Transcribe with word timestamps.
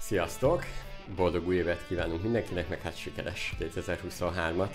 Sziasztok! 0.00 0.64
Boldog 1.16 1.46
új 1.46 1.56
évet 1.56 1.86
kívánunk 1.86 2.22
mindenkinek, 2.22 2.68
meg 2.68 2.80
hát 2.80 2.96
sikeres 2.96 3.54
2023-at, 3.60 4.70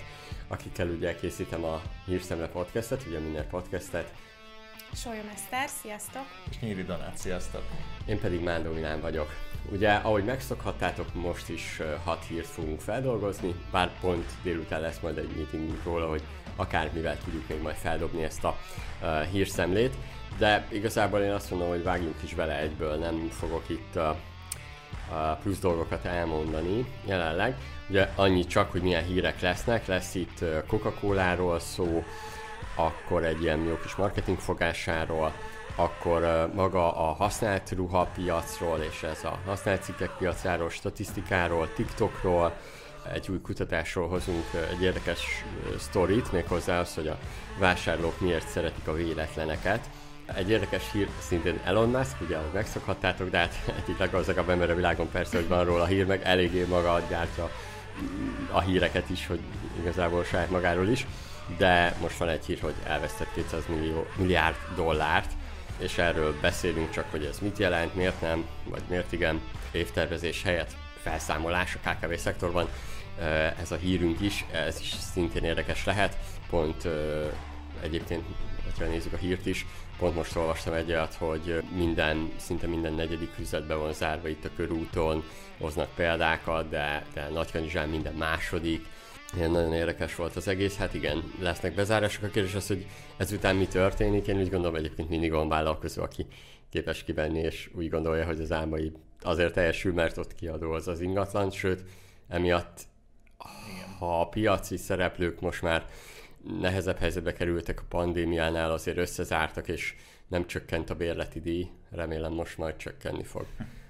akikkel 0.47 0.87
ugye 0.87 1.15
készítem 1.15 1.63
a 1.63 1.81
Hírszemle 2.05 2.47
podcastet, 2.47 3.03
ugye 3.07 3.19
minden 3.19 3.47
podcastet. 3.47 4.13
Sólyom 4.93 5.31
Eszter, 5.33 5.69
sziasztok! 5.69 6.23
És 6.49 6.59
Nyíri 6.59 6.83
Donát, 6.83 7.17
sziasztok! 7.17 7.61
Én 8.05 8.19
pedig 8.19 8.41
Mándó 8.41 8.71
Milán 8.71 9.01
vagyok. 9.01 9.29
Ugye, 9.71 9.93
ahogy 9.93 10.23
megszokhattátok, 10.23 11.13
most 11.13 11.49
is 11.49 11.81
hat 12.03 12.23
hírt 12.23 12.47
fogunk 12.47 12.79
feldolgozni, 12.79 13.55
bár 13.71 13.99
pont 13.99 14.31
délután 14.43 14.81
lesz 14.81 14.99
majd 14.99 15.17
egy 15.17 15.35
meeting 15.35 15.81
róla, 15.83 16.09
hogy 16.09 16.23
akármivel 16.55 17.17
tudjuk 17.17 17.47
még 17.47 17.61
majd 17.61 17.75
feldobni 17.75 18.23
ezt 18.23 18.43
a 18.43 18.57
uh, 19.01 19.21
hírszemlét, 19.21 19.93
de 20.37 20.67
igazából 20.71 21.19
én 21.19 21.31
azt 21.31 21.49
mondom, 21.49 21.69
hogy 21.69 21.83
vágjunk 21.83 22.23
is 22.23 22.33
bele 22.33 22.59
egyből, 22.59 22.95
nem 22.95 23.29
fogok 23.29 23.69
itt 23.69 23.95
uh, 23.95 24.15
plusz 25.41 25.59
dolgokat 25.59 26.05
elmondani 26.05 26.85
jelenleg. 27.05 27.57
Ugye 27.89 28.09
annyi 28.15 28.45
csak, 28.45 28.71
hogy 28.71 28.81
milyen 28.81 29.03
hírek 29.03 29.41
lesznek, 29.41 29.85
lesz 29.85 30.15
itt 30.15 30.45
Coca-Cola-ról 30.67 31.59
szó, 31.59 32.03
akkor 32.75 33.23
egy 33.23 33.41
ilyen 33.41 33.59
jó 33.59 33.77
kis 33.77 33.95
marketing 33.95 34.37
fogásáról, 34.37 35.33
akkor 35.75 36.49
maga 36.53 37.09
a 37.09 37.13
használt 37.13 37.71
ruhapiacról 37.71 38.79
és 38.79 39.03
ez 39.03 39.23
a 39.23 39.39
használt 39.45 39.83
cikkek 39.83 40.11
piacáról, 40.17 40.69
statisztikáról, 40.69 41.69
TikTokról, 41.73 42.53
egy 43.13 43.29
új 43.29 43.41
kutatásról 43.41 44.07
hozunk 44.07 44.45
egy 44.71 44.81
érdekes 44.81 45.45
sztorit, 45.77 46.31
méghozzá 46.31 46.79
az, 46.79 46.95
hogy 46.95 47.07
a 47.07 47.17
vásárlók 47.59 48.19
miért 48.19 48.47
szeretik 48.47 48.87
a 48.87 48.93
véletleneket 48.93 49.89
egy 50.25 50.49
érdekes 50.49 50.91
hír 50.91 51.09
szintén 51.19 51.59
Elon 51.63 51.89
Musk, 51.89 52.21
ugye, 52.21 52.37
ahogy 52.37 52.53
megszokhattátok, 52.53 53.29
de 53.29 53.37
hát 53.37 53.55
egyik 53.83 53.97
leggazdagabb 53.97 54.49
ember 54.49 54.69
a 54.69 54.75
világon 54.75 55.09
persze, 55.11 55.37
hogy 55.37 55.47
van 55.47 55.65
róla 55.65 55.83
a 55.83 55.85
hír, 55.85 56.05
meg 56.05 56.21
eléggé 56.23 56.63
maga 56.63 57.01
gyártja 57.09 57.49
a 58.51 58.61
híreket 58.61 59.09
is, 59.09 59.27
hogy 59.27 59.39
igazából 59.79 60.23
saját 60.23 60.49
magáról 60.49 60.87
is, 60.87 61.07
de 61.57 61.95
most 62.01 62.17
van 62.17 62.29
egy 62.29 62.45
hír, 62.45 62.59
hogy 62.61 62.73
elvesztett 62.87 63.33
200 63.33 63.63
millió, 63.67 64.07
milliárd 64.17 64.55
dollárt, 64.75 65.31
és 65.77 65.97
erről 65.97 66.35
beszélünk 66.41 66.89
csak, 66.89 67.05
hogy 67.11 67.23
ez 67.23 67.39
mit 67.39 67.57
jelent, 67.57 67.95
miért 67.95 68.21
nem, 68.21 68.45
vagy 68.63 68.81
miért 68.89 69.11
igen, 69.11 69.41
évtervezés 69.71 70.43
helyett 70.43 70.75
felszámolás 71.01 71.77
a 71.83 71.89
KKV 71.89 72.13
szektorban, 72.13 72.69
ez 73.61 73.71
a 73.71 73.75
hírünk 73.75 74.21
is, 74.21 74.45
ez 74.51 74.79
is 74.79 74.93
szintén 75.13 75.43
érdekes 75.43 75.85
lehet, 75.85 76.17
pont 76.49 76.87
egyébként, 77.81 78.23
ha 78.77 78.85
nézzük 78.85 79.13
a 79.13 79.17
hírt 79.17 79.45
is, 79.45 79.65
Pont 79.97 80.15
most 80.15 80.35
olvastam 80.35 80.73
egy 80.73 80.89
olyat, 80.89 81.13
hogy 81.13 81.63
minden, 81.75 82.31
szinte 82.35 82.67
minden 82.67 82.93
negyedik 82.93 83.31
üzletbe 83.39 83.75
van 83.75 83.93
zárva 83.93 84.27
itt 84.27 84.45
a 84.45 84.49
körúton, 84.55 85.23
hoznak 85.59 85.89
példákat, 85.95 86.69
de, 86.69 87.05
de 87.13 87.29
Nagykanizsán 87.29 87.89
minden 87.89 88.13
második. 88.13 88.85
Ilyen 89.35 89.51
nagyon 89.51 89.73
érdekes 89.73 90.15
volt 90.15 90.35
az 90.35 90.47
egész. 90.47 90.77
Hát 90.77 90.93
igen, 90.93 91.33
lesznek 91.39 91.75
bezárások. 91.75 92.23
A 92.23 92.27
kérdés 92.27 92.53
az, 92.53 92.67
hogy 92.67 92.85
ezután 93.17 93.55
mi 93.55 93.67
történik. 93.67 94.27
Én 94.27 94.39
úgy 94.39 94.49
gondolom 94.49 94.75
egyébként 94.75 95.09
mindig 95.09 95.31
van 95.31 95.49
vállalkozó, 95.49 96.03
aki 96.03 96.25
képes 96.69 97.03
kivenni, 97.03 97.39
és 97.39 97.69
úgy 97.75 97.89
gondolja, 97.89 98.25
hogy 98.25 98.39
az 98.39 98.51
álmai 98.51 98.91
azért 99.21 99.53
teljesül, 99.53 99.93
mert 99.93 100.17
ott 100.17 100.35
kiadó 100.35 100.71
az 100.71 100.87
az 100.87 101.01
ingatlan, 101.01 101.51
sőt, 101.51 101.83
emiatt 102.27 102.81
ha 103.99 104.21
a 104.21 104.29
piaci 104.29 104.77
szereplők 104.77 105.41
most 105.41 105.61
már 105.61 105.85
nehezebb 106.59 106.97
helyzetbe 106.97 107.33
kerültek 107.33 107.79
a 107.79 107.85
pandémiánál, 107.89 108.71
azért 108.71 108.97
összezártak, 108.97 109.67
és 109.67 109.95
nem 110.27 110.47
csökkent 110.47 110.89
a 110.89 110.95
bérleti 110.95 111.39
díj. 111.39 111.69
Remélem 111.89 112.33
most 112.33 112.57
majd 112.57 112.75
csökkenni 112.75 113.23
fog. 113.23 113.45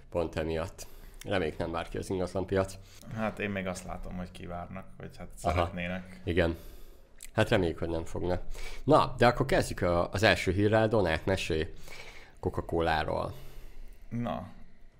Pont 0.09 0.35
emiatt. 0.35 0.87
Reméljük 1.25 1.57
nem 1.57 1.71
vár 1.71 1.89
ki 1.89 1.97
az 1.97 2.09
ingatlan 2.09 2.45
piac. 2.45 2.77
Hát 3.15 3.39
én 3.39 3.49
még 3.49 3.67
azt 3.67 3.85
látom, 3.85 4.15
hogy 4.15 4.31
kivárnak, 4.31 4.85
vagy 4.97 5.17
hát 5.17 5.27
Aha, 5.41 5.53
szeretnének. 5.53 6.21
Igen. 6.23 6.57
Hát 7.33 7.49
reméljük, 7.49 7.79
hogy 7.79 7.89
nem 7.89 8.05
fognak. 8.05 8.41
Na, 8.83 9.15
de 9.17 9.27
akkor 9.27 9.45
kezdjük 9.45 9.81
a, 9.81 10.11
az 10.11 10.23
első 10.23 10.51
hírrel. 10.51 10.87
Donát, 10.87 11.25
mesélj 11.25 11.73
Coca-Cola-ról. 12.39 13.33
Na, 14.09 14.35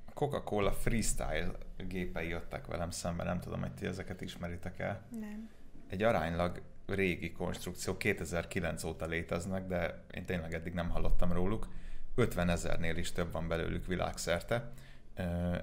a 0.06 0.12
Coca-Cola 0.14 0.72
Freestyle 0.72 1.52
gépei 1.88 2.28
jöttek 2.28 2.66
velem 2.68 2.90
szembe, 2.90 3.24
nem 3.24 3.40
tudom, 3.40 3.62
hogy 3.62 3.74
ti 3.74 3.86
ezeket 3.86 4.22
ismeritek 4.22 4.80
el. 4.80 5.06
Nem. 5.20 5.50
Egy 5.90 6.04
aránylag 6.04 6.62
régi 6.88 7.32
konstrukció, 7.32 7.98
2009 7.98 8.84
óta 8.84 9.06
léteznek, 9.06 9.68
de 9.68 10.04
én 10.14 10.26
tényleg 10.26 10.54
eddig 10.54 10.74
nem 10.74 10.90
hallottam 10.90 11.32
róluk. 11.32 11.68
50 12.16 12.50
ezernél 12.50 12.98
is 12.98 13.12
több 13.12 13.32
van 13.32 13.48
belőlük 13.48 13.86
világszerte. 13.86 14.72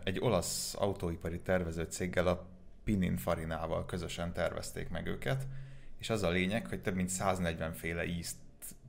Egy 0.05 0.21
olasz 0.21 0.75
autóipari 0.75 1.41
tervező 1.41 1.85
céggel, 1.85 2.27
a 2.27 2.47
Pininfarinával 2.85 3.87
közösen 3.87 4.33
tervezték 4.33 4.89
meg 4.89 5.07
őket, 5.07 5.47
és 5.99 6.11
az 6.11 6.23
a 6.23 6.31
lényeg, 6.31 6.67
hogy 6.67 6.83
több 6.83 6.95
mint 6.95 7.09
140 7.09 7.73
féle 7.73 8.05
ízt 8.05 8.37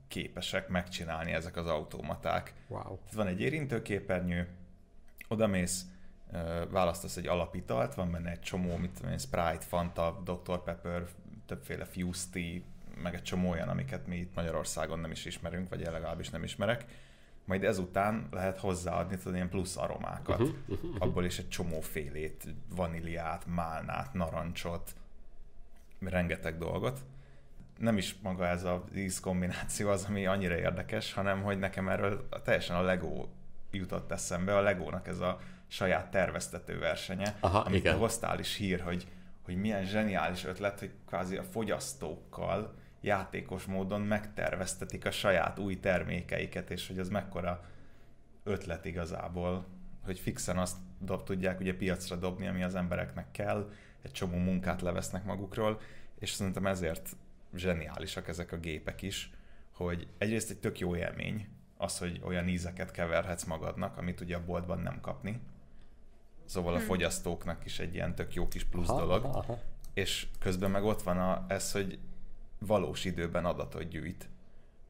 képesek 0.08 0.68
megcsinálni 0.68 1.32
ezek 1.32 1.56
az 1.56 1.66
automaták. 1.66 2.54
Wow. 2.68 2.98
Van 3.12 3.26
egy 3.26 3.40
érintőképernyő, 3.40 4.48
odamész, 5.28 5.86
választasz 6.70 7.16
egy 7.16 7.26
alapitalt, 7.26 7.94
van 7.94 8.10
benne 8.10 8.30
egy 8.30 8.40
csomó, 8.40 8.76
mit 8.76 8.90
tudom 8.90 9.10
én, 9.10 9.18
Sprite, 9.18 9.60
Fanta, 9.60 10.22
Dr. 10.24 10.62
Pepper, 10.62 11.06
többféle 11.46 11.84
Fusty, 11.84 12.62
meg 13.02 13.14
egy 13.14 13.22
csomó 13.22 13.50
olyan, 13.50 13.68
amiket 13.68 14.06
mi 14.06 14.16
itt 14.16 14.34
Magyarországon 14.34 14.98
nem 14.98 15.10
is 15.10 15.24
ismerünk, 15.24 15.68
vagy 15.68 15.80
legalábbis 15.80 16.30
nem 16.30 16.42
ismerek. 16.42 16.84
Majd 17.44 17.64
ezután 17.64 18.28
lehet 18.30 18.58
hozzáadni 18.58 19.16
tudod, 19.16 19.34
ilyen 19.34 19.48
plusz 19.48 19.76
aromákat. 19.76 20.40
Uh-huh, 20.40 20.56
uh-huh. 20.68 20.96
Abból 20.98 21.24
is 21.24 21.38
egy 21.38 21.48
csomó 21.48 21.80
félét, 21.80 22.44
vaníliát, 22.74 23.46
málnát, 23.46 24.12
narancsot, 24.14 24.94
rengeteg 26.00 26.58
dolgot. 26.58 27.00
Nem 27.78 27.96
is 27.96 28.16
maga 28.22 28.46
ez 28.46 28.64
a 28.64 28.84
íz 28.96 29.20
kombináció 29.20 29.88
az, 29.88 30.04
ami 30.08 30.26
annyira 30.26 30.56
érdekes, 30.56 31.12
hanem 31.12 31.42
hogy 31.42 31.58
nekem 31.58 31.88
erről 31.88 32.28
teljesen 32.44 32.76
a 32.76 32.82
Lego 32.82 33.26
jutott 33.70 34.10
eszembe, 34.10 34.56
a 34.56 34.60
Legónak 34.60 35.08
ez 35.08 35.18
a 35.18 35.40
saját 35.66 36.10
terveztető 36.10 36.78
versenye, 36.78 37.36
Aha, 37.40 37.58
amit 37.58 37.78
igen. 37.78 37.96
hoztál 37.96 38.38
is 38.38 38.54
hír, 38.54 38.80
hogy 38.80 39.06
hogy 39.44 39.56
milyen 39.56 39.84
zseniális 39.84 40.44
ötlet, 40.44 40.78
hogy 40.78 40.90
kvázi 41.06 41.36
a 41.36 41.42
fogyasztókkal 41.42 42.74
játékos 43.00 43.64
módon 43.64 44.00
megterveztetik 44.00 45.04
a 45.04 45.10
saját 45.10 45.58
új 45.58 45.80
termékeiket, 45.80 46.70
és 46.70 46.86
hogy 46.86 46.98
az 46.98 47.08
mekkora 47.08 47.64
ötlet 48.44 48.84
igazából, 48.84 49.66
hogy 50.04 50.18
fixen 50.18 50.58
azt 50.58 50.76
dob, 50.98 51.22
tudják 51.24 51.60
ugye 51.60 51.76
piacra 51.76 52.16
dobni, 52.16 52.46
ami 52.46 52.62
az 52.62 52.74
embereknek 52.74 53.30
kell, 53.30 53.70
egy 54.02 54.12
csomó 54.12 54.36
munkát 54.36 54.82
levesznek 54.82 55.24
magukról, 55.24 55.80
és 56.18 56.30
szerintem 56.30 56.66
ezért 56.66 57.16
zseniálisak 57.54 58.28
ezek 58.28 58.52
a 58.52 58.58
gépek 58.58 59.02
is, 59.02 59.30
hogy 59.70 60.08
egyrészt 60.18 60.50
egy 60.50 60.58
tök 60.58 60.78
jó 60.78 60.96
élmény 60.96 61.48
az, 61.76 61.98
hogy 61.98 62.20
olyan 62.24 62.48
ízeket 62.48 62.90
keverhetsz 62.90 63.44
magadnak, 63.44 63.96
amit 63.96 64.20
ugye 64.20 64.36
a 64.36 64.44
boltban 64.44 64.78
nem 64.78 65.00
kapni, 65.00 65.40
Szóval 66.44 66.74
a 66.74 66.76
hmm. 66.76 66.86
fogyasztóknak 66.86 67.64
is 67.64 67.78
egy 67.78 67.94
ilyen 67.94 68.14
tök 68.14 68.34
jó 68.34 68.48
kis 68.48 68.64
plusz 68.64 68.88
aha, 68.88 69.00
dolog. 69.00 69.24
Aha. 69.24 69.58
És 69.94 70.26
közben 70.38 70.70
meg 70.70 70.84
ott 70.84 71.02
van 71.02 71.18
a, 71.18 71.44
ez, 71.48 71.72
hogy 71.72 71.98
valós 72.58 73.04
időben 73.04 73.44
adatot 73.44 73.88
gyűjt. 73.88 74.28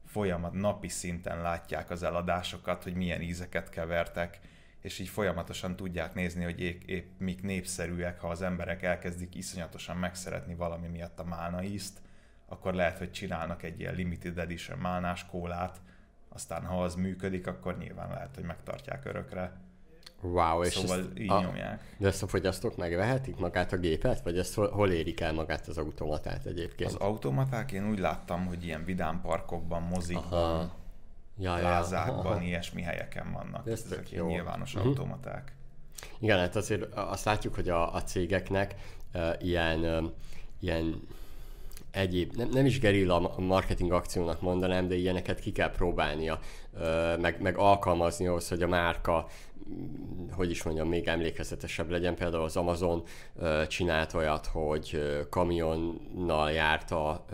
Folyamat, 0.05 0.53
napi 0.53 0.87
szinten 0.87 1.41
látják 1.41 1.89
az 1.89 2.03
eladásokat, 2.03 2.83
hogy 2.83 2.93
milyen 2.93 3.21
ízeket 3.21 3.69
kevertek, 3.69 4.39
és 4.81 4.99
így 4.99 5.07
folyamatosan 5.07 5.75
tudják 5.75 6.13
nézni, 6.13 6.43
hogy 6.43 6.59
épp, 6.59 6.81
épp 6.85 7.19
mik 7.19 7.41
népszerűek, 7.41 8.19
ha 8.19 8.27
az 8.27 8.41
emberek 8.41 8.83
elkezdik 8.83 9.35
iszonyatosan 9.35 9.97
megszeretni 9.97 10.55
valami 10.55 10.87
miatt 10.87 11.19
a 11.19 11.23
málna 11.23 11.63
ízt, 11.63 12.01
akkor 12.45 12.73
lehet, 12.73 12.97
hogy 12.97 13.11
csinálnak 13.11 13.63
egy 13.63 13.79
ilyen 13.79 13.95
limited 13.95 14.37
edition 14.37 14.79
málnás 14.79 15.25
kólát, 15.25 15.81
aztán 16.29 16.65
ha 16.65 16.83
az 16.83 16.95
működik, 16.95 17.47
akkor 17.47 17.77
nyilván 17.77 18.09
lehet, 18.09 18.35
hogy 18.35 18.43
megtartják 18.43 19.05
örökre. 19.05 19.53
Wow, 20.31 20.63
és 20.63 20.73
szóval 20.73 20.99
ezt 20.99 21.19
így 21.19 21.31
a, 21.31 21.41
nyomják. 21.41 21.95
De 21.97 22.07
ezt 22.07 22.23
a 22.23 22.27
fogyasztók 22.27 22.77
megvehetik 22.77 23.37
magát 23.37 23.73
a 23.73 23.77
gépet, 23.77 24.21
vagy 24.23 24.37
ezt 24.37 24.53
hol, 24.53 24.69
hol 24.69 24.91
érik 24.91 25.19
el 25.19 25.33
magát 25.33 25.67
az 25.67 25.77
automatát 25.77 26.45
egyébként? 26.45 26.89
Az 26.89 26.95
automaták 26.95 27.71
én 27.71 27.89
úgy 27.89 27.99
láttam, 27.99 28.45
hogy 28.45 28.65
ilyen 28.65 28.85
vidámparkokban, 28.85 29.81
mozikban, 29.81 30.53
aha. 30.53 30.71
Ja, 31.37 31.57
lázákban, 31.57 32.19
aha, 32.19 32.29
aha. 32.29 32.41
ilyesmi 32.41 32.81
helyeken 32.81 33.31
vannak. 33.31 33.67
Ez 33.67 33.83
Ezek 33.85 34.11
jó. 34.11 34.27
nyilvános 34.27 34.73
uh-huh. 34.73 34.89
automaták. 34.89 35.55
Igen, 36.19 36.37
hát 36.37 36.55
azért 36.55 36.93
azt 36.93 37.25
látjuk, 37.25 37.55
hogy 37.55 37.69
a, 37.69 37.93
a 37.93 38.03
cégeknek 38.03 38.75
uh, 39.13 39.21
ilyen, 39.39 39.79
uh, 39.79 40.11
ilyen 40.59 41.07
egyéb, 41.95 42.35
nem, 42.35 42.49
nem 42.49 42.65
is 42.65 42.79
gerilla 42.79 43.33
marketing 43.37 43.91
akciónak 43.91 44.41
mondanám, 44.41 44.87
de 44.87 44.95
ilyeneket 44.95 45.39
ki 45.39 45.51
kell 45.51 45.71
próbálnia, 45.71 46.39
meg, 47.19 47.41
meg 47.41 47.57
alkalmazni 47.57 48.27
ahhoz, 48.27 48.49
hogy 48.49 48.61
a 48.61 48.67
márka 48.67 49.27
hogy 50.31 50.49
is 50.49 50.63
mondjam, 50.63 50.87
még 50.87 51.07
emlékezetesebb 51.07 51.89
legyen. 51.89 52.15
Például 52.15 52.43
az 52.43 52.57
Amazon 52.57 53.03
csinált 53.67 54.13
olyat, 54.13 54.45
hogy 54.45 55.01
kamionnal 55.29 56.51
járta 56.51 57.25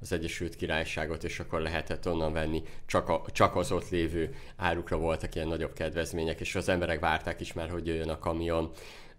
az 0.00 0.12
Egyesült 0.12 0.56
Királyságot, 0.56 1.24
és 1.24 1.40
akkor 1.40 1.60
lehetett 1.60 2.08
onnan 2.08 2.32
venni, 2.32 2.62
csak, 2.86 3.08
a, 3.08 3.22
csak 3.32 3.56
az 3.56 3.72
ott 3.72 3.88
lévő 3.88 4.34
árukra 4.56 4.96
voltak 4.96 5.34
ilyen 5.34 5.48
nagyobb 5.48 5.72
kedvezmények, 5.72 6.40
és 6.40 6.54
az 6.54 6.68
emberek 6.68 7.00
várták 7.00 7.40
is 7.40 7.52
már, 7.52 7.70
hogy 7.70 7.86
jöjjön 7.86 8.08
a 8.08 8.18
kamion. 8.18 8.70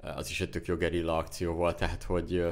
Az 0.01 0.29
is 0.29 0.41
egy 0.41 0.49
tök 0.49 0.65
jó 0.65 0.75
gerilla 0.75 1.17
akció 1.17 1.53
volt, 1.53 1.77
tehát 1.77 2.03
hogy, 2.03 2.45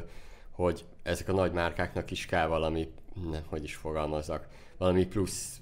hogy 0.51 0.85
ezek 1.03 1.29
a 1.29 1.33
nagy 1.33 1.51
márkáknak 1.51 2.11
is 2.11 2.25
kell 2.25 2.47
valami, 2.47 2.87
nem, 3.31 3.43
hogy 3.45 3.63
is 3.63 3.75
fogalmazzak, 3.75 4.47
valami 4.77 5.05
plusz 5.05 5.59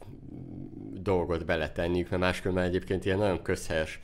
dolgot 0.93 1.45
beletenniük, 1.45 2.09
mert 2.09 2.21
máskülönben 2.21 2.63
egyébként 2.63 3.05
ilyen 3.05 3.17
nagyon 3.17 3.41
közhelyes 3.41 3.99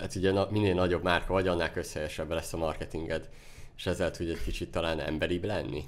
hát 0.00 0.14
ugye 0.14 0.32
minél 0.50 0.74
nagyobb 0.74 1.02
márka 1.02 1.32
vagy, 1.32 1.48
annál 1.48 1.70
közhelyesebb 1.70 2.30
lesz 2.30 2.52
a 2.52 2.56
marketinged, 2.56 3.28
és 3.76 3.86
ezzel 3.86 4.10
tud 4.10 4.28
egy 4.28 4.42
kicsit 4.42 4.70
talán 4.70 5.00
emberibb 5.00 5.44
lenni. 5.44 5.84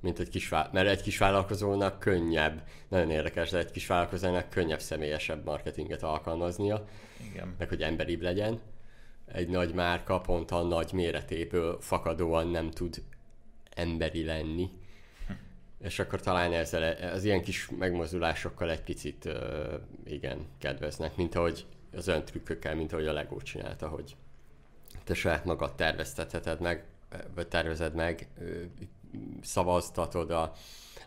Mint 0.00 0.18
egy 0.18 0.28
kis, 0.28 0.48
mert 0.48 0.88
egy 0.88 1.02
kis 1.02 1.18
vállalkozónak 1.18 1.98
könnyebb, 1.98 2.62
nagyon 2.88 3.10
érdekes, 3.10 3.50
de 3.50 3.58
egy 3.58 3.70
kis 3.70 3.86
vállalkozónak 3.86 4.50
könnyebb 4.50 4.80
személyesebb 4.80 5.44
marketinget 5.44 6.02
alkalmaznia, 6.02 6.84
Igen. 7.30 7.54
meg 7.58 7.68
hogy 7.68 7.82
emberibb 7.82 8.22
legyen. 8.22 8.60
Egy 9.26 9.48
nagy 9.48 9.74
márka 9.74 10.20
pont 10.20 10.50
a 10.50 10.62
nagy 10.62 10.92
méretéből 10.92 11.80
fakadóan 11.80 12.48
nem 12.48 12.70
tud 12.70 13.02
emberi 13.70 14.24
lenni. 14.24 14.70
Hm. 15.26 15.32
És 15.84 15.98
akkor 15.98 16.20
talán 16.20 16.52
ezzel 16.52 17.12
az 17.12 17.24
ilyen 17.24 17.42
kis 17.42 17.68
megmozdulásokkal 17.78 18.70
egy 18.70 18.82
picit, 18.82 19.28
igen, 20.04 20.46
kedveznek, 20.58 21.16
mint 21.16 21.34
ahogy 21.34 21.66
az 21.92 22.08
olyan 22.08 22.24
trükkökkel, 22.24 22.74
mint 22.74 22.92
ahogy 22.92 23.06
a 23.06 23.12
Lego 23.12 23.40
csinálta, 23.40 23.88
hogy 23.88 24.16
te 25.04 25.14
saját 25.14 25.44
magad 25.44 25.74
terveztetheted 25.74 26.60
meg, 26.60 26.84
vagy 27.34 27.48
tervezed 27.48 27.94
meg, 27.94 28.28
szavaztatod 29.42 30.30
a, 30.30 30.52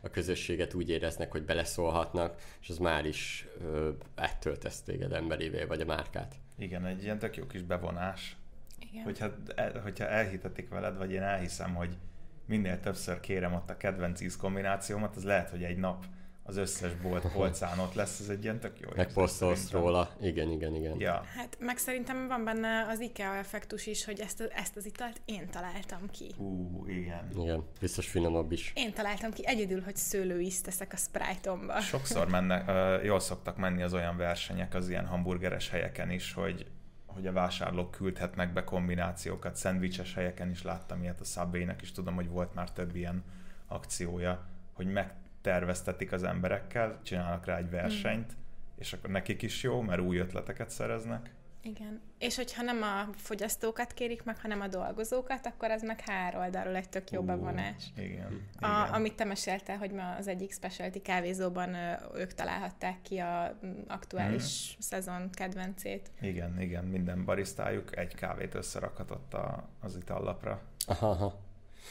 a 0.02 0.10
közösséget, 0.10 0.74
úgy 0.74 0.90
éreznek, 0.90 1.32
hogy 1.32 1.44
beleszólhatnak, 1.44 2.42
és 2.62 2.70
az 2.70 2.78
már 2.78 3.06
is 3.06 3.48
ö, 3.62 3.90
ettől 4.16 4.58
tesz 4.58 4.82
téged 4.82 5.12
emberévé, 5.12 5.64
vagy 5.64 5.82
a 5.82 5.86
márkát. 5.86 6.36
Igen, 6.58 6.86
egy 6.86 7.04
ilyen 7.04 7.20
tök 7.20 7.36
jó 7.36 7.48
kis 7.48 7.62
bevonás. 7.62 8.38
Igen. 8.80 9.04
Hogyha, 9.04 9.34
e, 9.56 9.80
hogyha 9.80 10.08
elhitetik 10.08 10.70
veled, 10.70 10.98
vagy 10.98 11.12
én 11.12 11.22
elhiszem, 11.22 11.76
hogy 11.76 11.98
minél 12.46 12.80
többször 12.80 13.20
kérem 13.20 13.54
ott 13.54 13.70
a 13.70 13.78
kedvenc 13.78 14.22
íz 14.22 14.38
kombinációmat, 14.38 15.16
az 15.16 15.24
lehet, 15.24 15.50
hogy 15.50 15.64
egy 15.64 15.78
nap 15.78 16.06
az 16.44 16.58
összes 16.58 16.96
bolt 16.96 17.32
polcán 17.32 17.80
ott 17.80 17.94
lesz, 17.94 18.20
ez 18.20 18.30
egy 18.30 18.44
ilyen 18.44 18.60
tök 18.60 18.80
jó. 18.80 18.90
Megposztolsz 18.96 19.72
róla, 19.72 20.10
igen, 20.22 20.52
igen, 20.52 20.76
igen. 20.76 21.00
Ja. 21.00 21.24
Hát 21.36 21.58
meg 21.60 21.78
szerintem 21.78 22.28
van 22.28 22.44
benne 22.44 22.88
az 22.90 23.00
IKEA 23.00 23.36
effektus 23.36 23.88
is, 23.88 24.06
hogy 24.06 24.20
ezt, 24.20 24.42
ezt 24.42 24.76
az 24.76 24.86
italt 24.86 25.22
én 25.26 25.50
találtam 25.50 26.10
ki. 26.12 26.34
Ú, 26.38 26.84
igen. 26.88 27.30
Igen, 27.40 27.64
biztos 27.80 28.08
finomabb 28.08 28.52
is. 28.52 28.72
Én 28.76 28.94
találtam 28.94 29.32
ki 29.32 29.48
egyedül, 29.48 29.82
hogy 29.82 29.96
szőlőízt 29.96 30.64
teszek 30.64 30.94
a 30.94 30.98
Sprite-omba. 30.98 31.80
Sokszor 31.80 32.28
mennek, 32.28 32.72
jól 33.04 33.20
szoktak 33.20 33.58
menni 33.58 33.82
az 33.82 33.94
olyan 33.94 34.18
versenyek 34.18 34.74
az 34.74 34.90
ilyen 34.90 35.06
hamburgeres 35.06 35.70
helyeken 35.70 36.12
is, 36.12 36.34
hogy 36.34 36.66
hogy 37.06 37.28
a 37.28 37.32
vásárlók 37.32 37.92
küldhetnek 37.92 38.54
be 38.54 38.64
kombinációkat, 38.64 39.56
szendvicses 39.56 40.14
helyeken 40.14 40.50
is 40.50 40.64
láttam 40.64 41.02
ilyet 41.02 41.22
a 41.22 41.24
subway 41.24 41.68
is, 41.82 41.92
tudom, 41.92 42.16
hogy 42.16 42.28
volt 42.28 42.54
már 42.54 42.72
több 42.72 42.96
ilyen 42.96 43.24
akciója, 43.68 44.46
hogy 44.74 44.88
meg 44.88 45.14
terveztetik 45.44 46.12
az 46.12 46.24
emberekkel, 46.24 47.00
csinálnak 47.04 47.46
rá 47.46 47.58
egy 47.58 47.70
versenyt, 47.70 48.34
mm. 48.34 48.40
és 48.76 48.94
akkor 48.94 49.10
nekik 49.10 49.42
is 49.42 49.64
jó, 49.64 49.82
mert 49.82 50.02
új 50.02 50.18
ötleteket 50.18 50.70
szereznek. 50.70 51.32
Igen. 51.66 52.02
És 52.18 52.36
hogyha 52.36 52.62
nem 52.62 52.82
a 52.82 53.14
fogyasztókat 53.16 53.94
kérik 53.94 54.24
meg, 54.24 54.40
hanem 54.40 54.62
a 54.62 54.68
dolgozókat, 54.68 55.46
akkor 55.46 55.72
ez 55.72 55.82
meg 55.82 56.02
hár 56.02 56.36
oldalról 56.36 56.76
egy 56.76 56.90
tök 56.90 57.12
jó 57.12 57.20
uh, 57.20 57.26
bevonás. 57.26 57.84
Igen, 57.98 58.42
a, 58.60 58.68
igen. 58.68 58.94
Amit 58.94 59.16
te 59.16 59.24
meséltél, 59.24 59.76
hogy 59.76 59.92
ma 59.92 60.16
az 60.16 60.28
egyik 60.28 60.54
specialty 60.54 61.02
kávézóban 61.02 61.76
ők 62.16 62.34
találhatták 62.34 63.02
ki 63.02 63.18
a 63.18 63.60
aktuális 63.88 64.76
mm. 64.76 64.80
szezon 64.80 65.30
kedvencét. 65.30 66.12
Igen, 66.22 66.62
igen, 66.62 66.84
minden 66.84 67.26
barisztájuk 67.26 67.98
egy 67.98 68.16
kávét 68.16 68.56
összerakhatott 68.56 69.34
a, 69.34 69.70
az 69.80 69.96
itallapra. 69.96 70.62
Aha, 70.88 71.10
aha. 71.10 71.40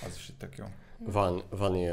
Az 0.06 0.16
is 0.16 0.32
tök 0.38 0.56
jó. 0.56 0.64
Van, 1.04 1.42
van 1.50 1.74
uh, 1.74 1.90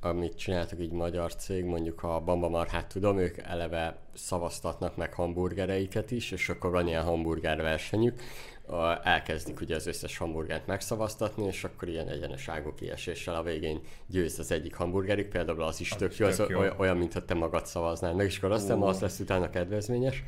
amit 0.00 0.36
csináltak 0.36 0.80
így 0.80 0.92
magyar 0.92 1.34
cég, 1.34 1.64
mondjuk 1.64 2.02
a 2.02 2.20
Bamba 2.20 2.48
Marhát 2.48 2.86
tudom, 2.86 3.18
ők 3.18 3.38
eleve 3.38 3.96
szavaztatnak 4.14 4.96
meg 4.96 5.14
hamburgereiket 5.14 6.10
is, 6.10 6.30
és 6.30 6.48
akkor 6.48 6.70
van 6.70 6.86
ilyen 6.86 7.02
hamburger 7.02 7.62
versenyük, 7.62 8.20
uh, 8.66 9.06
elkezdik 9.06 9.60
ugye 9.60 9.74
az 9.74 9.86
összes 9.86 10.16
hamburgert 10.16 10.66
megszavaztatni, 10.66 11.44
és 11.46 11.64
akkor 11.64 11.88
ilyen 11.88 12.08
egyenes 12.08 12.50
kieséssel 12.76 13.34
a 13.34 13.42
végén 13.42 13.80
győz 14.06 14.38
az 14.38 14.50
egyik 14.52 14.74
hamburgerük, 14.74 15.28
például 15.28 15.62
az 15.62 15.80
is 15.80 15.88
tök 15.88 16.16
jó, 16.16 16.26
az 16.26 16.42
jó. 16.48 16.60
olyan, 16.76 16.96
mintha 16.96 17.24
te 17.24 17.34
magad 17.34 17.66
szavaznál 17.66 18.14
meg, 18.14 18.26
és 18.26 18.38
akkor 18.38 18.50
azt 18.50 18.62
hiszem, 18.62 18.82
az 18.82 19.00
lesz 19.00 19.18
utána 19.18 19.50
kedvezményes. 19.50 20.24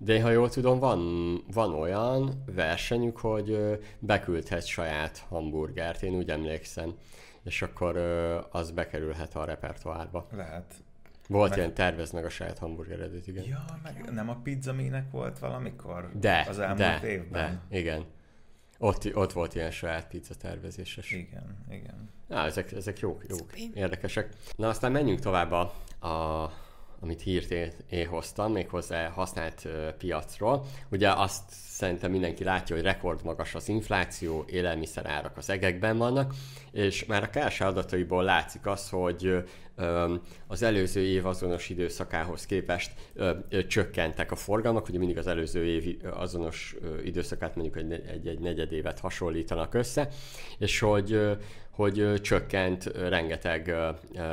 De 0.00 0.22
ha 0.22 0.30
jól 0.30 0.48
tudom, 0.50 0.78
van, 0.78 1.00
van 1.52 1.74
olyan 1.74 2.42
versenyük, 2.54 3.16
hogy 3.16 3.78
beküldhet 3.98 4.66
saját 4.66 5.24
hamburgert, 5.28 6.02
én 6.02 6.14
úgy 6.14 6.30
emlékszem 6.30 6.94
és 7.48 7.62
akkor 7.62 7.96
ö, 7.96 8.40
az 8.50 8.70
bekerülhet 8.70 9.34
a 9.34 9.44
repertoárba. 9.44 10.26
Lehet. 10.32 10.74
Volt 11.28 11.50
meg... 11.50 11.58
ilyen, 11.58 11.74
tervez 11.74 12.10
meg 12.10 12.24
a 12.24 12.28
saját 12.28 12.58
hamburgeredet, 12.58 13.26
igen. 13.26 13.44
Ja, 13.44 13.64
meg 13.82 14.10
nem 14.12 14.28
a 14.28 14.34
pizza 14.42 14.72
minek 14.72 15.10
volt 15.10 15.38
valamikor? 15.38 16.10
De, 16.14 16.46
az 16.48 16.58
elmúlt 16.58 17.00
de, 17.00 17.08
évben. 17.08 17.62
De, 17.68 17.78
igen. 17.78 18.04
Ott, 18.78 19.16
ott 19.16 19.32
volt 19.32 19.54
ilyen 19.54 19.70
saját 19.70 20.08
pizza 20.08 20.34
tervezéses. 20.34 21.10
Igen, 21.10 21.64
igen. 21.70 22.10
Na, 22.26 22.44
ezek, 22.44 22.72
ezek 22.72 22.98
jók, 22.98 23.24
jók, 23.28 23.58
érdekesek. 23.74 24.28
Na, 24.56 24.68
aztán 24.68 24.92
menjünk 24.92 25.20
tovább 25.20 25.52
a, 25.52 25.60
a 26.08 26.52
amit 27.00 27.22
hírt 27.22 27.50
én, 27.50 27.72
én 27.90 28.06
hoztam, 28.06 28.52
méghozzá 28.52 29.08
használt 29.08 29.62
uh, 29.64 29.88
piacról. 29.88 30.64
Ugye 30.90 31.10
azt 31.10 31.44
szerintem 31.78 32.10
mindenki 32.10 32.44
látja, 32.44 32.76
hogy 32.76 32.84
rekordmagas 32.84 33.54
az 33.54 33.68
infláció, 33.68 34.44
élelmiszerárak 34.46 35.36
az 35.36 35.50
egekben 35.50 35.98
vannak, 35.98 36.34
és 36.72 37.04
már 37.04 37.22
a 37.22 37.38
KSH 37.38 37.62
adataiból 37.62 38.24
látszik 38.24 38.66
az, 38.66 38.88
hogy 38.88 39.44
az 40.46 40.62
előző 40.62 41.00
év 41.00 41.26
azonos 41.26 41.68
időszakához 41.68 42.46
képest 42.46 42.92
csökkentek 43.66 44.32
a 44.32 44.36
forgalmak, 44.36 44.88
ugye 44.88 44.98
mindig 44.98 45.18
az 45.18 45.26
előző 45.26 45.64
év 45.64 45.98
azonos 46.12 46.76
időszakát 47.04 47.54
mondjuk 47.54 47.76
egy, 47.76 47.92
egy, 47.92 48.26
egy 48.26 48.38
negyedévet 48.38 48.98
hasonlítanak 48.98 49.74
össze, 49.74 50.08
és 50.58 50.78
hogy 50.78 51.20
hogy 51.78 52.20
csökkent 52.20 52.84
rengeteg 52.84 53.74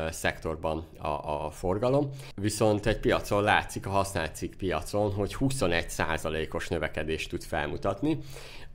szektorban 0.09 0.87
a, 0.97 1.07
a 1.07 1.49
forgalom. 1.49 2.09
Viszont 2.35 2.85
egy 2.85 2.99
piacon 2.99 3.43
látszik, 3.43 3.85
a 3.85 3.89
használt 3.89 4.35
cikk 4.35 4.53
piacon, 4.53 5.13
hogy 5.13 5.35
21%-os 5.39 6.67
növekedést 6.67 7.29
tud 7.29 7.43
felmutatni. 7.43 8.17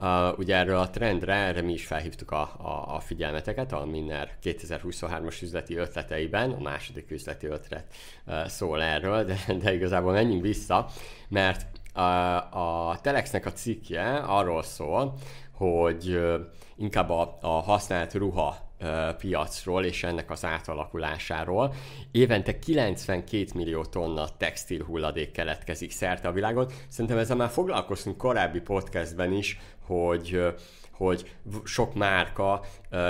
Uh, 0.01 0.39
ugye 0.39 0.57
erről 0.57 0.79
a 0.79 0.91
trendre, 0.91 1.35
erre 1.35 1.63
mi 1.63 1.73
is 1.73 1.87
felhívtuk 1.87 2.31
a, 2.31 2.41
a, 2.41 2.95
a 2.95 3.01
figyelmeteket, 3.01 3.73
a 3.73 3.85
Minner 3.85 4.37
2023-as 4.43 5.43
üzleti 5.43 5.77
ötleteiben, 5.77 6.51
a 6.51 6.61
második 6.61 7.11
üzleti 7.11 7.47
ötlet 7.47 7.85
uh, 8.27 8.47
szól 8.47 8.83
erről, 8.83 9.25
de, 9.25 9.37
de 9.63 9.75
igazából 9.75 10.13
menjünk 10.13 10.43
vissza, 10.43 10.87
mert 11.29 11.67
a, 11.93 12.91
a 12.91 12.99
Telexnek 13.03 13.47
a 13.47 13.53
cikkje 13.53 14.17
arról 14.17 14.63
szól, 14.63 15.15
hogy 15.61 16.21
inkább 16.77 17.11
a, 17.11 17.39
a 17.41 17.49
használt 17.49 18.15
ruha 18.15 18.57
piacról 19.19 19.85
és 19.85 20.05
ennek 20.05 20.31
az 20.31 20.45
átalakulásáról. 20.45 21.75
Évente 22.11 22.59
92 22.59 23.47
millió 23.55 23.85
tonna 23.85 24.29
textil 24.37 24.85
hulladék 24.85 25.31
keletkezik 25.31 25.91
szerte 25.91 26.29
a 26.29 26.33
világon. 26.33 26.67
Szerintem 26.89 27.19
ezzel 27.19 27.37
már 27.37 27.49
foglalkoztunk 27.49 28.17
korábbi 28.17 28.61
podcastben 28.61 29.33
is, 29.33 29.59
hogy 29.87 30.55
hogy 30.93 31.37
sok 31.65 31.95
márka 31.95 32.65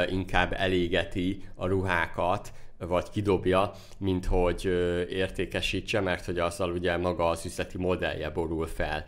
inkább 0.08 0.52
elégeti 0.52 1.44
a 1.54 1.66
ruhákat, 1.66 2.52
vagy 2.78 3.10
kidobja, 3.10 3.72
mint 3.98 4.26
hogy 4.26 4.64
értékesítse, 5.08 6.00
mert 6.00 6.24
hogy 6.24 6.38
azzal 6.38 6.70
ugye 6.70 6.96
maga 6.96 7.28
az 7.28 7.44
üzleti 7.46 7.78
modellje 7.78 8.30
borul 8.30 8.66
fel 8.66 9.04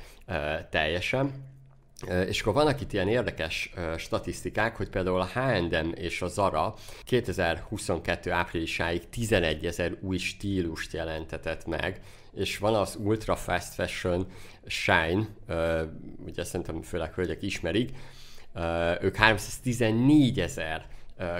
teljesen. 0.70 1.51
És 2.26 2.40
akkor 2.40 2.52
vannak 2.52 2.80
itt 2.80 2.92
ilyen 2.92 3.08
érdekes 3.08 3.72
statisztikák, 3.96 4.76
hogy 4.76 4.88
például 4.88 5.20
a 5.20 5.30
H&M 5.34 5.92
és 5.94 6.22
a 6.22 6.26
Zara 6.26 6.74
2022 7.04 8.30
áprilisáig 8.30 9.08
11 9.08 9.66
ezer 9.66 9.96
új 10.00 10.18
stílust 10.18 10.92
jelentetett 10.92 11.66
meg, 11.66 12.00
és 12.34 12.58
van 12.58 12.74
az 12.74 12.96
Ultra 13.00 13.36
Fast 13.36 13.74
Fashion 13.74 14.26
Shine, 14.66 15.28
ugye 16.26 16.44
szerintem 16.44 16.82
főleg 16.82 17.12
hölgyek 17.14 17.42
ismerik, 17.42 17.90
ők 19.00 19.16
314 19.16 20.40
ezer 20.40 20.86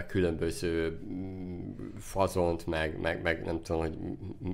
különböző 0.07 1.01
mm, 1.05 1.71
fazont, 1.99 2.67
meg, 2.67 3.01
meg, 3.01 3.23
meg 3.23 3.45
nem 3.45 3.63
tudom, 3.63 3.81
hogy 3.81 3.97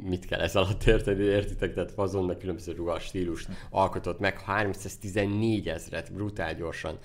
mit 0.02 0.26
kell 0.26 0.40
ez 0.40 0.56
alatt 0.56 0.84
érteni, 0.84 1.22
értitek, 1.22 1.74
tehát 1.74 1.92
fazon, 1.92 2.24
meg 2.24 2.36
különböző 2.36 2.72
ruhas 2.72 3.04
stílust 3.04 3.48
alkotott 3.70 4.18
meg, 4.18 4.40
314 4.40 5.68
ezret 5.68 6.12
brutál 6.12 6.54
gyorsan 6.54 6.98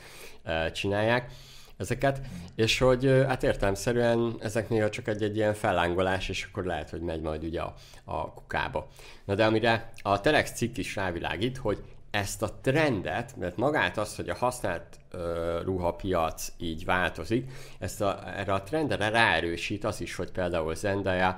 csinálják 0.73 1.31
ezeket, 1.77 2.21
és 2.55 2.77
hogy 2.79 3.05
hát 3.27 3.43
értelmszerűen 3.43 4.35
ezeknél 4.39 4.89
csak 4.89 5.07
egy, 5.07 5.23
egy 5.23 5.35
ilyen 5.35 5.53
fellángolás, 5.53 6.29
és 6.29 6.47
akkor 6.49 6.65
lehet, 6.65 6.89
hogy 6.89 7.01
megy 7.01 7.21
majd 7.21 7.43
ugye 7.43 7.61
a, 7.61 7.73
a 8.03 8.33
kukába. 8.33 8.87
Na 9.25 9.35
de 9.35 9.45
amire 9.45 9.91
a 10.01 10.21
Telex 10.21 10.51
cikk 10.51 10.77
is 10.77 10.95
rávilágít, 10.95 11.57
hogy 11.57 11.81
ezt 12.13 12.41
a 12.41 12.59
trendet, 12.61 13.35
mert 13.37 13.57
magát 13.57 13.97
az, 13.97 14.15
hogy 14.15 14.29
a 14.29 14.35
használt 14.35 14.99
uh, 15.13 15.19
ruhapiac 15.63 16.51
így 16.57 16.85
változik, 16.85 17.51
ezt 17.79 18.01
a, 18.01 18.37
erre 18.37 18.53
a 18.53 18.63
trendre 18.63 19.09
ráerősít 19.09 19.83
az 19.83 20.01
is, 20.01 20.15
hogy 20.15 20.31
például 20.31 20.75
Zendaya 20.75 21.35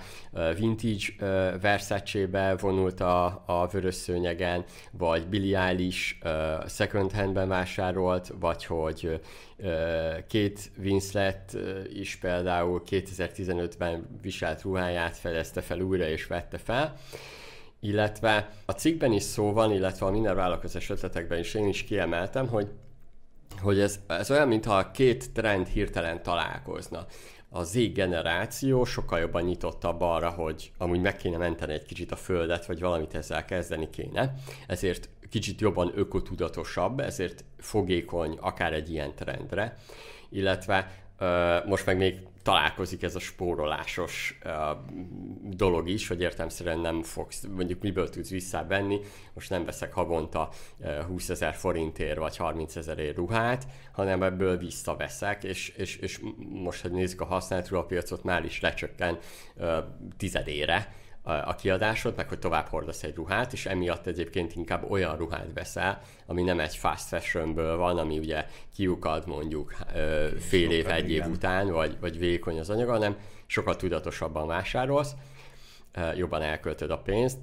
vintage 0.58 1.06
uh, 1.20 1.62
Versace-be 1.62 2.56
vonult 2.56 3.00
a, 3.00 3.44
a 3.46 3.68
vörös 3.68 3.96
szőnyegen, 3.96 4.64
vagy 4.92 5.28
Billie 5.28 5.60
Eilish 5.60 6.16
uh, 6.24 6.68
second 6.68 7.12
handben 7.12 7.48
vásárolt, 7.48 8.34
vagy 8.40 8.66
hogy 8.66 9.22
uh, 9.58 9.70
Kate 10.30 10.62
Winslet 10.78 11.52
uh, 11.54 11.80
is 11.94 12.16
például 12.16 12.84
2015-ben 12.90 14.20
viselt 14.22 14.62
ruháját 14.62 15.18
fedezte 15.18 15.62
fel 15.62 15.80
újra 15.80 16.08
és 16.08 16.28
vette 16.28 16.58
fel. 16.58 16.96
Illetve 17.88 18.50
a 18.66 18.72
cikkben 18.72 19.12
is 19.12 19.24
szó 19.24 19.54
van, 19.54 19.72
illetve 19.72 20.06
a 20.06 20.12
minden 20.12 20.36
vállalkozás 20.36 20.90
ötletekben 20.90 21.40
is 21.40 21.54
én 21.54 21.68
is 21.68 21.84
kiemeltem, 21.84 22.48
hogy, 22.48 22.68
hogy 23.62 23.80
ez, 23.80 24.00
ez 24.08 24.32
olyan, 24.32 24.48
mintha 24.48 24.78
a 24.78 24.92
két 24.92 25.32
trend 25.34 25.68
hirtelen 25.68 26.24
találkozna. 26.24 27.06
A 27.50 27.64
Z 27.64 27.78
generáció 27.94 28.86
sokkal 28.86 29.20
jobban 29.20 29.44
nyitottabb 29.44 30.02
arra, 30.02 30.30
hogy 30.30 30.72
amúgy 30.78 31.02
meg 31.02 31.16
kéne 31.16 31.38
menteni 31.38 31.74
egy 31.74 31.86
kicsit 31.86 32.12
a 32.12 32.16
földet, 32.16 32.66
vagy 32.66 32.80
valamit 32.80 33.16
ezzel 33.16 33.46
kezdeni 33.46 33.90
kéne. 33.90 34.34
Ezért 34.68 35.10
kicsit 35.30 35.62
jobban 35.62 35.92
ökotudatosabb, 35.96 37.00
ezért 37.00 37.44
fogékony 37.58 38.38
akár 38.42 38.74
egy 38.74 38.92
ilyen 38.92 39.16
trendre. 39.16 39.78
Illetve 40.30 40.92
most 41.66 41.86
meg 41.86 41.98
még 41.98 42.20
találkozik 42.46 43.04
ez 43.04 43.16
a 43.16 43.20
spórolásos 43.20 44.40
uh, 44.44 44.52
dolog 45.44 45.90
is, 45.90 46.08
hogy 46.08 46.22
értelmszerűen 46.22 46.80
nem 46.80 47.02
fogsz, 47.04 47.46
mondjuk 47.56 47.82
miből 47.82 48.10
tudsz 48.10 48.30
visszavenni, 48.30 49.00
most 49.34 49.50
nem 49.50 49.66
veszek 49.66 49.94
havonta 49.94 50.50
uh, 50.78 51.00
20 51.00 51.30
ezer 51.30 51.54
forintért 51.54 52.18
vagy 52.18 52.38
30 52.38 52.76
ezerért 52.76 53.16
ruhát, 53.16 53.68
hanem 53.92 54.24
ebből 54.24 54.58
visszaveszek, 54.58 55.44
és, 55.44 55.70
és, 55.70 55.96
és 55.96 56.20
most, 56.38 56.82
hogy 56.82 56.92
nézzük 56.92 57.22
a 57.22 57.26
használt 57.26 57.70
ruhapiacot, 57.70 58.24
már 58.24 58.46
is 58.46 58.62
lecsökken 58.62 59.18
uh, 59.56 59.78
tizedére, 60.18 60.94
a 61.26 61.56
kiadásod, 61.56 62.16
meg 62.16 62.30
hogy 62.30 62.40
tovább 62.40 62.68
hordasz 62.68 63.04
egy 63.04 63.16
ruhát, 63.16 63.54
és 63.54 63.66
emiatt 63.66 64.08
egyébként 64.08 64.56
inkább 64.56 64.92
olyan 64.92 65.18
ruhát 65.18 65.48
veszel, 65.54 66.02
ami 66.26 66.44
nem 66.44 66.60
egy 66.60 66.76
fast 66.76 67.08
fashionből 67.08 67.78
van, 67.78 67.98
ami 67.98 68.18
ugye 68.18 68.46
kiukad 68.76 69.28
mondjuk 69.28 69.76
fél 70.40 70.72
év, 70.72 70.90
egy 70.90 71.12
év 71.12 71.26
után, 71.26 71.72
vagy, 71.72 71.98
vagy 72.00 72.18
vékony 72.18 72.60
az 72.60 72.70
anyaga, 72.70 72.92
hanem 72.92 73.18
sokkal 73.46 73.76
tudatosabban 73.76 74.48
vásárolsz, 74.48 75.12
jobban 76.16 76.42
elköltöd 76.42 76.90
a 76.90 76.98
pénzt, 76.98 77.38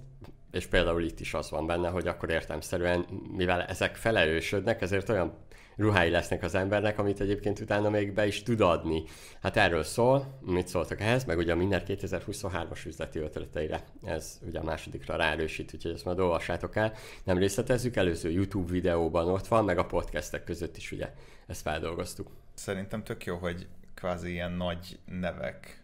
és 0.50 0.66
például 0.66 1.02
itt 1.02 1.20
is 1.20 1.34
az 1.34 1.50
van 1.50 1.66
benne, 1.66 1.88
hogy 1.88 2.06
akkor 2.06 2.30
értelmszerűen, 2.30 3.06
mivel 3.36 3.62
ezek 3.62 3.96
felerősödnek, 3.96 4.80
ezért 4.82 5.08
olyan 5.08 5.34
ruhái 5.76 6.10
lesznek 6.10 6.42
az 6.42 6.54
embernek, 6.54 6.98
amit 6.98 7.20
egyébként 7.20 7.60
utána 7.60 7.90
még 7.90 8.12
be 8.12 8.26
is 8.26 8.42
tud 8.42 8.60
adni. 8.60 9.02
Hát 9.40 9.56
erről 9.56 9.82
szól, 9.82 10.38
mit 10.40 10.68
szóltak 10.68 11.00
ehhez, 11.00 11.24
meg 11.24 11.38
ugye 11.38 11.52
a 11.52 11.56
Miner 11.56 11.82
2023-as 11.86 12.86
üzleti 12.86 13.18
ötleteire, 13.18 13.84
ez 14.04 14.38
ugye 14.46 14.58
a 14.58 14.62
másodikra 14.62 15.16
ráerősít, 15.16 15.74
úgyhogy 15.74 15.92
ezt 15.92 16.04
majd 16.04 16.18
olvassátok 16.18 16.76
el. 16.76 16.92
Nem 17.24 17.38
részletezzük, 17.38 17.96
előző 17.96 18.30
YouTube 18.30 18.72
videóban 18.72 19.28
ott 19.28 19.46
van, 19.46 19.64
meg 19.64 19.78
a 19.78 19.86
podcastek 19.86 20.44
között 20.44 20.76
is 20.76 20.92
ugye 20.92 21.12
ezt 21.46 21.62
feldolgoztuk. 21.62 22.30
Szerintem 22.54 23.02
tök 23.02 23.24
jó, 23.24 23.36
hogy 23.36 23.66
kvázi 23.94 24.30
ilyen 24.30 24.52
nagy 24.52 24.98
nevek 25.04 25.82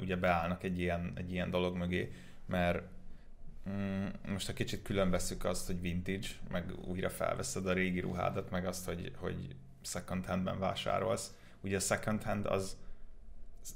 ugye 0.00 0.16
beállnak 0.16 0.62
egy 0.62 0.78
ilyen, 0.78 1.12
egy 1.14 1.32
ilyen 1.32 1.50
dolog 1.50 1.76
mögé, 1.76 2.12
mert 2.46 2.82
most 4.28 4.48
a 4.48 4.52
kicsit 4.52 4.82
különbeszük 4.82 5.44
azt, 5.44 5.66
hogy 5.66 5.80
vintage, 5.80 6.26
meg 6.50 6.64
újra 6.84 7.10
felveszed 7.10 7.66
a 7.66 7.72
régi 7.72 8.00
ruhádat, 8.00 8.50
meg 8.50 8.66
azt, 8.66 8.84
hogy, 8.84 9.12
hogy 9.16 9.56
second 9.82 10.26
handben 10.26 10.58
vásárolsz. 10.58 11.34
Ugye 11.60 11.76
a 11.76 11.80
second 11.80 12.22
hand 12.22 12.46
az 12.46 12.76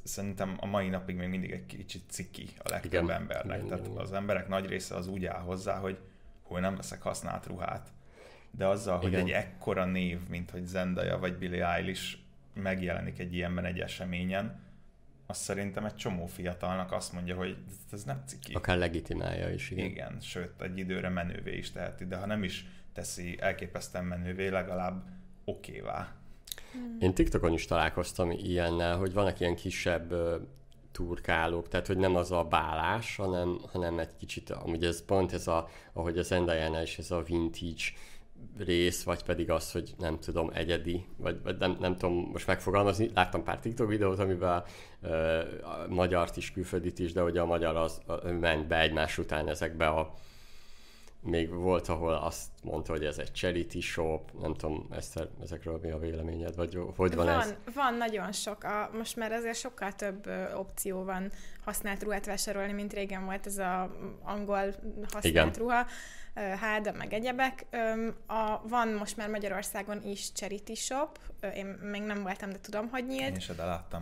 szerintem 0.02 0.56
a 0.60 0.66
mai 0.66 0.88
napig 0.88 1.16
még 1.16 1.28
mindig 1.28 1.50
egy 1.50 1.66
kicsit 1.66 2.02
ciki 2.08 2.48
a 2.58 2.68
legtöbb 2.68 2.92
igen. 2.92 3.10
embernek. 3.10 3.56
Igen, 3.56 3.68
Tehát 3.68 3.86
igen. 3.86 3.98
az 3.98 4.12
emberek 4.12 4.48
nagy 4.48 4.66
része 4.66 4.94
az 4.94 5.06
úgy 5.06 5.24
áll 5.24 5.40
hozzá, 5.40 5.78
hogy 5.78 5.98
hol 6.42 6.60
nem 6.60 6.76
veszek 6.76 7.02
használt 7.02 7.46
ruhát. 7.46 7.92
De 8.50 8.66
azzal, 8.66 9.02
igen. 9.02 9.20
hogy 9.20 9.30
egy 9.30 9.36
ekkora 9.36 9.84
név, 9.84 10.28
mint 10.28 10.50
hogy 10.50 10.66
Zendaya 10.66 11.18
vagy 11.18 11.36
Billie 11.36 11.72
Eilish 11.72 12.18
megjelenik 12.54 13.18
egy 13.18 13.34
ilyenben 13.34 13.64
egy 13.64 13.80
eseményen, 13.80 14.60
azt 15.26 15.40
szerintem 15.40 15.84
egy 15.84 15.94
csomó 15.94 16.26
fiatalnak 16.26 16.92
azt 16.92 17.12
mondja, 17.12 17.36
hogy 17.36 17.56
ez 17.92 18.04
nem 18.04 18.22
ciki. 18.26 18.54
Akár 18.54 18.78
legitimálja 18.78 19.50
is, 19.50 19.70
igen. 19.70 19.84
Igen, 19.84 20.20
sőt, 20.20 20.60
egy 20.60 20.78
időre 20.78 21.08
menővé 21.08 21.56
is 21.56 21.72
teheti, 21.72 22.06
de 22.06 22.16
ha 22.16 22.26
nem 22.26 22.42
is 22.42 22.66
teszi 22.92 23.36
elképesztően 23.40 24.04
menővé, 24.04 24.48
legalább 24.48 25.04
okévá. 25.44 26.14
Hmm. 26.72 26.96
Én 27.00 27.14
TikTokon 27.14 27.52
is 27.52 27.64
találkoztam 27.64 28.30
ilyennel, 28.30 28.96
hogy 28.96 29.12
vannak 29.12 29.40
ilyen 29.40 29.54
kisebb 29.54 30.14
turkálók, 30.92 31.68
tehát 31.68 31.86
hogy 31.86 31.96
nem 31.96 32.16
az 32.16 32.32
a 32.32 32.44
bálás, 32.44 33.16
hanem, 33.16 33.58
hanem 33.72 33.98
egy 33.98 34.16
kicsit, 34.18 34.50
amúgy 34.50 34.84
ez 34.84 35.04
pont 35.04 35.32
ez 35.32 35.46
a, 35.46 35.68
ahogy 35.92 36.18
az 36.18 36.32
Endajánál 36.32 36.82
is 36.82 36.98
ez 36.98 37.10
a 37.10 37.22
vintage 37.22 37.84
rész, 38.58 39.02
vagy 39.02 39.22
pedig 39.22 39.50
az, 39.50 39.72
hogy 39.72 39.94
nem 39.98 40.18
tudom, 40.18 40.50
egyedi, 40.54 41.04
vagy, 41.16 41.42
vagy 41.42 41.56
nem, 41.58 41.76
nem 41.80 41.96
tudom 41.96 42.28
most 42.32 42.46
megfogalmazni. 42.46 43.10
Láttam 43.14 43.42
pár 43.42 43.58
TikTok 43.58 43.88
videót, 43.88 44.18
amiben 44.18 44.62
uh, 45.02 45.10
a 45.62 45.86
magyart 45.88 46.36
is, 46.36 46.52
külföldit 46.52 46.98
is, 46.98 47.12
de 47.12 47.20
hogy 47.20 47.36
a 47.36 47.46
magyar 47.46 47.76
az 47.76 48.00
uh, 48.06 48.30
ment 48.30 48.66
be 48.66 48.80
egymás 48.80 49.18
után 49.18 49.48
ezekbe 49.48 49.86
a 49.86 50.14
még 51.26 51.54
volt, 51.54 51.88
ahol 51.88 52.14
azt 52.14 52.48
mondta, 52.62 52.92
hogy 52.92 53.04
ez 53.04 53.18
egy 53.18 53.32
charity 53.32 53.80
shop, 53.80 54.30
nem 54.40 54.54
tudom, 54.54 54.88
Eszter, 54.90 55.28
ezekről 55.42 55.78
mi 55.82 55.90
a 55.90 55.98
véleményed, 55.98 56.56
vagy 56.56 56.78
hogy 56.96 57.14
van, 57.14 57.26
van 57.26 57.40
ez? 57.40 57.54
Van, 57.74 57.94
nagyon 57.94 58.32
sok. 58.32 58.64
A, 58.64 58.90
most 58.92 59.16
már 59.16 59.32
azért 59.32 59.58
sokkal 59.58 59.92
több 59.92 60.26
ö, 60.26 60.54
opció 60.54 61.04
van 61.04 61.30
használt 61.64 62.02
ruhát 62.02 62.26
vásárolni, 62.26 62.72
mint 62.72 62.92
régen 62.92 63.24
volt 63.24 63.46
ez 63.46 63.58
a 63.58 63.96
angol 64.22 64.74
használt 65.02 65.24
Igen. 65.24 65.52
ruha 65.52 65.86
háda, 66.60 66.92
meg 66.92 67.12
egyebek. 67.12 67.66
A, 68.26 68.68
van 68.68 68.88
most 68.88 69.16
már 69.16 69.28
Magyarországon 69.28 70.02
is 70.02 70.32
charity 70.32 70.74
shop, 70.74 71.18
én 71.54 71.66
még 71.66 72.02
nem 72.02 72.22
voltam, 72.22 72.50
de 72.50 72.60
tudom, 72.60 72.88
hogy 72.88 73.06
nyílt. 73.06 73.30
Én 73.30 73.36
is 73.36 73.50
láttam. 73.56 74.00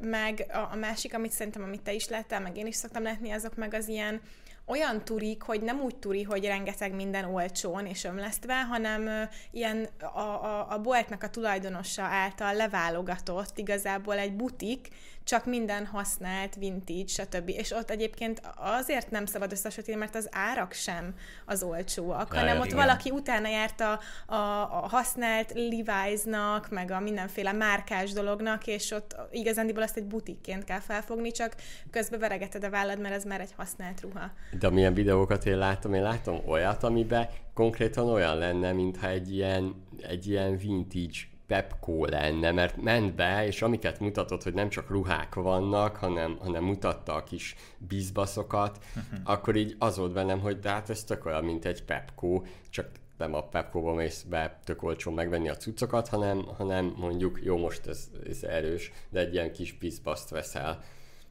Meg 0.00 0.46
a, 0.52 0.72
a 0.72 0.76
másik, 0.76 1.14
amit 1.14 1.32
szerintem, 1.32 1.62
amit 1.62 1.82
te 1.82 1.92
is 1.92 2.08
láttál, 2.08 2.40
meg 2.40 2.56
én 2.56 2.66
is 2.66 2.76
szoktam 2.76 3.02
látni, 3.02 3.30
azok 3.30 3.56
meg 3.56 3.74
az 3.74 3.88
ilyen 3.88 4.20
olyan 4.66 5.04
turik, 5.04 5.42
hogy 5.42 5.62
nem 5.62 5.80
úgy 5.80 5.96
turi, 5.96 6.22
hogy 6.22 6.44
rengeteg 6.44 6.94
minden 6.94 7.24
olcsón 7.24 7.86
és 7.86 8.04
ömlesztve, 8.04 8.62
hanem 8.64 9.28
ilyen 9.50 9.88
a, 10.00 10.18
a, 10.18 10.70
a 10.70 10.78
boltnak 10.78 11.22
a 11.22 11.30
tulajdonosa 11.30 12.02
által 12.02 12.54
leválogatott 12.54 13.58
igazából 13.58 14.18
egy 14.18 14.36
butik, 14.36 14.88
csak 15.24 15.46
minden 15.46 15.86
használt, 15.86 16.54
vintage, 16.54 17.06
stb. 17.06 17.48
És 17.48 17.70
ott 17.70 17.90
egyébként 17.90 18.42
azért 18.56 19.10
nem 19.10 19.26
szabad 19.26 19.52
összehasonlítani, 19.52 19.98
mert 19.98 20.14
az 20.14 20.28
árak 20.30 20.72
sem 20.72 21.14
az 21.46 21.62
olcsóak, 21.62 22.32
ja, 22.32 22.38
hanem 22.38 22.54
ja, 22.54 22.60
ott 22.60 22.66
igen. 22.66 22.78
valaki 22.78 23.10
utána 23.10 23.48
járt 23.48 23.80
a, 23.80 24.00
a, 24.34 24.60
a 24.82 24.88
használt 24.88 25.52
Levi's-nak, 25.54 26.70
meg 26.70 26.90
a 26.90 27.00
mindenféle 27.00 27.52
márkás 27.52 28.12
dolognak, 28.12 28.66
és 28.66 28.90
ott 28.90 29.16
igazándiból 29.30 29.82
azt 29.82 29.96
egy 29.96 30.06
butikként 30.06 30.64
kell 30.64 30.80
felfogni, 30.80 31.30
csak 31.30 31.54
közben 31.90 32.20
veregeted 32.20 32.64
a 32.64 32.70
vállad, 32.70 33.00
mert 33.00 33.14
ez 33.14 33.24
már 33.24 33.40
egy 33.40 33.52
használt 33.56 34.00
ruha. 34.00 34.30
De 34.58 34.70
milyen 34.70 34.94
videókat 34.94 35.46
én 35.46 35.58
látom? 35.58 35.94
Én 35.94 36.02
látom 36.02 36.40
olyat, 36.46 36.82
amiben 36.82 37.28
konkrétan 37.54 38.08
olyan 38.08 38.38
lenne, 38.38 38.72
mintha 38.72 39.08
egy 39.08 39.34
ilyen, 39.34 39.86
egy 40.02 40.26
ilyen 40.26 40.56
vintage 40.56 41.32
Pepco 41.46 42.04
lenne, 42.04 42.50
mert 42.50 42.82
ment 42.82 43.14
be, 43.14 43.46
és 43.46 43.62
amiket 43.62 44.00
mutatott, 44.00 44.42
hogy 44.42 44.54
nem 44.54 44.68
csak 44.68 44.90
ruhák 44.90 45.34
vannak, 45.34 45.96
hanem, 45.96 46.36
hanem 46.40 46.64
mutatta 46.64 47.14
a 47.14 47.24
kis 47.24 47.56
bizbaszokat, 47.78 48.78
uh-huh. 48.88 49.20
akkor 49.24 49.56
így 49.56 49.76
az 49.78 49.96
volt 49.96 50.12
bennem, 50.12 50.40
hogy 50.40 50.58
de 50.58 50.68
hát 50.68 50.90
ez 50.90 51.04
tök 51.04 51.24
olyan, 51.24 51.44
mint 51.44 51.64
egy 51.64 51.84
Pepco, 51.84 52.42
csak 52.70 52.88
nem 53.18 53.34
a 53.34 53.48
Pepco-ba 53.48 53.94
mész 53.94 54.22
be 54.22 54.60
tök 54.64 54.82
olcsón 54.82 55.14
megvenni 55.14 55.48
a 55.48 55.56
cuccokat, 55.56 56.08
hanem, 56.08 56.44
hanem 56.44 56.94
mondjuk, 56.96 57.40
jó, 57.42 57.56
most 57.56 57.86
ez, 57.86 58.10
ez 58.28 58.42
erős, 58.42 58.92
de 59.10 59.20
egy 59.20 59.32
ilyen 59.32 59.52
kis 59.52 59.72
bizbaszt 59.72 60.30
veszel. 60.30 60.82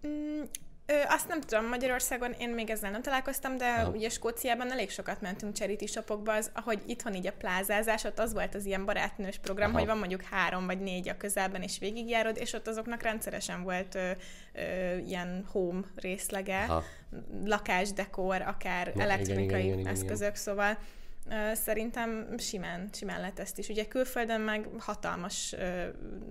Mm, 0.07 0.41
Ö, 0.85 0.93
azt 1.07 1.27
nem 1.27 1.41
tudom, 1.41 1.67
Magyarországon 1.67 2.31
én 2.31 2.49
még 2.49 2.69
ezzel 2.69 2.91
nem 2.91 3.01
találkoztam, 3.01 3.57
de 3.57 3.65
Aha. 3.65 3.89
ugye 3.89 4.09
Skóciában 4.09 4.71
elég 4.71 4.89
sokat 4.89 5.21
mentünk 5.21 5.55
charity 5.55 5.85
shopokba, 5.85 6.33
az, 6.33 6.51
ahogy 6.53 6.81
itthon 6.85 7.13
így 7.13 7.27
a 7.27 7.33
plázázás, 7.37 8.03
ott 8.03 8.19
az 8.19 8.33
volt 8.33 8.55
az 8.55 8.65
ilyen 8.65 8.85
barátnős 8.85 9.37
program, 9.37 9.69
Aha. 9.69 9.77
hogy 9.77 9.87
van 9.87 9.97
mondjuk 9.97 10.21
három 10.21 10.65
vagy 10.65 10.79
négy 10.79 11.09
a 11.09 11.17
közelben, 11.17 11.61
és 11.61 11.79
végigjárod, 11.79 12.37
és 12.37 12.53
ott 12.53 12.67
azoknak 12.67 13.01
rendszeresen 13.01 13.63
volt 13.63 13.95
ö, 13.95 14.11
ö, 14.53 14.97
ilyen 14.97 15.45
home 15.51 15.81
részlege, 15.95 16.63
Aha. 16.63 16.83
lakásdekor, 17.45 18.41
akár 18.41 18.91
Na, 18.95 19.01
elektronikai 19.01 19.45
igen, 19.45 19.65
igen, 19.65 19.79
igen, 19.79 19.91
eszközök, 19.93 20.27
igen. 20.27 20.41
szóval 20.41 20.77
Szerintem 21.53 22.37
simán, 22.37 22.89
simán 22.91 23.19
lehet 23.19 23.39
ezt 23.39 23.57
is. 23.57 23.67
Ugye 23.67 23.85
külföldön 23.85 24.41
meg 24.41 24.69
hatalmas 24.77 25.53
ö, 25.53 25.87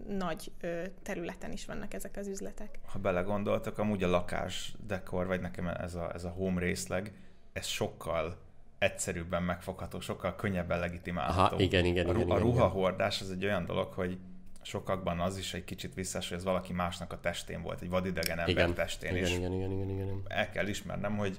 nagy 0.08 0.52
ö, 0.60 0.82
területen 1.02 1.52
is 1.52 1.66
vannak 1.66 1.94
ezek 1.94 2.16
az 2.16 2.26
üzletek. 2.26 2.78
Ha 2.86 2.98
belegondoltak, 2.98 3.78
amúgy 3.78 4.02
a 4.02 4.08
lakás 4.08 4.74
dekor, 4.86 5.26
vagy 5.26 5.40
nekem 5.40 5.66
ez 5.66 5.94
a, 5.94 6.10
ez 6.14 6.24
a 6.24 6.28
home 6.28 6.60
részleg, 6.60 7.12
ez 7.52 7.66
sokkal 7.66 8.36
egyszerűbben 8.78 9.42
megfogható, 9.42 10.00
sokkal 10.00 10.34
könnyebben 10.34 10.78
legitimálható. 10.78 11.54
Aha, 11.54 11.62
igen, 11.62 11.84
igen, 11.84 12.06
a, 12.06 12.12
igen, 12.12 12.30
a 12.30 12.38
ruhahordás 12.38 13.20
az 13.20 13.30
egy 13.30 13.44
olyan 13.44 13.64
dolog, 13.64 13.92
hogy 13.92 14.18
sokakban 14.62 15.20
az 15.20 15.38
is 15.38 15.54
egy 15.54 15.64
kicsit 15.64 15.94
visszás, 15.94 16.28
hogy 16.28 16.38
ez 16.38 16.44
valaki 16.44 16.72
másnak 16.72 17.12
a 17.12 17.20
testén 17.20 17.62
volt, 17.62 17.80
egy 17.80 17.88
vadidegen 17.88 18.38
ember 18.38 18.48
igen, 18.48 18.74
testén. 18.74 19.16
Igen, 19.16 19.30
igen, 19.30 19.52
igen, 19.52 19.70
igen, 19.70 19.88
igen. 19.88 20.22
El 20.26 20.50
kell 20.50 20.66
ismernem, 20.66 21.16
hogy 21.16 21.38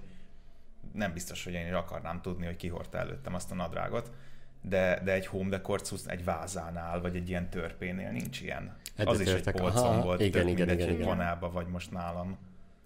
nem 0.94 1.14
biztos, 1.14 1.44
hogy 1.44 1.54
én 1.54 1.68
is 1.68 1.74
akarnám 1.74 2.22
tudni, 2.22 2.46
hogy 2.46 2.56
ki 2.56 2.68
hordta 2.68 2.98
előttem 2.98 3.34
azt 3.34 3.52
a 3.52 3.56
nadrágot, 3.56 4.12
de, 4.62 5.02
de 5.04 5.12
egy 5.12 5.26
home 5.26 5.50
decor 5.50 5.82
egy 6.06 6.24
vázánál, 6.24 7.02
vagy 7.02 7.16
egy 7.16 7.30
ilyen 7.30 7.50
törpénél 7.50 8.12
nincs 8.12 8.42
ilyen. 8.42 8.78
Egyet 8.96 9.14
az 9.14 9.20
is 9.20 9.32
egy 9.32 9.52
polcon 9.52 9.86
Aha, 9.86 10.02
volt, 10.02 10.22
igen, 10.22 10.48
igen, 10.48 10.66
mindegy, 10.66 10.80
igen, 10.80 10.94
igen. 10.94 11.08
vanába 11.08 11.52
vagy 11.52 11.68
most 11.68 11.92
nálam. 11.92 12.38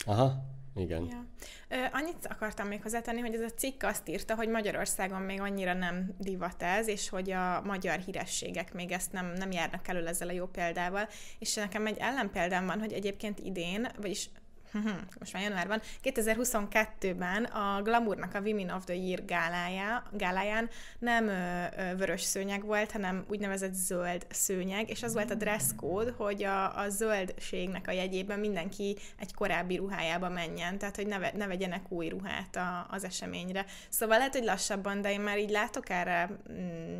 Aha, 0.06 0.44
igen. 0.76 1.08
Ja. 1.10 1.26
Ö, 1.70 1.76
annyit 1.92 2.28
akartam 2.30 2.68
még 2.68 2.82
hozzátenni, 2.82 3.20
hogy 3.20 3.34
ez 3.34 3.42
a 3.42 3.54
cikk 3.56 3.84
azt 3.84 4.10
írta, 4.10 4.36
hogy 4.36 4.50
Magyarországon 4.50 5.22
még 5.22 5.42
annyira 5.42 5.74
nem 5.74 6.16
divat 6.18 6.64
ez, 6.64 6.88
és 6.88 7.10
hogy 7.10 7.32
a 7.32 7.62
magyar 7.62 8.00
hírességek 8.00 8.74
még 8.74 8.92
ezt 8.92 9.12
nem, 9.12 9.34
nem 9.38 9.52
járnak 9.52 9.88
elő 9.88 10.08
ezzel 10.08 10.28
a 10.28 10.32
jó 10.32 10.46
példával, 10.46 11.08
és 11.40 11.56
nekem 11.56 11.86
egy 11.86 11.98
ellenpéldám 11.98 12.66
van, 12.66 12.80
hogy 12.80 12.94
egyébként 12.94 13.40
idén, 13.40 13.88
vagyis 14.02 14.30
most 15.20 15.34
már 15.34 15.42
januárban, 15.42 15.82
2022-ben 16.04 17.44
a 17.44 17.82
Glamournak 17.82 18.34
a 18.34 18.40
Women 18.40 18.70
of 18.70 18.84
the 18.84 18.96
Year 18.96 19.26
gálája, 19.26 20.04
gáláján 20.12 20.70
nem 21.00 21.28
ö, 21.28 21.66
ö, 21.78 21.96
vörös 21.96 22.22
szőnyeg 22.22 22.66
volt, 22.66 22.92
hanem 22.92 23.26
úgynevezett 23.30 23.74
zöld 23.74 24.26
szőnyeg, 24.30 24.90
és 24.90 25.04
az 25.04 25.14
volt 25.14 25.32
a 25.32 25.36
dress 25.36 25.64
code, 25.76 26.12
hogy 26.18 26.44
a, 26.44 26.78
a 26.80 26.90
zöldségnek 26.90 27.88
a 27.88 27.92
jegyében 27.92 28.40
mindenki 28.40 28.98
egy 29.20 29.34
korábbi 29.34 29.76
ruhájába 29.76 30.30
menjen, 30.30 30.78
tehát 30.78 30.96
hogy 30.96 31.08
ne, 31.08 31.18
ne 31.18 31.48
vegyenek 31.48 31.92
új 31.92 32.08
ruhát 32.08 32.56
a, 32.56 32.88
az 32.90 33.04
eseményre. 33.04 33.66
Szóval 33.90 34.18
lehet, 34.18 34.36
hogy 34.36 34.44
lassabban, 34.44 35.02
de 35.02 35.12
én 35.12 35.22
már 35.22 35.40
így 35.40 35.50
látok 35.50 35.90
erre, 35.90 36.30
mm, 36.52 37.00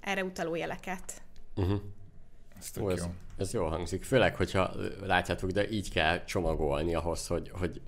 erre 0.00 0.24
utaló 0.24 0.54
jeleket. 0.54 1.22
Uh-huh. 1.54 1.80
Ez, 2.58 2.82
Ó, 2.82 2.90
ez, 2.90 2.98
jó. 2.98 3.06
ez 3.36 3.52
jól 3.52 3.68
hangzik. 3.68 4.04
Főleg, 4.04 4.36
hogyha 4.36 4.70
látjátok, 5.02 5.50
de 5.50 5.70
így 5.70 5.90
kell 5.90 6.24
csomagolni 6.24 6.94
ahhoz, 6.94 7.26
hogy, 7.26 7.50
hogy 7.52 7.80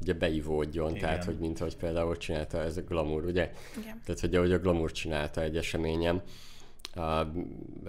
ugye 0.00 0.12
beivódjon, 0.12 0.88
Igen. 0.88 1.00
tehát, 1.00 1.24
hogy 1.24 1.38
mint 1.38 1.60
ahogy 1.60 1.76
például 1.76 2.16
csinálta 2.16 2.62
ez 2.62 2.76
a 2.76 2.82
glamour, 2.82 3.24
ugye? 3.24 3.52
Igen. 3.78 4.00
Tehát, 4.04 4.20
hogy 4.20 4.34
ahogy 4.34 4.52
a 4.52 4.58
glamour 4.58 4.92
csinálta 4.92 5.42
egy 5.42 5.56
eseményem. 5.56 6.22
Uh, 6.96 7.26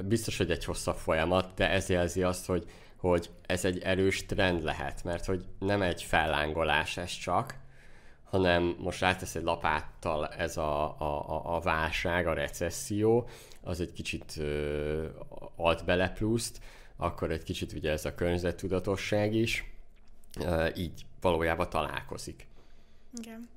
biztos, 0.01 0.37
hogy 0.37 0.51
egy 0.51 0.65
hosszabb 0.65 0.95
folyamat, 0.95 1.53
de 1.55 1.69
ez 1.69 1.89
jelzi 1.89 2.23
azt, 2.23 2.45
hogy, 2.45 2.65
hogy 2.97 3.29
ez 3.45 3.65
egy 3.65 3.79
erős 3.79 4.25
trend 4.25 4.63
lehet, 4.63 5.03
mert 5.03 5.25
hogy 5.25 5.45
nem 5.59 5.81
egy 5.81 6.03
fellángolás 6.03 6.97
ez 6.97 7.11
csak, 7.11 7.55
hanem 8.23 8.75
most 8.79 8.99
rátesz 8.99 9.35
egy 9.35 9.43
lapáttal 9.43 10.27
ez 10.27 10.57
a, 10.57 10.83
a, 10.99 11.55
a 11.55 11.59
válság, 11.59 12.27
a 12.27 12.33
recesszió, 12.33 13.27
az 13.63 13.79
egy 13.79 13.93
kicsit 13.93 14.39
alt 15.55 15.85
bele 15.85 16.09
pluszt, 16.09 16.59
akkor 16.95 17.31
egy 17.31 17.43
kicsit 17.43 17.73
ugye 17.73 17.91
ez 17.91 18.05
a 18.05 18.15
környezettudatosság 18.15 19.33
is, 19.33 19.71
így 20.75 21.05
valójában 21.21 21.69
találkozik. 21.69 22.47
Igen. 23.21 23.49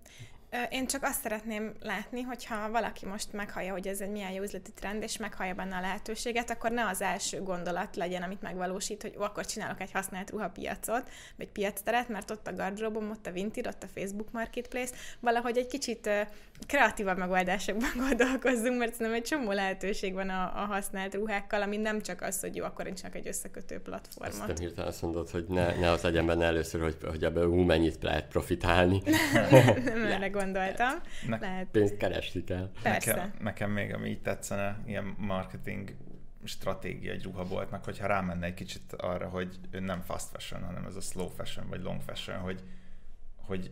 Én 0.71 0.87
csak 0.87 1.03
azt 1.03 1.21
szeretném 1.23 1.73
látni, 1.81 2.23
hogyha 2.23 2.71
valaki 2.71 3.07
most 3.07 3.33
meghallja, 3.33 3.73
hogy 3.73 3.89
ez 3.89 4.01
egy 4.01 4.11
milyen 4.11 4.31
jó 4.31 4.43
üzleti 4.43 4.73
trend, 4.73 5.03
és 5.03 5.17
meghallja 5.17 5.55
benne 5.55 5.77
a 5.77 5.81
lehetőséget, 5.81 6.51
akkor 6.51 6.71
ne 6.71 6.87
az 6.87 7.01
első 7.03 7.43
gondolat 7.43 7.97
legyen, 7.97 8.23
amit 8.23 8.43
megvalósít, 8.43 9.03
hogy 9.03 9.15
ó, 9.19 9.23
akkor 9.23 9.47
csinálok 9.47 9.81
egy 9.81 9.93
használt 9.93 10.31
ruhapiacot, 10.31 11.11
vagy 11.37 11.49
piacteret, 11.49 12.09
mert 12.09 12.31
ott 12.31 12.47
a 12.47 12.55
gardróbom, 12.55 13.11
ott 13.11 13.27
a 13.27 13.31
Vinted, 13.31 13.67
ott 13.67 13.83
a 13.83 13.87
Facebook 13.95 14.33
Marketplace, 14.33 14.95
valahogy 15.21 15.57
egy 15.57 15.67
kicsit 15.67 16.11
kreatívabb 16.67 17.19
megoldásokban 17.19 17.91
gondolkozzunk, 18.09 18.79
mert 18.79 18.95
szerintem 18.95 19.23
egy 19.23 19.29
csomó 19.29 19.53
lehetőség 19.53 20.15
van 20.15 20.29
a, 20.29 20.43
a 20.43 20.65
használt 20.67 21.15
ruhákkal, 21.15 21.63
ami 21.63 21.77
nem 21.77 22.03
csak 22.03 22.23
az, 22.23 22.41
hogy 22.41 22.57
jó, 22.57 22.65
akkor 22.65 22.93
csak 22.93 23.15
egy 23.15 23.29
összekötő 23.29 23.81
platformot. 23.81 24.39
Ezt 24.39 24.47
nem 24.47 24.57
hirtelen 24.57 24.89
azt 24.91 25.03
mondod, 25.03 25.31
hogy 25.31 25.45
ne, 25.49 25.75
ne 25.75 25.91
az 25.91 26.03
legyen 26.03 26.27
benne 26.27 26.45
először, 26.45 26.81
hogy, 26.81 26.97
hogy 27.09 27.25
ebből 27.25 27.65
mennyit 27.65 28.03
lehet 28.03 28.29
profitálni. 28.29 29.03
nem, 29.51 29.83
nem 29.85 30.05
erre 30.17 30.29
gondoltam. 30.39 30.95
Ne, 31.27 31.39
Lehet. 31.39 31.67
Pénzt 31.71 31.97
keresni 31.97 32.45
kell. 32.45 32.71
Persze. 32.83 33.15
Nekem, 33.15 33.33
nekem 33.41 33.71
még, 33.71 33.95
ami 33.95 34.09
így 34.09 34.23
tetszene, 34.23 34.79
ilyen 34.87 35.15
marketing 35.19 35.97
stratégia 36.45 37.13
egy 37.13 37.23
ruhaboltnak, 37.23 37.85
hogyha 37.85 38.07
rámenne 38.07 38.47
egy 38.47 38.55
kicsit 38.55 38.93
arra, 38.93 39.29
hogy 39.29 39.59
nem 39.71 40.01
fast 40.01 40.29
fashion, 40.29 40.63
hanem 40.63 40.87
ez 40.87 40.97
a 40.97 41.01
slow 41.01 41.29
fashion, 41.29 41.69
vagy 41.69 41.83
long 41.83 42.01
fashion, 42.01 42.39
hogy, 42.39 42.63
hogy 43.37 43.71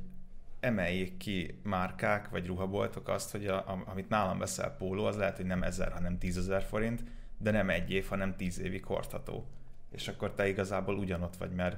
emeljék 0.60 1.16
ki 1.16 1.60
márkák, 1.62 2.28
vagy 2.28 2.46
ruhaboltok 2.46 3.08
azt, 3.08 3.30
hogy 3.30 3.46
a, 3.46 3.56
a, 3.56 3.82
amit 3.86 4.08
nálam 4.08 4.38
veszel 4.38 4.76
póló, 4.76 5.04
az 5.04 5.16
lehet, 5.16 5.36
hogy 5.36 5.46
nem 5.46 5.62
ezer, 5.62 5.92
hanem 5.92 6.18
tízezer 6.18 6.62
forint, 6.62 7.04
de 7.38 7.50
nem 7.50 7.70
egy 7.70 7.90
év, 7.90 8.06
hanem 8.06 8.36
tíz 8.36 8.60
évig 8.60 8.84
hordható. 8.84 9.46
És 9.90 10.08
akkor 10.08 10.34
te 10.34 10.48
igazából 10.48 10.98
ugyanott 10.98 11.36
vagy, 11.36 11.50
mert 11.50 11.76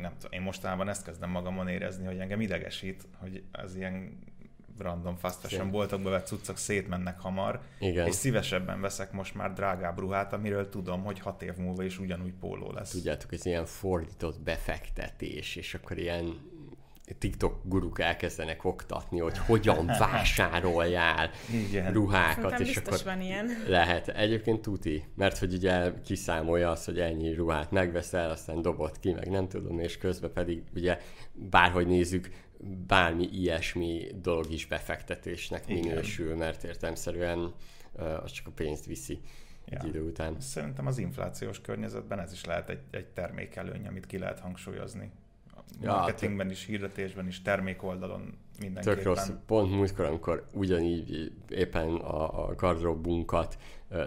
nem 0.00 0.12
tudom, 0.18 0.32
én 0.32 0.40
mostanában 0.40 0.88
ezt 0.88 1.04
kezdem 1.04 1.30
magamon 1.30 1.68
érezni, 1.68 2.04
hogy 2.04 2.18
engem 2.18 2.40
idegesít, 2.40 3.08
hogy 3.18 3.42
az 3.52 3.76
ilyen 3.76 4.18
random 4.78 5.16
fast 5.16 5.38
fashion 5.38 5.70
boltokba 5.70 6.10
vett 6.10 6.26
cuccok 6.26 6.56
szétmennek 6.56 7.20
hamar, 7.20 7.60
Igen. 7.78 8.06
és 8.06 8.14
szívesebben 8.14 8.80
veszek 8.80 9.12
most 9.12 9.34
már 9.34 9.52
drágább 9.52 9.98
ruhát, 9.98 10.32
amiről 10.32 10.68
tudom, 10.68 11.02
hogy 11.02 11.20
hat 11.20 11.42
év 11.42 11.56
múlva 11.56 11.82
is 11.82 11.98
ugyanúgy 11.98 12.32
póló 12.40 12.72
lesz. 12.72 12.90
Tudjátok, 12.90 13.32
ez 13.32 13.46
ilyen 13.46 13.66
fordított 13.66 14.40
befektetés, 14.40 15.56
és 15.56 15.74
akkor 15.74 15.98
ilyen 15.98 16.50
TikTok 17.18 17.60
guruk 17.64 18.00
elkezdenek 18.00 18.64
oktatni, 18.64 19.18
hogy 19.18 19.38
hogyan 19.38 19.86
vásároljál 19.98 21.30
Igen. 21.68 21.92
ruhákat, 21.92 22.50
Szerintem 22.50 22.66
és 22.66 22.76
akkor 22.76 23.00
van 23.04 23.20
ilyen. 23.20 23.46
lehet. 23.66 24.08
Egyébként 24.08 24.62
tuti, 24.62 25.04
mert 25.14 25.38
hogy 25.38 25.54
ugye 25.54 25.92
kiszámolja 26.04 26.70
azt, 26.70 26.84
hogy 26.84 27.00
ennyi 27.00 27.34
ruhát 27.34 27.70
megveszel, 27.70 28.30
aztán 28.30 28.62
dobott 28.62 28.98
ki, 28.98 29.12
meg 29.12 29.30
nem 29.30 29.48
tudom, 29.48 29.78
és 29.78 29.98
közben 29.98 30.32
pedig 30.32 30.62
ugye 30.74 30.98
bárhogy 31.32 31.86
nézzük, 31.86 32.30
bármi 32.86 33.28
ilyesmi 33.32 34.06
dolog 34.14 34.52
is 34.52 34.66
befektetésnek 34.66 35.64
Igen. 35.68 35.82
minősül, 35.82 36.36
mert 36.36 36.64
értelmszerűen 36.64 37.52
az 38.22 38.30
csak 38.30 38.46
a 38.46 38.50
pénzt 38.50 38.86
viszi 38.86 39.20
ja. 39.66 39.78
egy 39.78 39.86
idő 39.86 40.02
után. 40.02 40.40
Szerintem 40.40 40.86
az 40.86 40.98
inflációs 40.98 41.60
környezetben 41.60 42.20
ez 42.20 42.32
is 42.32 42.44
lehet 42.44 42.68
egy, 42.68 42.82
egy 42.90 43.06
termékelőny, 43.06 43.86
amit 43.86 44.06
ki 44.06 44.18
lehet 44.18 44.40
hangsúlyozni 44.40 45.10
marketingben 45.80 46.50
is, 46.50 46.64
hirdetésben 46.64 47.26
is, 47.26 47.42
termékoldalon 47.42 48.38
mindenképpen. 48.60 48.96
Tök 48.96 49.04
rossz. 49.04 49.30
Pont 49.46 49.70
múltkor, 49.70 50.04
amikor 50.04 50.46
ugyanígy 50.52 51.32
éppen 51.48 51.94
a, 51.94 52.48
a 52.48 52.54
gardróbunkat 52.54 53.56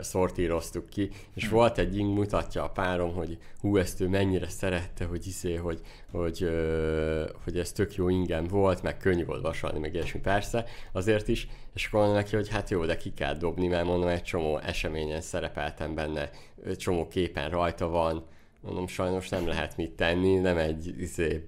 szortíroztuk 0.02 0.90
ki, 0.90 1.10
és 1.34 1.44
hmm. 1.44 1.54
volt 1.54 1.78
egy 1.78 1.98
ing 1.98 2.14
mutatja 2.14 2.64
a 2.64 2.70
párom, 2.70 3.14
hogy 3.14 3.38
hú, 3.60 3.78
ezt 3.78 4.02
ő 4.02 4.08
mennyire 4.08 4.50
szerette, 4.50 5.06
hogy 5.06 5.24
hiszé, 5.24 5.56
hogy, 5.56 5.82
hogy, 6.12 6.44
uh, 6.44 7.30
hogy 7.44 7.60
ez 7.60 7.72
tök 7.72 7.96
jó 7.96 8.10
ingem 8.10 8.44
volt, 8.44 8.82
meg 8.82 8.98
könnyű 8.98 9.26
volt 9.26 9.42
vasalni, 9.42 9.80
meg 9.80 9.94
ilyesmi 9.94 10.20
persze, 10.20 10.66
azért 10.92 11.28
is, 11.28 11.48
és 11.74 11.86
akkor 11.86 12.00
mondom 12.00 12.18
neki, 12.18 12.36
hogy 12.36 12.50
hát 12.50 12.70
jó, 12.70 12.86
de 12.86 12.98
ki 12.98 13.14
kell 13.14 13.36
dobni, 13.36 13.68
mert 13.68 13.86
mondom, 13.86 14.10
egy 14.10 14.24
csomó 14.24 14.58
eseményen 14.58 15.22
szerepeltem 15.22 15.96
benne, 15.96 16.30
csomó 16.76 17.08
képen 17.08 17.50
rajta 17.50 17.88
van, 17.88 18.26
Mondom, 18.66 18.88
sajnos 18.88 19.30
nem 19.30 19.48
lehet 19.48 19.78
mit 19.78 19.92
tenni, 19.92 20.36
nem 20.36 20.58
egy 20.58 20.96
izé, 21.00 21.48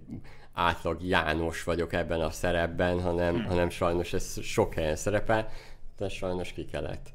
átlag 0.54 1.04
János 1.04 1.64
vagyok 1.64 1.94
ebben 1.94 2.22
a 2.22 2.32
szerepben, 2.32 3.02
hanem, 3.02 3.36
hmm. 3.36 3.46
hanem 3.46 3.70
sajnos 3.70 4.14
ez 4.14 4.42
sok 4.42 4.74
helyen 4.74 4.96
szerepel, 4.96 5.50
de 5.98 6.10
sajnos 6.10 6.54
ki 6.54 6.66
kellett 6.66 7.10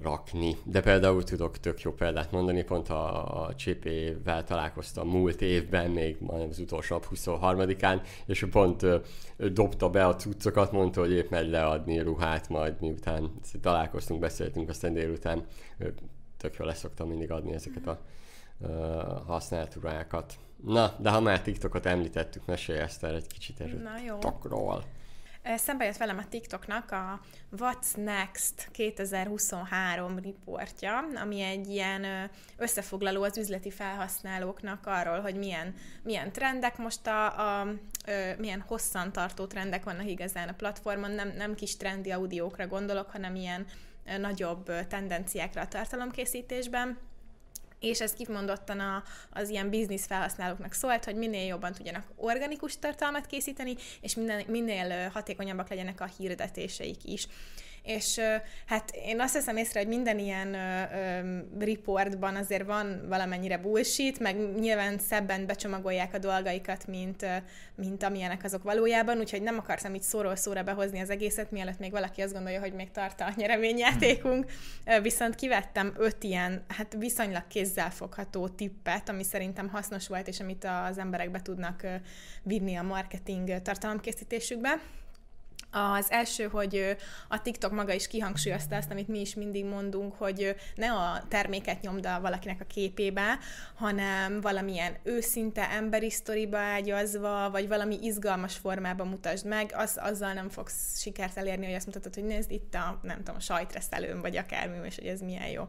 rakni. 0.00 0.56
De 0.64 0.80
például 0.80 1.24
tudok 1.24 1.58
tök 1.58 1.80
jó 1.80 1.92
példát 1.92 2.30
mondani, 2.30 2.62
pont 2.64 2.88
a, 2.88 3.44
a 3.44 3.54
CP-vel 3.54 4.44
találkoztam 4.44 5.08
múlt 5.08 5.42
évben, 5.42 5.90
még 5.90 6.16
majdnem 6.20 6.48
az 6.48 6.58
utolsó 6.58 6.94
nap 6.94 7.06
23-án, 7.14 8.00
és 8.26 8.46
pont 8.50 8.82
ö, 8.82 8.98
dobta 9.52 9.90
be 9.90 10.06
a 10.06 10.16
cuccokat, 10.16 10.72
mondta, 10.72 11.00
hogy 11.00 11.12
épp 11.12 11.30
megy 11.30 11.48
leadni 11.48 11.98
ruhát, 11.98 12.48
majd 12.48 12.74
miután 12.80 13.30
találkoztunk, 13.60 14.20
beszéltünk, 14.20 14.68
aztán 14.68 14.92
délután 14.92 15.46
ö, 15.78 15.88
tök 16.36 16.54
jól 16.58 16.66
leszoktam 16.66 17.08
mindig 17.08 17.30
adni 17.30 17.52
ezeket 17.52 17.86
a 17.86 18.00
használaturákat. 19.26 20.34
Na, 20.64 20.94
de 20.98 21.10
ha 21.10 21.20
már 21.20 21.40
TikTokot 21.40 21.86
említettük, 21.86 22.46
mesélj 22.46 22.78
ezt 22.78 23.04
el 23.04 23.14
egy 23.14 23.26
kicsit 23.26 23.60
erről. 23.60 23.80
Na 23.80 23.98
jó. 24.06 24.18
TikTokról. 24.18 24.84
Szembe 25.56 25.84
jött 25.84 25.96
velem 25.96 26.18
a 26.18 26.28
TikToknak 26.28 26.90
a 26.90 27.20
What's 27.56 27.96
Next 27.96 28.68
2023 28.70 30.18
riportja, 30.18 31.04
ami 31.22 31.40
egy 31.40 31.68
ilyen 31.68 32.30
összefoglaló 32.56 33.22
az 33.22 33.38
üzleti 33.38 33.70
felhasználóknak 33.70 34.86
arról, 34.86 35.20
hogy 35.20 35.34
milyen, 35.34 35.74
milyen 36.02 36.32
trendek 36.32 36.78
most 36.78 37.06
a, 37.06 37.38
a, 37.38 37.60
a 37.60 37.66
milyen 38.38 38.64
hosszan 38.66 39.12
tartó 39.12 39.46
trendek 39.46 39.84
vannak 39.84 40.10
igazán 40.10 40.48
a 40.48 40.54
platformon, 40.54 41.10
nem, 41.10 41.32
nem 41.36 41.54
kis 41.54 41.76
trendi 41.76 42.10
audiókra 42.10 42.66
gondolok, 42.66 43.10
hanem 43.10 43.34
ilyen 43.34 43.66
nagyobb 44.18 44.86
tendenciákra 44.88 45.60
a 45.60 45.68
tartalomkészítésben 45.68 46.98
és 47.84 48.00
ez 48.00 48.12
kimondottan 48.12 48.80
a, 48.80 49.02
az 49.30 49.48
ilyen 49.48 49.70
biznisz 49.70 50.06
felhasználóknak 50.06 50.72
szólt, 50.72 51.04
hogy 51.04 51.16
minél 51.16 51.46
jobban 51.46 51.72
tudjanak 51.72 52.06
organikus 52.16 52.78
tartalmat 52.78 53.26
készíteni, 53.26 53.76
és 54.00 54.14
minél, 54.14 54.44
minél 54.46 55.08
hatékonyabbak 55.08 55.68
legyenek 55.68 56.00
a 56.00 56.10
hirdetéseik 56.18 57.04
is 57.04 57.26
és 57.84 58.20
hát 58.66 58.90
én 59.06 59.20
azt 59.20 59.34
hiszem 59.34 59.56
észre, 59.56 59.80
hogy 59.80 59.88
minden 59.88 60.18
ilyen 60.18 60.56
reportban 61.58 62.36
azért 62.36 62.66
van 62.66 63.04
valamennyire 63.08 63.58
bullshit, 63.58 64.18
meg 64.18 64.58
nyilván 64.58 64.98
szebben 64.98 65.46
becsomagolják 65.46 66.14
a 66.14 66.18
dolgaikat, 66.18 66.86
mint, 66.86 67.26
mint 67.74 68.02
amilyenek 68.02 68.44
azok 68.44 68.62
valójában, 68.62 69.18
úgyhogy 69.18 69.42
nem 69.42 69.58
akartam 69.58 69.94
így 69.94 70.02
szóról 70.02 70.36
szóra 70.36 70.62
behozni 70.62 71.00
az 71.00 71.10
egészet, 71.10 71.50
mielőtt 71.50 71.78
még 71.78 71.90
valaki 71.90 72.22
azt 72.22 72.32
gondolja, 72.32 72.60
hogy 72.60 72.72
még 72.72 72.90
tart 72.90 73.20
a 73.20 73.32
nyereményjátékunk, 73.36 74.52
viszont 75.02 75.34
kivettem 75.34 75.94
öt 75.96 76.22
ilyen, 76.22 76.64
hát 76.68 76.96
viszonylag 76.98 77.46
kézzelfogható 77.46 78.48
tippet, 78.48 79.08
ami 79.08 79.24
szerintem 79.24 79.68
hasznos 79.68 80.08
volt, 80.08 80.28
és 80.28 80.40
amit 80.40 80.66
az 80.88 80.98
emberek 80.98 81.30
be 81.30 81.42
tudnak 81.42 81.86
vinni 82.42 82.76
a 82.76 82.82
marketing 82.82 83.62
tartalomkészítésükbe. 83.62 84.80
Az 85.76 86.10
első, 86.10 86.44
hogy 86.44 86.96
a 87.28 87.42
TikTok 87.42 87.72
maga 87.72 87.92
is 87.92 88.06
kihangsúlyozta 88.06 88.76
azt, 88.76 88.90
amit 88.90 89.08
mi 89.08 89.20
is 89.20 89.34
mindig 89.34 89.64
mondunk, 89.64 90.14
hogy 90.14 90.56
ne 90.74 90.92
a 90.92 91.24
terméket 91.28 91.80
nyomd 91.80 92.06
a 92.06 92.20
valakinek 92.20 92.60
a 92.60 92.64
képébe, 92.64 93.38
hanem 93.74 94.40
valamilyen 94.40 94.96
őszinte 95.02 95.70
emberi 95.70 96.10
sztoriba 96.10 96.58
ágyazva, 96.58 97.50
vagy 97.50 97.68
valami 97.68 97.98
izgalmas 98.02 98.56
formában 98.56 99.08
mutasd 99.08 99.46
meg, 99.46 99.72
az, 99.76 99.98
azzal 100.00 100.32
nem 100.32 100.48
fogsz 100.48 101.00
sikert 101.00 101.36
elérni, 101.36 101.64
hogy 101.64 101.74
azt 101.74 101.86
mutatod, 101.86 102.14
hogy 102.14 102.24
nézd 102.24 102.50
itt 102.50 102.74
a, 102.74 103.00
nem 103.02 103.16
tudom, 103.16 103.36
a 103.36 103.40
sajtreszelőm, 103.40 104.20
vagy 104.20 104.36
akármi, 104.36 104.86
és 104.86 104.94
hogy 104.94 105.06
ez 105.06 105.20
milyen 105.20 105.48
jó. 105.48 105.68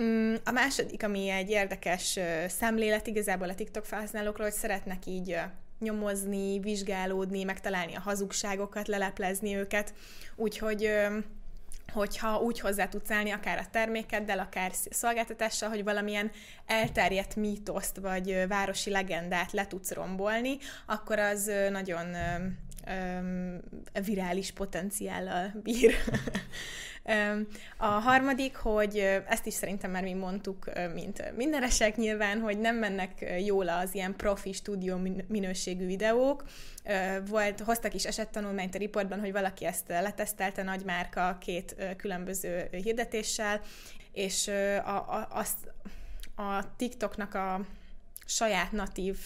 Mm, 0.00 0.34
a 0.44 0.50
második, 0.50 1.02
ami 1.02 1.28
egy 1.28 1.50
érdekes 1.50 2.18
szemlélet 2.46 3.06
igazából 3.06 3.48
a 3.48 3.54
TikTok 3.54 3.84
felhasználókról, 3.84 4.46
hogy 4.46 4.56
szeretnek 4.56 5.06
így 5.06 5.36
nyomozni, 5.78 6.60
vizsgálódni, 6.60 7.44
megtalálni 7.44 7.94
a 7.94 8.00
hazugságokat, 8.00 8.88
leleplezni 8.88 9.56
őket, 9.56 9.94
úgyhogy 10.36 10.90
hogyha 11.92 12.38
úgy 12.40 12.60
hozzá 12.60 12.88
tudsz 12.88 13.10
állni 13.10 13.30
akár 13.30 13.58
a 13.58 13.70
termékeddel, 13.70 14.38
akár 14.38 14.72
szolgáltatással, 14.90 15.68
hogy 15.68 15.84
valamilyen 15.84 16.30
elterjedt 16.66 17.36
mítoszt 17.36 17.96
vagy 17.96 18.44
városi 18.48 18.90
legendát 18.90 19.52
le 19.52 19.66
tudsz 19.66 19.92
rombolni, 19.92 20.58
akkor 20.86 21.18
az 21.18 21.50
nagyon 21.70 22.16
virális 24.04 24.52
potenciállal 24.52 25.52
bír. 25.62 25.94
A 27.76 27.86
harmadik, 27.86 28.56
hogy 28.56 28.96
ezt 29.28 29.46
is 29.46 29.54
szerintem 29.54 29.90
már 29.90 30.02
mi 30.02 30.12
mondtuk, 30.12 30.70
mint 30.94 31.36
mindenesek 31.36 31.96
nyilván, 31.96 32.40
hogy 32.40 32.58
nem 32.58 32.76
mennek 32.76 33.34
jól 33.44 33.68
az 33.68 33.94
ilyen 33.94 34.16
profi 34.16 34.52
stúdió 34.52 35.00
minőségű 35.28 35.86
videók. 35.86 36.44
Volt, 37.26 37.60
hoztak 37.60 37.94
is 37.94 38.04
esettanulmányt 38.04 38.74
a 38.74 38.78
riportban, 38.78 39.20
hogy 39.20 39.32
valaki 39.32 39.64
ezt 39.64 39.88
letesztelte 39.88 40.62
nagy 40.62 40.84
márka 40.84 41.38
két 41.40 41.76
különböző 41.96 42.68
hirdetéssel, 42.70 43.60
és 44.12 44.48
a, 44.84 44.96
a, 44.96 45.28
azt, 45.30 45.72
a 46.36 46.76
TikToknak 46.76 47.34
a 47.34 47.60
saját 48.28 48.72
natív 48.72 49.18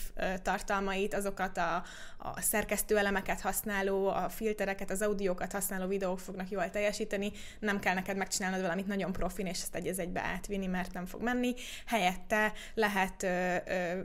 tartalmait, 0.43 1.15
azokat 1.15 1.57
a, 1.57 1.85
a 2.19 2.41
szerkesztő 2.41 2.99
elemeket 2.99 3.41
használó, 3.41 4.07
a 4.07 4.29
filtereket, 4.29 4.91
az 4.91 5.03
audiókat 5.03 5.53
használó 5.53 5.87
videók 5.87 6.21
fognak 6.21 6.51
jól 6.51 6.71
teljesíteni, 6.71 7.33
nem 7.59 7.81
kell 7.81 7.95
neked 7.95 8.17
megcsinálnod 8.17 8.61
valamit 8.61 8.87
nagyon 8.87 9.12
profin, 9.12 9.47
és 9.47 9.61
ezt 9.61 9.75
egy 9.75 9.87
egybe 9.87 10.21
átvinni, 10.21 10.67
mert 10.67 10.93
nem 10.93 11.07
fog 11.07 11.23
menni. 11.23 11.55
Helyette 11.87 12.53
lehet 12.75 13.23
ö, 13.23 13.57
ö, 13.67 14.01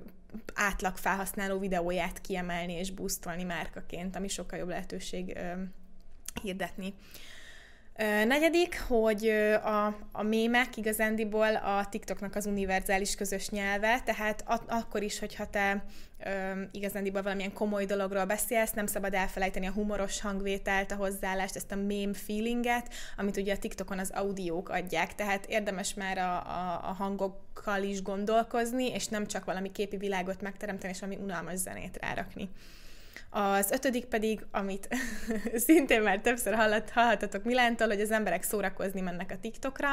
átlag 0.54 0.98
felhasználó 0.98 1.60
videóját 1.60 2.22
kiemelni 2.22 2.74
és 2.74 2.92
boostolni 2.92 3.44
márkaként, 3.44 4.16
ami 4.16 4.28
sokkal 4.28 4.60
jobb 4.60 4.70
lehetőség 4.70 5.36
ö, 5.36 5.52
hirdetni. 6.42 6.94
Negyedik, 8.26 8.82
hogy 8.88 9.28
a, 9.64 9.86
a 10.12 10.24
mémek 10.24 10.78
igazándiból 10.78 11.56
a 11.56 11.88
TikToknak 11.90 12.36
az 12.36 12.46
univerzális 12.46 13.16
közös 13.16 13.50
nyelve, 13.50 14.02
tehát 14.06 14.44
a, 14.48 14.62
akkor 14.68 15.04
is, 15.04 15.20
hogyha 15.20 15.50
te 15.50 15.84
ö, 16.26 16.62
igazándiból 16.72 17.22
valamilyen 17.22 17.54
komoly 17.54 17.86
dologról 17.86 18.26
beszélsz, 18.26 18.72
nem 18.72 18.86
szabad 18.86 19.14
elfelejteni 19.14 19.68
a 19.68 19.72
humoros 19.72 20.22
hangvételt, 20.22 20.92
a 20.92 20.96
hozzáállást, 20.96 21.56
ezt 21.56 21.72
a 21.72 21.76
meme 21.76 22.14
feelinget, 22.14 22.94
amit 23.16 23.38
ugye 23.38 23.54
a 23.54 23.58
TikTokon 23.58 24.00
az 24.00 24.12
audiók 24.14 24.70
adják, 24.70 25.16
tehát 25.16 25.46
érdemes 25.46 25.94
már 25.94 26.18
a, 26.18 26.36
a, 26.36 26.90
a 26.90 26.94
hangokkal 26.94 27.84
is 27.84 28.02
gondolkozni, 28.02 28.88
és 28.88 29.08
nem 29.08 29.28
csak 29.28 29.46
valami 29.46 29.72
képi 29.72 29.98
világot 29.98 30.42
megteremteni, 30.42 30.94
és 30.94 31.00
valami 31.00 31.20
unalmas 31.22 31.58
zenét 31.58 31.98
rárakni. 32.02 32.50
Az 33.30 33.72
ötödik 33.72 34.06
pedig, 34.06 34.46
amit 34.52 34.88
szintén 35.66 36.02
már 36.02 36.20
többször 36.22 36.54
hallat, 36.54 36.90
hallhatatok 36.90 37.44
Milántól, 37.44 37.88
hogy 37.88 38.02
az 38.02 38.12
emberek 38.12 38.44
szórakozni 38.44 39.02
mennek 39.02 39.32
a 39.32 39.40
TikTokra. 39.42 39.88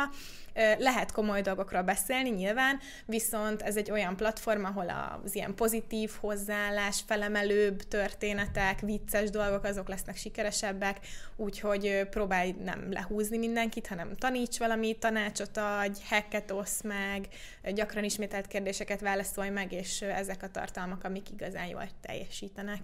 Lehet 0.79 1.12
komoly 1.12 1.40
dolgokról 1.40 1.83
beszélni 1.83 2.31
nyilván, 2.31 2.79
viszont 3.07 3.62
ez 3.62 3.77
egy 3.77 3.90
olyan 3.90 4.16
platform, 4.16 4.64
ahol 4.64 4.88
az 5.25 5.35
ilyen 5.35 5.55
pozitív 5.55 6.11
hozzáállás, 6.20 7.03
felemelőbb 7.07 7.83
történetek, 7.83 8.81
vicces 8.81 9.31
dolgok, 9.31 9.64
azok 9.64 9.88
lesznek 9.88 10.16
sikeresebbek, 10.16 10.99
úgyhogy 11.37 12.07
próbálj 12.11 12.55
nem 12.64 12.92
lehúzni 12.92 13.38
mindenkit, 13.38 13.87
hanem 13.87 14.14
taníts 14.14 14.59
valamit, 14.59 14.99
tanácsot 14.99 15.57
adj, 15.57 16.01
hacket 16.09 16.51
osz 16.51 16.83
meg, 16.83 17.29
gyakran 17.73 18.05
ismételt 18.05 18.47
kérdéseket 18.47 19.01
válaszolj 19.01 19.49
meg, 19.49 19.73
és 19.73 20.03
ezek 20.03 20.42
a 20.42 20.51
tartalmak, 20.51 21.05
amik 21.05 21.31
igazán 21.31 21.66
jól 21.66 21.88
teljesítenek. 22.01 22.81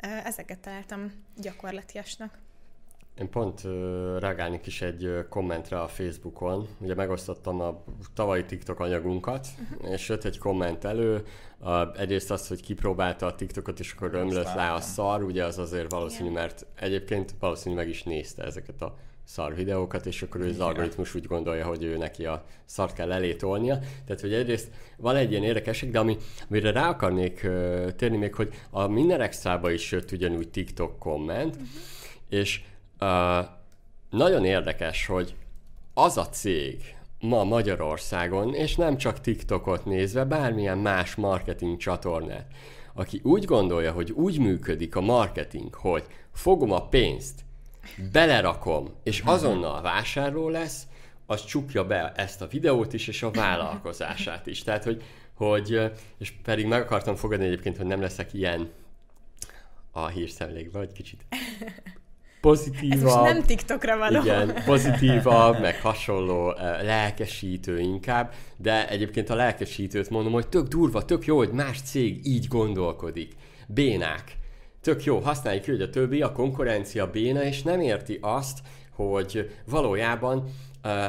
Ezeket 0.00 0.58
találtam 0.58 1.12
gyakorlatiasnak. 1.36 2.38
Én 3.18 3.30
pont 3.30 3.64
uh, 3.64 3.70
reagálnék 4.18 4.66
is 4.66 4.82
egy 4.82 5.04
uh, 5.04 5.28
kommentre 5.28 5.80
a 5.80 5.88
Facebookon. 5.88 6.68
Ugye 6.78 6.94
megosztottam 6.94 7.60
a 7.60 7.84
tavalyi 8.14 8.44
TikTok 8.44 8.80
anyagunkat, 8.80 9.46
uh-huh. 9.72 9.92
és 9.92 10.08
jött 10.08 10.24
egy 10.24 10.38
komment 10.38 10.84
elő. 10.84 11.26
Uh, 11.58 12.00
egyrészt 12.00 12.30
az, 12.30 12.48
hogy 12.48 12.62
kipróbálta 12.62 13.26
a 13.26 13.34
TikTokot, 13.34 13.80
és 13.80 13.92
akkor 13.92 14.14
ömlött 14.14 14.54
le 14.54 14.72
a 14.72 14.80
szar, 14.80 15.22
ugye 15.22 15.44
az 15.44 15.58
azért 15.58 15.90
valószínű, 15.90 16.30
mert 16.30 16.66
egyébként 16.74 17.34
valószínű 17.38 17.74
meg 17.74 17.88
is 17.88 18.02
nézte 18.02 18.44
ezeket 18.44 18.82
a 18.82 18.96
szar 19.32 19.54
videókat, 19.54 20.06
és 20.06 20.22
akkor 20.22 20.40
ő 20.40 20.48
az 20.48 20.60
algoritmus 20.60 21.14
úgy 21.14 21.26
gondolja, 21.26 21.66
hogy 21.66 21.82
ő 21.82 21.96
neki 21.96 22.26
a 22.26 22.44
szart 22.64 22.94
kell 22.94 23.12
elétolnia. 23.12 23.78
Tehát, 24.06 24.20
hogy 24.20 24.32
egyrészt 24.32 24.68
van 24.96 25.16
egy 25.16 25.30
ilyen 25.30 25.42
érdekesség, 25.42 25.90
de 25.90 25.98
ami, 25.98 26.16
amire 26.48 26.72
rá 26.72 26.88
akarnék 26.88 27.40
uh, 27.44 27.90
térni 27.90 28.16
még, 28.16 28.34
hogy 28.34 28.54
a 28.70 28.86
minden 28.86 29.20
extrába 29.20 29.70
is 29.70 29.92
jött 29.92 30.12
ugyanúgy 30.12 30.48
TikTok 30.48 30.98
komment, 30.98 31.54
uh-huh. 31.54 31.68
és 32.28 32.62
uh, 33.00 33.46
nagyon 34.10 34.44
érdekes, 34.44 35.06
hogy 35.06 35.34
az 35.94 36.16
a 36.16 36.28
cég 36.28 36.94
ma 37.20 37.44
Magyarországon, 37.44 38.54
és 38.54 38.76
nem 38.76 38.96
csak 38.96 39.20
TikTokot 39.20 39.84
nézve, 39.84 40.24
bármilyen 40.24 40.78
más 40.78 41.14
marketing 41.14 41.76
csatornát, 41.76 42.46
aki 42.94 43.20
úgy 43.22 43.44
gondolja, 43.44 43.92
hogy 43.92 44.10
úgy 44.10 44.38
működik 44.38 44.96
a 44.96 45.00
marketing, 45.00 45.74
hogy 45.74 46.04
fogom 46.32 46.72
a 46.72 46.88
pénzt, 46.88 47.48
belerakom, 48.12 48.94
és 49.02 49.22
azonnal 49.24 49.82
vásárló 49.82 50.48
lesz, 50.48 50.86
az 51.26 51.44
csukja 51.44 51.84
be 51.86 52.12
ezt 52.16 52.42
a 52.42 52.46
videót 52.46 52.92
is, 52.92 53.08
és 53.08 53.22
a 53.22 53.30
vállalkozását 53.30 54.46
is. 54.46 54.62
Tehát, 54.62 54.84
hogy, 54.84 55.02
hogy 55.34 55.90
és 56.18 56.32
pedig 56.42 56.66
meg 56.66 56.80
akartam 56.80 57.14
fogadni 57.14 57.44
egyébként, 57.44 57.76
hogy 57.76 57.86
nem 57.86 58.00
leszek 58.00 58.32
ilyen 58.32 58.70
a 59.90 60.06
hírszemlékben, 60.06 60.80
vagy 60.80 60.92
kicsit 60.92 61.24
pozitívabb. 62.40 62.98
Ez 62.98 63.02
most 63.02 63.32
nem 63.32 63.42
TikTokra 63.42 63.96
való. 63.96 64.20
Igen, 64.20 64.62
pozitívabb, 64.64 65.60
meg 65.60 65.80
hasonló, 65.80 66.54
lelkesítő 66.82 67.78
inkább, 67.78 68.32
de 68.56 68.88
egyébként 68.88 69.30
a 69.30 69.34
lelkesítőt 69.34 70.10
mondom, 70.10 70.32
hogy 70.32 70.48
tök 70.48 70.66
durva, 70.66 71.04
tök 71.04 71.24
jó, 71.24 71.36
hogy 71.36 71.50
más 71.50 71.82
cég 71.82 72.26
így 72.26 72.48
gondolkodik. 72.48 73.32
Bénák 73.66 74.36
tök 74.80 75.04
jó, 75.04 75.18
használjuk 75.18 75.64
ki, 75.64 75.70
hogy 75.70 75.82
a 75.82 75.90
többi, 75.90 76.22
a 76.22 76.32
konkurencia 76.32 77.10
béna, 77.10 77.42
és 77.42 77.62
nem 77.62 77.80
érti 77.80 78.18
azt, 78.20 78.58
hogy 78.94 79.50
valójában 79.64 80.44
uh, 80.84 81.04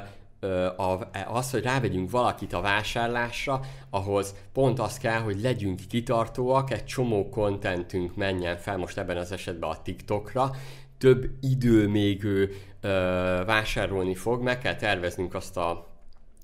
az, 1.27 1.51
hogy 1.51 1.63
rávegyünk 1.63 2.12
valakit 2.12 2.53
a 2.53 2.62
vásárlásra, 2.62 3.60
ahhoz 3.89 4.36
pont 4.53 4.79
az 4.79 4.97
kell, 4.97 5.19
hogy 5.19 5.41
legyünk 5.41 5.79
kitartóak, 5.89 6.71
egy 6.71 6.86
csomó 6.86 7.29
kontentünk 7.29 8.15
menjen 8.15 8.57
fel, 8.57 8.77
most 8.77 8.97
ebben 8.97 9.17
az 9.17 9.31
esetben 9.31 9.69
a 9.69 9.81
TikTokra, 9.81 10.51
több 10.97 11.29
idő 11.41 11.88
még 11.88 12.23
ő 12.23 12.51
ö, 12.81 12.88
vásárolni 13.45 14.15
fog, 14.15 14.41
meg 14.41 14.60
kell 14.60 14.75
terveznünk 14.75 15.34
azt 15.34 15.57
a 15.57 15.90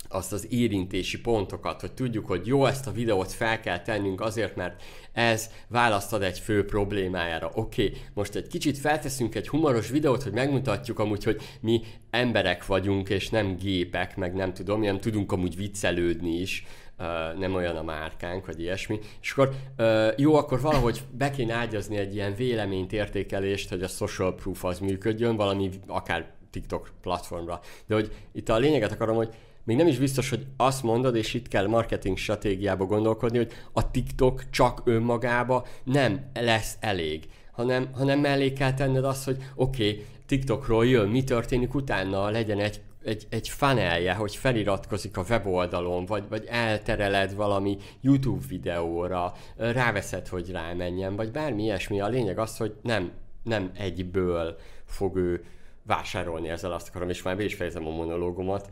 azt 0.10 0.34
az 0.34 0.48
érintési 0.50 1.22
pontokat, 1.22 1.82
hogy 1.82 1.92
tudjuk, 1.92 2.26
hogy 2.26 2.48
jó, 2.48 2.66
ezt 2.66 2.88
a 2.88 2.92
videót 2.92 3.32
fel 3.32 3.60
kell 3.60 3.82
tennünk 3.82 4.22
azért, 4.22 4.56
mert 4.56 4.84
ez 5.14 5.50
választad 5.68 6.24
egy 6.24 6.40
fő 6.40 6.66
problémájára. 6.66 7.52
Oké, 7.54 7.86
okay, 7.86 7.98
most 8.14 8.36
egy 8.36 8.48
kicsit 8.48 8.78
felteszünk 8.78 9.36
egy 9.36 9.48
humoros 9.48 9.90
videót, 9.90 10.24
hogy 10.24 10.34
megmutatjuk 10.34 11.00
amúgy, 11.00 11.24
hogy 11.24 11.42
mi 11.62 11.82
emberek 12.10 12.66
vagyunk, 12.66 13.10
és 13.10 13.30
nem 13.30 13.58
gépek, 13.58 14.16
meg 14.16 14.34
nem 14.34 14.54
tudom, 14.54 14.82
nem 14.82 15.00
tudunk 15.00 15.32
amúgy 15.32 15.56
viccelődni 15.56 16.40
is, 16.40 16.66
Uh, 17.00 17.40
nem 17.40 17.54
olyan 17.54 17.76
a 17.76 17.84
márkánk, 17.84 18.46
vagy 18.46 18.60
ilyesmi. 18.60 19.00
És 19.22 19.32
akkor 19.32 19.56
uh, 19.78 20.08
jó, 20.16 20.36
akkor 20.36 20.62
valahogy 20.62 21.02
be 21.12 21.30
kéne 21.30 21.54
ágyazni 21.54 21.98
egy 21.98 22.16
ilyen 22.16 22.36
véleményt, 22.36 22.94
értékelést, 22.94 23.70
hogy 23.70 23.84
a 23.84 23.88
social 23.88 24.36
proof 24.36 24.64
az 24.64 24.80
működjön, 24.80 25.36
valami 25.36 25.70
akár 25.88 26.32
TikTok 26.50 26.92
platformra. 27.02 27.60
De 27.86 27.96
hogy 27.96 28.12
itt 28.32 28.50
a 28.50 28.58
lényeget 28.58 28.92
akarom, 28.92 29.16
hogy 29.16 29.30
még 29.68 29.78
nem 29.78 29.88
is 29.88 29.98
biztos, 29.98 30.30
hogy 30.30 30.46
azt 30.58 30.84
mondod, 30.84 31.16
és 31.16 31.34
itt 31.34 31.48
kell 31.48 31.68
marketing 31.68 32.18
stratégiába 32.18 32.86
gondolkodni, 32.86 33.38
hogy 33.38 33.52
a 33.74 33.92
TikTok 33.92 34.50
csak 34.50 34.82
önmagába 34.86 35.66
nem 35.84 36.30
lesz 36.34 36.78
elég, 36.80 37.30
hanem, 37.52 37.90
hanem 37.94 38.20
mellé 38.20 38.54
kell 38.54 38.74
tenned 38.74 39.04
azt, 39.04 39.24
hogy 39.24 39.38
oké, 39.56 39.90
okay, 39.90 40.06
TikTokról 40.26 40.86
jön, 40.86 41.10
mi 41.10 41.24
történik 41.24 41.74
utána, 41.74 42.30
legyen 42.30 42.60
egy 42.60 42.82
egy, 43.04 43.28
egy 43.30 43.50
funnelje, 43.50 44.14
hogy 44.14 44.36
feliratkozik 44.36 45.18
a 45.18 45.26
weboldalon, 45.30 46.06
vagy, 46.06 46.24
vagy 46.30 46.46
eltereled 46.50 47.36
valami 47.36 47.78
YouTube 48.02 48.46
videóra, 48.48 49.34
ráveszed, 49.56 50.28
hogy 50.28 50.52
rámenjen, 50.52 51.16
vagy 51.16 51.32
bármi 51.32 51.64
ilyesmi. 51.64 52.02
A 52.02 52.08
lényeg 52.08 52.40
az, 52.40 52.58
hogy 52.58 52.76
nem, 52.82 53.12
nem 53.44 53.72
egyből 53.78 54.58
fog 54.86 55.16
ő 55.16 55.44
vásárolni 55.84 56.50
ezzel 56.50 56.72
azt 56.72 56.88
akarom, 56.88 57.10
és 57.10 57.22
már 57.22 57.38
be 57.38 57.44
is 57.44 57.56
fejezem 57.56 57.88
a 57.88 57.96
monológomat, 57.96 58.70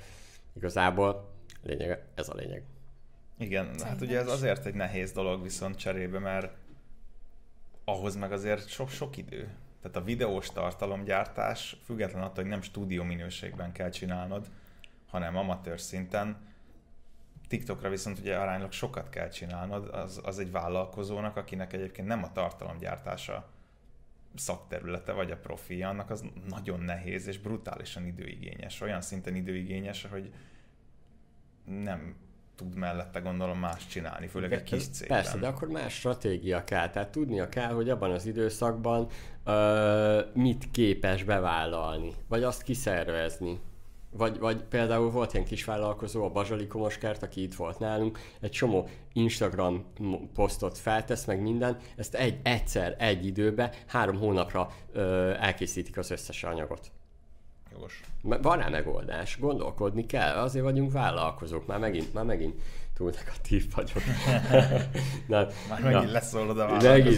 Igazából 0.55 1.31
lényeg, 1.63 2.03
ez 2.15 2.29
a 2.29 2.33
lényeg. 2.33 2.63
Igen, 3.37 3.63
Szerintem 3.63 3.87
hát 3.87 4.01
ugye 4.01 4.19
ez 4.19 4.27
azért 4.27 4.65
egy 4.65 4.73
nehéz 4.73 5.11
dolog 5.11 5.43
viszont 5.43 5.75
cserébe, 5.77 6.19
mert 6.19 6.53
ahhoz 7.85 8.15
meg 8.15 8.31
azért 8.31 8.67
sok-sok 8.67 9.17
idő. 9.17 9.49
Tehát 9.81 9.97
a 9.97 10.03
videós 10.03 10.49
tartalomgyártás, 10.49 11.77
független 11.85 12.21
attól, 12.21 12.43
hogy 12.43 12.51
nem 12.51 12.61
stúdió 12.61 13.03
minőségben 13.03 13.71
kell 13.71 13.89
csinálnod, 13.89 14.49
hanem 15.07 15.35
amatőr 15.35 15.79
szinten, 15.79 16.37
TikTokra 17.47 17.89
viszont 17.89 18.19
ugye 18.19 18.37
aránylag 18.37 18.71
sokat 18.71 19.09
kell 19.09 19.29
csinálnod, 19.29 19.87
az, 19.93 20.21
az 20.23 20.39
egy 20.39 20.51
vállalkozónak, 20.51 21.37
akinek 21.37 21.73
egyébként 21.73 22.07
nem 22.07 22.23
a 22.23 22.31
tartalomgyártása 22.31 23.49
szakterülete 24.35 25.11
vagy 25.11 25.31
a 25.31 25.37
profi, 25.37 25.83
annak 25.83 26.09
az 26.09 26.23
nagyon 26.49 26.79
nehéz 26.79 27.27
és 27.27 27.39
brutálisan 27.39 28.05
időigényes. 28.05 28.81
Olyan 28.81 29.01
szinten 29.01 29.35
időigényes, 29.35 30.07
hogy 30.11 30.33
nem 31.65 32.15
tud 32.55 32.75
mellette 32.75 33.19
gondolom 33.19 33.59
más 33.59 33.87
csinálni, 33.87 34.27
főleg 34.27 34.53
egy 34.53 34.63
kis 34.63 34.87
cégben. 34.87 35.17
Persze, 35.17 35.37
de 35.37 35.47
akkor 35.47 35.67
más 35.67 35.93
stratégia 35.93 36.63
kell. 36.63 36.89
Tehát 36.89 37.09
tudnia 37.09 37.49
kell, 37.49 37.71
hogy 37.71 37.89
abban 37.89 38.11
az 38.11 38.25
időszakban 38.25 39.07
uh, 39.45 40.33
mit 40.33 40.71
képes 40.71 41.23
bevállalni, 41.23 42.13
vagy 42.27 42.43
azt 42.43 42.61
kiszervezni. 42.61 43.59
Vagy, 44.17 44.39
vagy 44.39 44.63
például 44.63 45.11
volt 45.11 45.33
ilyen 45.33 45.45
kisvállalkozó, 45.45 46.23
a 46.23 46.29
Bazsali 46.29 46.67
Komoskert, 46.67 47.23
aki 47.23 47.41
itt 47.41 47.55
volt 47.55 47.79
nálunk, 47.79 48.19
egy 48.41 48.51
csomó 48.51 48.89
Instagram 49.13 49.85
posztot 50.33 50.77
feltesz, 50.77 51.25
meg 51.25 51.41
minden, 51.41 51.77
ezt 51.95 52.15
egy, 52.15 52.39
egyszer, 52.43 52.95
egy 52.99 53.25
időbe, 53.25 53.71
három 53.87 54.17
hónapra 54.17 54.71
ö, 54.91 55.33
elkészítik 55.39 55.97
az 55.97 56.11
összes 56.11 56.43
anyagot. 56.43 56.91
Jogos. 57.71 58.01
Van 58.21 58.57
rá 58.57 58.69
megoldás, 58.69 59.39
gondolkodni 59.39 60.05
kell, 60.05 60.35
azért 60.35 60.65
vagyunk 60.65 60.91
vállalkozók, 60.91 61.65
már 61.65 61.79
megint, 61.79 62.13
már 62.13 62.23
megint 62.23 62.61
túl 62.93 63.11
negatív 63.15 63.65
vagyok. 63.75 64.03
nem, 65.27 65.47
már 65.69 65.81
megint 65.81 66.03
na, 66.05 66.11
leszólod 66.11 66.59
a 66.59 66.77
megint, 66.81 67.17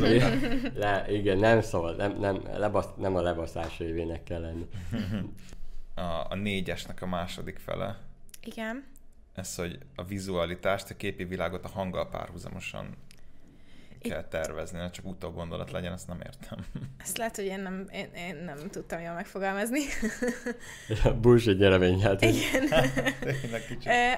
le, 0.75 1.05
igen, 1.09 1.37
nem 1.37 1.61
szabad, 1.61 1.97
nem, 1.97 2.17
nem, 2.19 2.41
lebasz, 2.57 2.87
nem 2.97 3.15
a 3.15 3.21
lebaszás 3.21 3.79
évének 3.79 4.23
kell 4.23 4.41
lenni. 4.41 4.67
a, 5.97 6.25
a 6.29 6.35
négyesnek 6.35 7.01
a 7.01 7.05
második 7.05 7.57
fele. 7.57 7.99
Igen. 8.41 8.85
Ez, 9.35 9.55
hogy 9.55 9.77
a 9.95 10.03
vizualitást, 10.03 10.89
a 10.89 10.95
képi 10.95 11.23
világot 11.23 11.65
a 11.65 11.67
hanggal 11.67 12.09
párhuzamosan 12.09 12.95
kell 14.01 14.23
tervezni, 14.23 14.77
ne 14.77 14.89
csak 14.89 15.05
utógondolat 15.05 15.71
legyen, 15.71 15.93
ezt 15.93 16.07
nem 16.07 16.19
értem. 16.25 16.65
Ezt 17.03 17.17
lehet, 17.17 17.35
hogy 17.35 17.45
én 17.45 17.59
nem, 17.59 17.87
én, 17.91 18.09
én 18.15 18.35
nem 18.35 18.57
tudtam 18.69 18.99
jól 18.99 19.13
megfogalmazni. 19.13 19.79
Bush 21.21 21.47
egy 21.47 21.57
nyereményjáték. 21.57 22.35
Igen. 22.35 22.69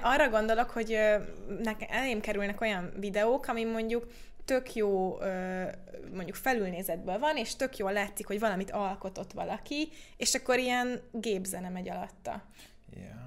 Arra 0.13 0.30
gondolok, 0.30 0.70
hogy 0.70 0.98
nekem 1.63 1.88
elém 1.92 2.22
kerülnek 2.22 2.62
olyan 2.62 2.92
videók, 3.00 3.48
ami 3.48 3.63
mondjuk 3.63 4.08
tök 4.50 4.74
jó 4.74 5.18
mondjuk 6.14 6.36
felülnézetből 6.36 7.20
van, 7.20 7.38
és 7.38 7.56
tök 7.56 7.78
jól 7.78 7.94
látszik, 7.94 8.28
hogy 8.28 8.40
valamit 8.40 8.72
alkotott 8.72 9.32
valaki, 9.32 9.90
és 10.18 10.34
akkor 10.34 10.58
ilyen 10.58 11.02
gépzene 11.12 11.70
megy 11.70 11.90
alatta. 11.90 12.44
Yeah. 12.96 13.18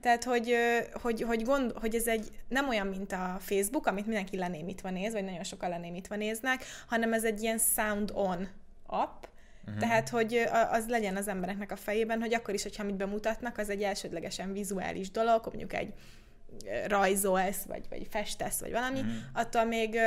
Tehát, 0.00 0.24
hogy, 0.24 0.54
hogy, 0.92 1.22
hogy, 1.22 1.42
gond, 1.42 1.72
hogy 1.72 1.94
ez 1.94 2.06
egy 2.06 2.28
nem 2.48 2.68
olyan, 2.68 2.86
mint 2.86 3.12
a 3.12 3.36
Facebook, 3.38 3.86
amit 3.86 4.06
mindenki 4.06 4.36
lenémítva 4.36 4.90
néz, 4.90 5.12
vagy 5.12 5.24
nagyon 5.24 5.44
sokan 5.44 5.68
lenémítva 5.68 6.16
néznek, 6.16 6.64
hanem 6.86 7.12
ez 7.12 7.24
egy 7.24 7.42
ilyen 7.42 7.58
sound 7.58 8.10
on 8.14 8.48
app, 8.86 9.26
Uh-huh. 9.64 9.82
Tehát, 9.82 10.08
hogy 10.08 10.48
az 10.70 10.88
legyen 10.88 11.16
az 11.16 11.28
embereknek 11.28 11.72
a 11.72 11.76
fejében, 11.76 12.20
hogy 12.20 12.34
akkor 12.34 12.54
is, 12.54 12.62
hogyha 12.62 12.82
amit 12.82 12.96
bemutatnak, 12.96 13.58
az 13.58 13.70
egy 13.70 13.82
elsődlegesen 13.82 14.52
vizuális 14.52 15.10
dolog, 15.10 15.40
mondjuk 15.44 15.72
egy 15.72 15.92
rajzolsz, 16.86 17.62
vagy, 17.62 17.84
vagy 17.88 18.06
festesz, 18.10 18.60
vagy 18.60 18.70
valami, 18.70 18.98
uh-huh. 18.98 19.14
attól 19.32 19.64
még 19.64 19.98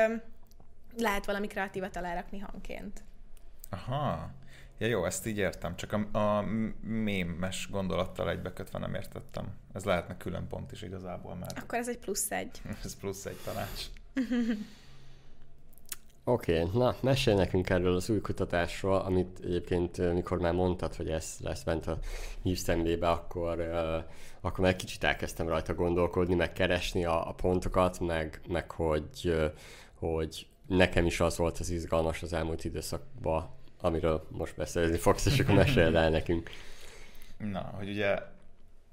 lehet 0.97 1.25
valami 1.25 1.47
kreatívat 1.47 1.95
alárakni 1.95 2.39
hangként. 2.39 3.04
Aha. 3.69 4.30
Ja 4.77 4.88
jó, 4.88 5.06
ezt 5.06 5.25
így 5.25 5.38
értem, 5.38 5.75
csak 5.75 5.93
a, 5.93 6.17
a 6.17 6.41
mémes 6.82 7.67
gondolattal 7.71 8.30
egybekötve 8.30 8.80
nem 8.80 8.93
értettem. 8.93 9.58
Ez 9.73 9.84
lehetne 9.84 10.17
külön 10.17 10.47
pont 10.47 10.71
is 10.71 10.82
igazából 10.82 11.36
már. 11.36 11.51
Akkor 11.56 11.77
ez 11.77 11.89
egy 11.89 11.97
plusz 11.97 12.32
egy. 12.32 12.62
ez 12.84 12.95
plusz 12.95 13.25
egy 13.25 13.38
tanács. 13.45 13.82
Oké, 16.23 16.62
okay, 16.62 16.80
na, 16.80 16.95
mesélj 17.01 17.38
nekünk 17.38 17.69
erről 17.69 17.95
az 17.95 18.10
új 18.10 18.21
kutatásról, 18.21 18.95
amit 18.95 19.39
egyébként, 19.43 20.13
mikor 20.13 20.39
már 20.39 20.54
mondtad, 20.54 20.95
hogy 20.95 21.10
ez 21.10 21.36
lesz 21.39 21.63
bent 21.63 21.88
a 21.88 21.97
hírszemlébe, 22.41 23.10
akkor, 23.10 23.60
uh, 23.60 24.04
akkor 24.41 24.63
már 24.63 24.75
kicsit 24.75 25.04
elkezdtem 25.04 25.47
rajta 25.47 25.73
gondolkodni, 25.73 26.36
meg 26.36 26.54
keresni 26.54 27.06
a, 27.06 27.30
a 27.30 27.34
pontokat, 27.34 27.99
meg, 27.99 28.41
meg 28.47 28.71
hogy, 28.71 29.21
uh, 29.23 29.45
hogy 29.99 30.47
nekem 30.77 31.05
is 31.05 31.19
az 31.19 31.38
volt 31.38 31.57
az 31.57 31.69
izgalmas 31.69 32.21
az 32.21 32.34
elmúlt 32.34 32.63
időszakban, 32.63 33.49
amiről 33.79 34.27
most 34.29 34.55
beszélni 34.55 34.97
fogsz, 34.97 35.25
és 35.25 35.39
akkor 35.39 35.55
meséld 35.55 35.95
el 35.95 36.10
nekünk. 36.10 36.49
Na, 37.38 37.60
hogy 37.60 37.89
ugye 37.89 38.17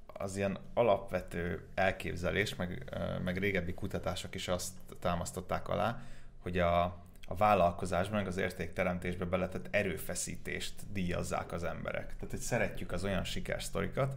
az 0.06 0.36
ilyen 0.36 0.58
alapvető 0.74 1.66
elképzelés, 1.74 2.54
meg, 2.54 2.98
meg 3.24 3.38
régebbi 3.38 3.74
kutatások 3.74 4.34
is 4.34 4.48
azt 4.48 4.72
támasztották 5.00 5.68
alá, 5.68 6.02
hogy 6.38 6.58
a, 6.58 6.82
a 7.26 7.34
vállalkozásban, 7.36 8.18
meg 8.18 8.26
az 8.26 8.36
értékteremtésbe 8.36 9.24
beletett 9.24 9.66
erőfeszítést 9.70 10.74
díjazzák 10.92 11.52
az 11.52 11.64
emberek. 11.64 12.14
Tehát, 12.14 12.30
hogy 12.30 12.38
szeretjük 12.38 12.92
az 12.92 13.04
olyan 13.04 13.24
sikersztorikat, 13.24 14.16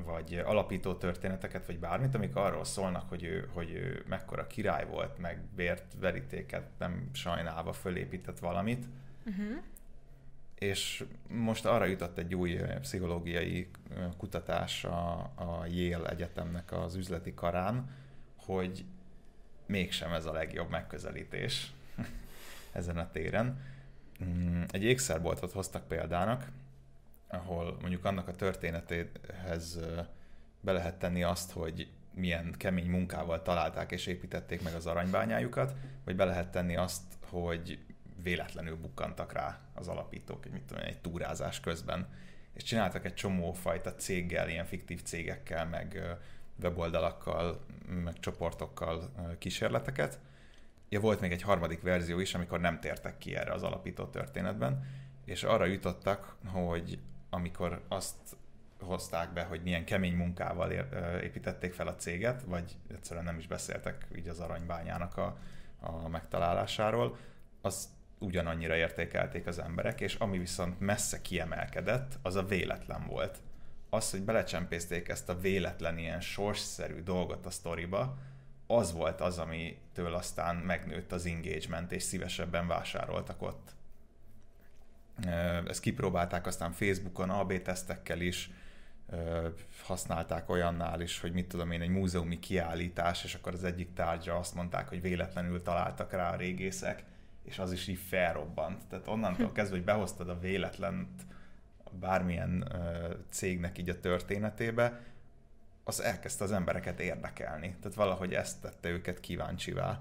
vagy 0.00 0.42
alapító 0.44 0.94
történeteket, 0.94 1.66
vagy 1.66 1.78
bármit, 1.78 2.14
amik 2.14 2.36
arról 2.36 2.64
szólnak, 2.64 3.08
hogy 3.08 3.24
ő, 3.24 3.48
hogy 3.52 3.70
ő 3.70 4.04
mekkora 4.08 4.46
király 4.46 4.86
volt, 4.86 5.18
meg 5.18 5.40
vért, 5.54 5.94
verítéket 6.00 6.68
nem 6.78 7.08
sajnálva 7.12 7.72
fölépített 7.72 8.38
valamit. 8.38 8.84
Uh-huh. 9.26 9.62
És 10.58 11.04
most 11.28 11.66
arra 11.66 11.84
jutott 11.84 12.18
egy 12.18 12.34
új 12.34 12.60
pszichológiai 12.80 13.70
kutatás 14.16 14.84
a, 14.84 15.18
a 15.34 15.66
Yale 15.66 16.08
Egyetemnek 16.08 16.72
az 16.72 16.94
üzleti 16.94 17.34
karán, 17.34 17.90
hogy 18.36 18.84
mégsem 19.66 20.12
ez 20.12 20.26
a 20.26 20.32
legjobb 20.32 20.70
megközelítés 20.70 21.72
ezen 22.72 22.98
a 22.98 23.10
téren. 23.10 23.60
Mm, 24.24 24.62
egy 24.68 24.84
ékszerboltot 24.84 25.52
hoztak 25.52 25.86
példának, 25.88 26.48
ahol 27.32 27.76
mondjuk 27.80 28.04
annak 28.04 28.28
a 28.28 28.34
történetéhez 28.34 29.78
be 30.60 30.72
lehet 30.72 30.98
tenni 30.98 31.22
azt, 31.22 31.52
hogy 31.52 31.90
milyen 32.14 32.54
kemény 32.58 32.90
munkával 32.90 33.42
találták 33.42 33.92
és 33.92 34.06
építették 34.06 34.62
meg 34.62 34.74
az 34.74 34.86
aranybányájukat, 34.86 35.74
vagy 36.04 36.16
be 36.16 36.24
lehet 36.24 36.50
tenni 36.50 36.76
azt, 36.76 37.02
hogy 37.28 37.78
véletlenül 38.22 38.76
bukkantak 38.76 39.32
rá 39.32 39.60
az 39.74 39.88
alapítók, 39.88 40.46
egy, 40.46 40.52
mit 40.52 40.62
tudom, 40.62 40.84
egy 40.84 41.00
túrázás 41.00 41.60
közben, 41.60 42.08
és 42.52 42.62
csináltak 42.62 43.04
egy 43.04 43.14
csomó 43.14 43.52
fajta 43.52 43.94
céggel, 43.94 44.48
ilyen 44.48 44.64
fiktív 44.64 45.02
cégekkel, 45.02 45.66
meg 45.66 46.16
weboldalakkal, 46.62 47.64
meg 48.04 48.20
csoportokkal 48.20 49.12
kísérleteket. 49.38 50.18
Ja, 50.88 51.00
volt 51.00 51.20
még 51.20 51.32
egy 51.32 51.42
harmadik 51.42 51.82
verzió 51.82 52.18
is, 52.18 52.34
amikor 52.34 52.60
nem 52.60 52.80
tértek 52.80 53.18
ki 53.18 53.36
erre 53.36 53.52
az 53.52 53.62
alapító 53.62 54.04
történetben, 54.04 54.86
és 55.24 55.42
arra 55.42 55.64
jutottak, 55.64 56.36
hogy 56.46 56.98
amikor 57.34 57.82
azt 57.88 58.16
hozták 58.80 59.32
be, 59.32 59.42
hogy 59.42 59.62
milyen 59.62 59.84
kemény 59.84 60.14
munkával 60.14 60.70
építették 61.22 61.72
fel 61.72 61.86
a 61.86 61.94
céget, 61.94 62.42
vagy 62.42 62.76
egyszerűen 62.90 63.24
nem 63.24 63.38
is 63.38 63.46
beszéltek 63.46 64.06
így 64.16 64.28
az 64.28 64.40
aranybányának 64.40 65.16
a, 65.16 65.38
a 65.80 66.08
megtalálásáról, 66.08 67.16
az 67.60 67.88
ugyanannyira 68.18 68.76
értékelték 68.76 69.46
az 69.46 69.58
emberek, 69.58 70.00
és 70.00 70.14
ami 70.14 70.38
viszont 70.38 70.80
messze 70.80 71.20
kiemelkedett, 71.20 72.18
az 72.22 72.36
a 72.36 72.44
véletlen 72.44 73.06
volt. 73.06 73.38
Az, 73.90 74.10
hogy 74.10 74.22
belecsempészték 74.22 75.08
ezt 75.08 75.28
a 75.28 75.38
véletlen 75.38 75.98
ilyen 75.98 76.20
sorsszerű 76.20 77.02
dolgot 77.02 77.46
a 77.46 77.50
sztoriba, 77.50 78.18
az 78.66 78.92
volt 78.92 79.20
az, 79.20 79.38
amitől 79.38 80.14
aztán 80.14 80.56
megnőtt 80.56 81.12
az 81.12 81.26
engagement, 81.26 81.92
és 81.92 82.02
szívesebben 82.02 82.66
vásároltak 82.66 83.42
ott. 83.42 83.74
Ezt 85.66 85.80
kipróbálták 85.80 86.46
aztán 86.46 86.72
Facebookon, 86.72 87.30
AB 87.30 87.62
tesztekkel 87.62 88.20
is, 88.20 88.50
használták 89.82 90.48
olyannál 90.48 91.00
is, 91.00 91.20
hogy 91.20 91.32
mit 91.32 91.48
tudom 91.48 91.70
én, 91.70 91.80
egy 91.80 91.88
múzeumi 91.88 92.38
kiállítás, 92.38 93.24
és 93.24 93.34
akkor 93.34 93.52
az 93.52 93.64
egyik 93.64 93.94
tárgyra 93.94 94.36
azt 94.38 94.54
mondták, 94.54 94.88
hogy 94.88 95.00
véletlenül 95.00 95.62
találtak 95.62 96.12
rá 96.12 96.32
a 96.32 96.36
régészek, 96.36 97.04
és 97.44 97.58
az 97.58 97.72
is 97.72 97.88
így 97.88 97.98
felrobbant. 98.08 98.86
Tehát 98.88 99.08
onnantól 99.08 99.46
hm. 99.46 99.52
kezdve, 99.52 99.76
hogy 99.76 99.84
behoztad 99.84 100.28
a 100.28 100.38
véletlent 100.38 101.22
bármilyen 101.90 102.72
cégnek 103.30 103.78
így 103.78 103.88
a 103.88 104.00
történetébe, 104.00 105.00
az 105.84 106.02
elkezdte 106.02 106.44
az 106.44 106.52
embereket 106.52 107.00
érdekelni. 107.00 107.76
Tehát 107.80 107.96
valahogy 107.96 108.34
ezt 108.34 108.60
tette 108.60 108.88
őket 108.88 109.20
kíváncsivá. 109.20 110.00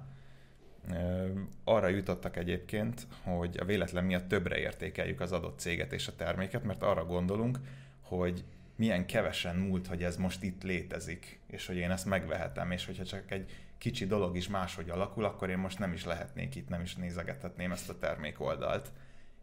Arra 1.64 1.88
jutottak 1.88 2.38
egyébként, 2.38 3.08
hogy 3.24 3.58
a 3.60 3.66
véletlen 3.66 4.04
miatt 4.04 4.28
többre 4.28 4.58
értékeljük 4.58 5.20
az 5.20 5.32
adott 5.32 5.60
céget 5.60 5.94
és 5.94 6.08
a 6.08 6.16
terméket, 6.16 6.64
mert 6.64 6.84
arra 6.84 7.06
gondolunk, 7.06 7.60
hogy 8.02 8.44
milyen 8.76 9.06
kevesen 9.06 9.56
múlt, 9.56 9.88
hogy 9.88 10.04
ez 10.04 10.18
most 10.18 10.44
itt 10.44 10.64
létezik, 10.64 11.40
és 11.48 11.68
hogy 11.68 11.76
én 11.76 11.92
ezt 11.92 12.06
megvehetem, 12.06 12.72
és 12.72 12.86
hogyha 12.86 13.06
csak 13.06 13.32
egy 13.32 13.52
kicsi 13.78 14.06
dolog 14.06 14.36
is 14.36 14.48
máshogy 14.48 14.90
alakul, 14.90 15.26
akkor 15.26 15.50
én 15.50 15.58
most 15.58 15.80
nem 15.80 15.94
is 15.94 16.06
lehetnék 16.06 16.56
itt, 16.56 16.70
nem 16.70 16.82
is 16.82 16.96
nézegethetném 16.96 17.72
ezt 17.72 17.90
a 17.90 17.98
termék 17.98 18.40
oldalt. 18.40 18.92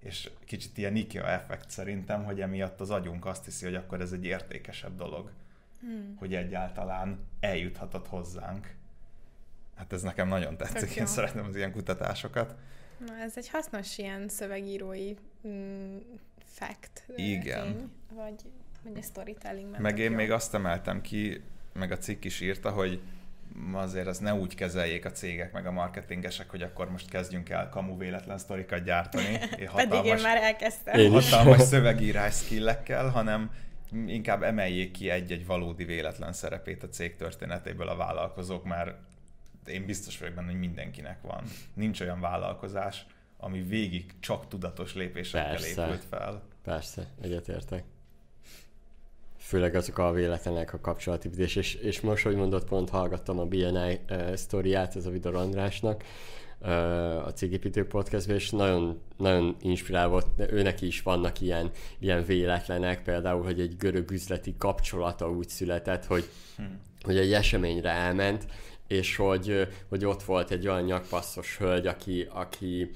És 0.00 0.30
kicsit 0.44 0.78
ilyen 0.78 0.96
Ikea 0.96 1.28
effekt 1.28 1.70
szerintem, 1.70 2.24
hogy 2.24 2.40
emiatt 2.40 2.80
az 2.80 2.90
agyunk 2.90 3.26
azt 3.26 3.44
hiszi, 3.44 3.64
hogy 3.64 3.74
akkor 3.74 4.00
ez 4.00 4.12
egy 4.12 4.24
értékesebb 4.24 4.96
dolog, 4.96 5.30
hmm. 5.80 6.16
hogy 6.16 6.34
egyáltalán 6.34 7.18
eljuthatott 7.40 8.06
hozzánk. 8.06 8.74
Hát 9.78 9.92
ez 9.92 10.02
nekem 10.02 10.28
nagyon 10.28 10.56
tetszik, 10.56 10.96
én 10.96 11.06
szeretem 11.06 11.46
az 11.48 11.56
ilyen 11.56 11.72
kutatásokat. 11.72 12.54
Na, 13.06 13.16
ez 13.22 13.32
egy 13.36 13.48
hasznos 13.48 13.98
ilyen 13.98 14.28
szövegírói 14.28 15.14
mm, 15.48 15.96
fact. 16.44 17.04
Igen. 17.16 17.62
Tény, 17.62 17.90
vagy, 18.14 18.42
vagy 18.82 18.98
a 18.98 19.02
storytelling. 19.02 19.78
Meg 19.78 19.98
én 19.98 20.10
jó. 20.10 20.16
még 20.16 20.30
azt 20.30 20.54
emeltem 20.54 21.00
ki, 21.00 21.42
meg 21.72 21.92
a 21.92 21.98
cikk 21.98 22.24
is 22.24 22.40
írta, 22.40 22.70
hogy 22.70 23.00
azért 23.72 24.06
az 24.06 24.18
ne 24.18 24.34
úgy 24.34 24.54
kezeljék 24.54 25.04
a 25.04 25.10
cégek 25.10 25.52
meg 25.52 25.66
a 25.66 25.70
marketingesek, 25.70 26.50
hogy 26.50 26.62
akkor 26.62 26.90
most 26.90 27.08
kezdjünk 27.08 27.48
el 27.48 27.68
kamu 27.68 27.96
véletlen 27.96 28.38
sztorikat 28.38 28.84
gyártani. 28.84 29.38
Hatalmas, 29.66 29.74
Pedig 29.74 30.04
én 30.04 30.22
már 30.22 30.36
elkezdtem. 30.36 30.98
Én 30.98 31.10
hatalmas 31.10 31.62
szövegírás 31.62 32.34
skillekkel, 32.34 33.08
hanem 33.08 33.50
inkább 34.06 34.42
emeljék 34.42 34.90
ki 34.90 35.10
egy-egy 35.10 35.46
valódi 35.46 35.84
véletlen 35.84 36.32
szerepét 36.32 36.82
a 36.82 36.88
cég 36.88 37.16
történetéből 37.16 37.88
a 37.88 37.96
vállalkozók, 37.96 38.64
mert 38.64 38.94
én 39.68 39.86
biztos 39.86 40.18
vagyok 40.18 40.34
benne, 40.34 40.50
hogy 40.50 40.58
mindenkinek 40.58 41.22
van. 41.22 41.44
Nincs 41.74 42.00
olyan 42.00 42.20
vállalkozás, 42.20 43.06
ami 43.36 43.62
végig 43.62 44.14
csak 44.20 44.48
tudatos 44.48 44.94
lépésekkel 44.94 45.48
Persze. 45.50 45.82
épült 45.82 46.04
fel. 46.04 46.42
Persze, 46.62 47.06
egyetértek 47.20 47.84
főleg 49.48 49.74
azok 49.74 49.98
a 49.98 50.12
véletlenek 50.12 50.72
a 50.72 50.80
kapcsolatépítés, 50.80 51.56
és, 51.56 51.74
és 51.74 52.00
most, 52.00 52.24
hogy 52.24 52.34
mondott, 52.34 52.68
pont 52.68 52.90
hallgattam 52.90 53.38
a 53.38 53.44
BNI 53.44 54.00
uh, 54.10 54.34
sztoriát, 54.34 54.96
ez 54.96 55.06
a 55.06 55.10
Vidor 55.10 55.34
Andrásnak, 55.34 56.04
uh, 56.60 57.26
a 57.26 57.32
Cégépítő 57.32 57.86
podcastben, 57.86 58.36
és 58.36 58.50
nagyon, 58.50 59.00
nagyon 59.16 59.56
inspirál 59.60 60.22
de 60.36 60.52
őnek 60.52 60.80
is 60.80 61.02
vannak 61.02 61.40
ilyen, 61.40 61.70
ilyen 61.98 62.24
véletlenek, 62.24 63.02
például, 63.02 63.42
hogy 63.42 63.60
egy 63.60 63.76
görög 63.76 64.10
üzleti 64.10 64.54
kapcsolata 64.58 65.30
úgy 65.30 65.48
született, 65.48 66.04
hogy, 66.04 66.28
hmm. 66.56 66.80
hogy 67.02 67.16
egy 67.16 67.32
eseményre 67.32 67.90
elment, 67.90 68.46
és 68.88 69.16
hogy, 69.16 69.68
hogy 69.88 70.04
ott 70.04 70.22
volt 70.22 70.50
egy 70.50 70.68
olyan 70.68 70.82
nyakpasszos 70.82 71.56
hölgy, 71.56 71.86
aki, 71.86 72.26
aki 72.30 72.90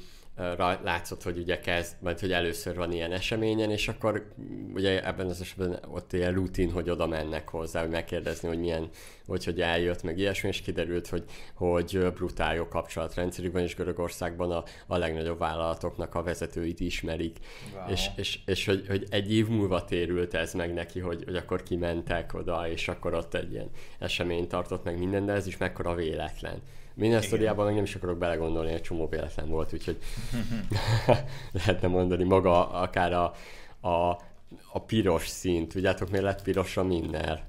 látszott, 0.83 1.23
hogy 1.23 1.39
ugye 1.39 1.61
kezd, 1.61 1.97
vagy 2.01 2.21
hogy 2.21 2.33
először 2.33 2.77
van 2.77 2.93
ilyen 2.93 3.13
eseményen, 3.13 3.71
és 3.71 3.89
akkor 3.89 4.33
ugye 4.75 5.07
ebben 5.07 5.27
az 5.27 5.41
esetben 5.41 5.79
ott 5.89 6.13
ilyen 6.13 6.33
rutin, 6.33 6.71
hogy 6.71 6.91
oda 6.91 7.07
mennek 7.07 7.49
hozzá, 7.49 7.81
hogy 7.81 7.91
megkérdezni, 7.91 8.49
hogy 8.49 8.59
milyen, 8.59 8.89
hogy, 9.27 9.45
hogy 9.45 9.61
eljött, 9.61 10.03
meg 10.03 10.19
ilyesmi, 10.19 10.49
és 10.49 10.61
kiderült, 10.61 11.09
hogy, 11.09 11.25
hogy 11.55 12.13
brutál 12.15 12.55
jó 12.55 12.69
kapcsolatrendszerük 12.69 13.53
van, 13.53 13.63
és 13.63 13.75
Görögországban 13.75 14.51
a, 14.51 14.65
a 14.87 14.97
legnagyobb 14.97 15.39
vállalatoknak 15.39 16.15
a 16.15 16.23
vezetőit 16.23 16.81
ismerik, 16.81 17.39
wow. 17.75 17.91
és, 17.91 18.07
és, 18.17 18.39
és 18.47 18.67
hogy, 18.67 18.87
hogy 18.87 19.07
egy 19.11 19.33
év 19.33 19.49
múlva 19.49 19.85
térült 19.85 20.35
ez 20.35 20.55
meg 20.55 20.73
neki, 20.73 21.01
hogy, 21.01 21.25
hogy 21.25 21.37
akkor 21.37 21.63
kimentek 21.63 22.35
oda, 22.35 22.69
és 22.69 22.89
akkor 22.89 23.15
ott 23.15 23.35
egy 23.35 23.53
ilyen 23.53 23.71
eseményt 23.99 24.49
tartott 24.49 24.85
meg 24.85 24.99
minden, 24.99 25.27
de 25.27 25.33
ez 25.33 25.47
is 25.47 25.57
mekkora 25.57 25.95
véletlen 25.95 26.63
minden 26.95 27.21
sztoriában 27.21 27.65
meg 27.65 27.75
nem 27.75 27.85
is 27.85 27.95
akarok 27.95 28.19
belegondolni, 28.19 28.73
egy 28.73 28.83
csomó 28.83 29.09
véletlen 29.09 29.49
volt, 29.49 29.73
úgyhogy 29.73 29.99
lehetne 31.53 31.89
mondani 31.89 32.25
maga 32.25 32.71
akár 32.71 33.13
a, 33.13 33.33
a, 33.89 34.11
a 34.73 34.81
piros 34.87 35.29
szín. 35.29 35.69
Tudjátok, 35.69 36.11
miért 36.11 36.25
lett 36.25 36.43
piros 36.43 36.77
a 36.77 36.85
minden? 36.85 37.41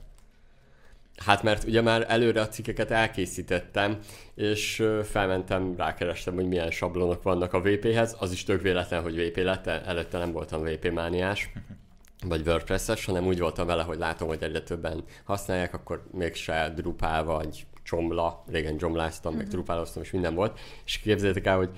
Hát 1.17 1.43
mert 1.43 1.63
ugye 1.63 1.82
már 1.82 2.06
előre 2.08 2.41
a 2.41 2.47
cikkeket 2.47 2.91
elkészítettem, 2.91 3.99
és 4.36 4.84
felmentem, 5.03 5.75
rákerestem, 5.77 6.34
hogy 6.34 6.47
milyen 6.47 6.71
sablonok 6.71 7.23
vannak 7.23 7.53
a 7.53 7.62
VP-hez, 7.62 8.15
az 8.19 8.32
is 8.32 8.43
tök 8.43 8.62
véletlen, 8.62 9.01
hogy 9.01 9.27
VP 9.27 9.38
lett, 9.38 9.67
előtte 9.67 10.17
nem 10.17 10.32
voltam 10.32 10.63
VP 10.63 10.91
mániás, 10.91 11.49
vagy 12.27 12.47
WordPress-es, 12.47 13.06
hanem 13.06 13.25
úgy 13.25 13.39
voltam 13.39 13.65
vele, 13.65 13.84
hogy 13.84 13.97
látom, 13.97 14.27
hogy 14.27 14.43
egyre 14.43 14.62
többen 14.62 15.03
használják, 15.23 15.73
akkor 15.73 16.03
mégse 16.12 16.73
Drupal 16.75 17.23
vagy 17.23 17.65
csomla, 17.84 18.43
régen 18.48 18.78
csomláztam, 18.78 19.32
uh-huh. 19.32 19.38
meg 19.38 19.46
mhm. 19.46 19.56
trupáloztam, 19.56 20.02
és 20.02 20.12
minden 20.12 20.36
volt, 20.36 20.60
és 20.86 21.00
képzeljétek 21.00 21.46
el, 21.46 21.58
hogy 21.58 21.69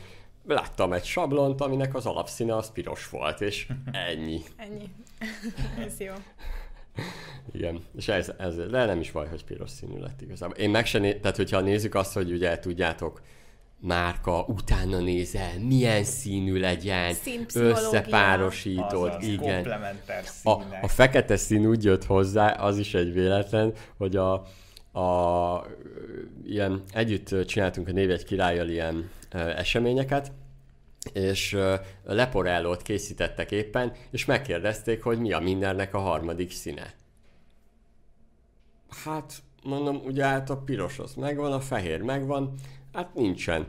láttam 0.48 0.94
egy 0.94 1.06
sablont, 1.06 1.62
aminek 1.62 1.96
az 1.96 2.06
alapszíne 2.06 2.56
az 2.56 2.72
piros 2.72 3.10
volt, 3.10 3.42
és 3.42 3.68
ennyi. 4.10 4.42
ennyi. 4.56 4.90
ez 5.86 6.00
jó. 6.00 6.14
Igen, 7.52 7.84
és 7.96 8.08
ez, 8.08 8.32
ez, 8.38 8.56
de 8.56 8.86
nem 8.86 9.00
is 9.00 9.12
baj, 9.12 9.28
hogy 9.28 9.44
piros 9.44 9.70
színű 9.70 10.00
lett 10.00 10.22
igazából. 10.22 10.56
Én 10.56 10.70
meg 10.70 10.86
se 10.86 11.00
né- 11.00 11.22
tehát 11.22 11.38
hogyha 11.38 11.60
nézzük 11.60 11.96
azt, 11.96 12.14
hogy 12.14 12.32
ugye 12.32 12.60
tudjátok, 12.60 13.22
márka, 13.80 14.46
utána 14.48 15.00
nézel, 15.00 15.60
milyen 15.60 16.04
színű 16.04 16.60
legyen, 16.60 17.16
összepárosítod, 17.54 19.18
igen. 19.22 19.68
A, 20.44 20.52
a 20.82 20.88
fekete 20.88 21.38
szín 21.38 21.66
úgy 21.66 21.84
jött 21.84 22.06
hozzá, 22.06 22.52
az 22.52 22.78
is 22.78 22.94
egy 22.94 23.14
véletlen, 23.14 23.74
hogy 23.98 24.16
a, 24.16 24.46
a, 24.96 25.66
ilyen, 26.46 26.84
együtt 26.94 27.46
csináltunk 27.46 27.88
a 27.88 27.92
Név 27.92 28.24
királyjal 28.24 28.70
ilyen 28.70 29.10
eseményeket, 29.32 30.32
és 31.14 31.58
leporellót 32.04 32.82
készítettek 32.82 33.52
éppen, 33.52 33.94
és 34.12 34.26
megkérdezték, 34.26 35.04
hogy 35.04 35.20
mi 35.20 35.34
a 35.34 35.40
mindennek 35.40 35.94
a 35.94 36.00
harmadik 36.00 36.52
színe. 36.52 36.94
Hát, 39.04 39.34
mondom, 39.64 40.02
ugye 40.06 40.24
hát 40.24 40.50
a 40.50 40.58
piros 40.58 41.00
az 41.00 41.14
megvan, 41.14 41.52
a 41.52 41.60
fehér 41.60 42.02
megvan, 42.02 42.54
hát 42.94 43.14
nincsen 43.14 43.68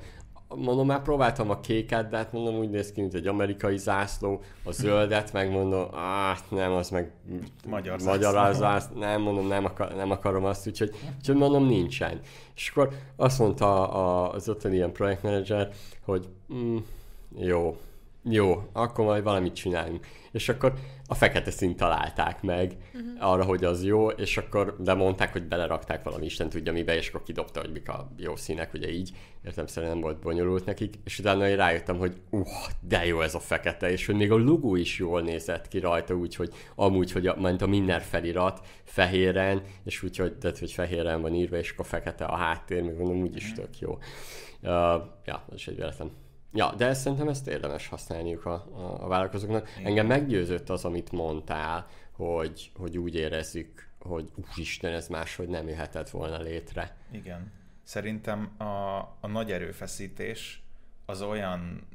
mondom, 0.49 0.87
már 0.87 1.03
próbáltam 1.03 1.51
a 1.51 1.61
kéket, 1.61 2.09
de 2.09 2.17
hát 2.17 2.33
mondom, 2.33 2.55
úgy 2.55 2.71
néz 2.71 2.93
ki, 2.93 3.01
mint 3.01 3.15
egy 3.15 3.27
amerikai 3.27 3.79
zászló, 3.79 4.41
a 4.65 4.73
zöldet 4.73 5.33
megmondom, 5.33 5.89
ah, 5.93 6.37
nem, 6.49 6.73
az 6.73 6.91
meg 6.91 7.11
magyar, 7.67 8.01
magyar 8.05 8.55
zászló, 8.55 8.99
nem, 8.99 9.21
mondom, 9.21 9.47
nem, 9.47 9.65
akar, 9.65 9.95
nem 9.95 10.11
akarom 10.11 10.45
azt, 10.45 10.67
úgyhogy, 10.67 10.95
úgyhogy 11.19 11.37
mondom, 11.37 11.67
nincsen. 11.67 12.21
És 12.55 12.71
akkor 12.71 12.89
azt 13.17 13.39
mondta 13.39 13.89
az 14.31 14.49
ottani 14.49 14.75
ilyen 14.75 14.93
projektmenedzser, 14.93 15.71
hogy 16.05 16.29
mm, 16.55 16.77
jó, 17.39 17.77
jó, 18.23 18.63
akkor 18.73 19.05
majd 19.05 19.23
valamit 19.23 19.55
csinálunk. 19.55 20.07
És 20.33 20.49
akkor 20.49 20.73
a 21.09 21.15
fekete 21.15 21.51
színt 21.51 21.77
találták 21.77 22.43
meg 22.43 22.77
uh-huh. 22.95 23.31
arra, 23.31 23.45
hogy 23.45 23.65
az 23.65 23.85
jó, 23.85 24.09
és 24.09 24.37
akkor 24.37 24.77
de 24.79 24.95
mondták, 24.95 25.33
hogy 25.33 25.45
belerakták 25.49 26.03
valami 26.03 26.25
Isten 26.25 26.49
tudja 26.49 26.73
mibe, 26.73 26.97
és 26.97 27.09
akkor 27.09 27.23
kidobta, 27.23 27.61
hogy 27.61 27.73
mik 27.73 27.89
a 27.89 28.11
jó 28.17 28.37
színek, 28.37 28.73
ugye 28.75 28.91
így, 28.91 29.11
értem 29.45 29.67
szerint 29.67 29.93
nem 29.93 30.03
volt 30.03 30.21
bonyolult 30.21 30.65
nekik, 30.65 30.95
és 31.05 31.19
utána 31.19 31.49
én 31.49 31.57
rájöttem, 31.57 31.99
hogy 31.99 32.21
uh, 32.31 32.47
de 32.81 33.07
jó 33.07 33.21
ez 33.21 33.35
a 33.35 33.41
fekete, 33.41 33.91
és 33.91 34.07
hogy 34.07 34.15
még 34.15 34.33
a 34.33 34.37
logó 34.37 34.77
is 34.77 34.99
jól 34.99 35.21
nézett 35.21 35.69
ki 35.69 35.79
rajta, 35.79 36.15
úgyhogy 36.15 36.53
amúgy, 36.75 37.13
hogy 37.13 37.27
a, 37.27 37.37
ment 37.41 37.63
a 37.63 37.67
minden 37.67 38.01
felirat 38.01 38.67
fehéren, 38.85 39.63
és 39.85 40.03
úgyhogy, 40.03 40.39
tehát, 40.39 40.59
hogy 40.59 40.73
fehéren 40.73 41.21
van 41.21 41.35
írva, 41.35 41.57
és 41.57 41.71
akkor 41.71 41.87
fekete 41.87 42.25
a 42.25 42.37
háttér, 42.37 42.83
még 42.83 42.97
mondom, 42.97 43.21
úgyis 43.21 43.53
tök 43.53 43.79
jó. 43.79 43.99
Uh, 44.63 44.71
ja, 45.25 45.45
ez 45.53 45.63
egy 45.67 45.77
véletlen. 45.77 46.11
Ja, 46.57 46.75
de 46.75 46.87
ezt 46.87 47.01
szerintem 47.01 47.29
ezt 47.29 47.47
érdemes 47.47 47.89
használniuk 47.89 48.45
a, 48.45 48.53
a, 48.53 49.05
a 49.05 49.09
vállalkozóknak. 49.09 49.69
Igen. 49.71 49.87
Engem 49.87 50.07
meggyőzött 50.07 50.69
az, 50.69 50.85
amit 50.85 51.13
mondtál, 51.13 51.87
hogy, 52.13 52.71
hogy 52.77 52.99
úgy 52.99 53.15
érezzük, 53.15 53.89
hogy 54.01 54.31
úristen, 54.35 54.93
ez 54.93 55.09
máshogy 55.09 55.49
nem 55.49 55.69
jöhetett 55.69 56.11
volna 56.11 56.41
létre. 56.41 56.97
Igen. 57.11 57.53
Szerintem 57.83 58.51
a, 58.59 58.99
a 59.21 59.27
nagy 59.27 59.53
erőfeszítés 59.53 60.63
az 61.07 61.23
olyan 61.23 61.87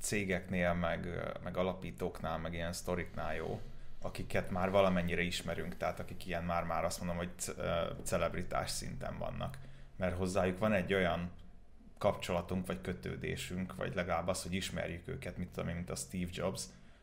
cégeknél, 0.00 0.74
meg, 0.74 1.08
meg 1.44 1.56
alapítóknál, 1.56 2.38
meg 2.38 2.54
ilyen 2.54 2.72
sztoriknál 2.72 3.34
jó, 3.34 3.60
akiket 4.02 4.50
már 4.50 4.70
valamennyire 4.70 5.22
ismerünk, 5.22 5.76
tehát 5.76 6.00
akik 6.00 6.26
ilyen 6.26 6.44
már-már 6.44 6.84
azt 6.84 6.98
mondom, 6.98 7.16
hogy 7.16 7.30
celebritás 8.02 8.70
szinten 8.70 9.18
vannak. 9.18 9.58
Mert 9.96 10.16
hozzájuk 10.16 10.58
van 10.58 10.72
egy 10.72 10.94
olyan 10.94 11.30
kapcsolatunk, 12.04 12.66
vagy 12.66 12.80
kötődésünk, 12.80 13.76
vagy 13.76 13.94
legalább 13.94 14.28
az, 14.28 14.42
hogy 14.42 14.54
ismerjük 14.54 15.08
őket, 15.08 15.36
mint 15.36 15.50
tudom 15.50 15.68
én, 15.68 15.74
mint 15.74 15.90
a 15.90 15.94
Steve 15.94 16.30
Jobs, 16.32 16.62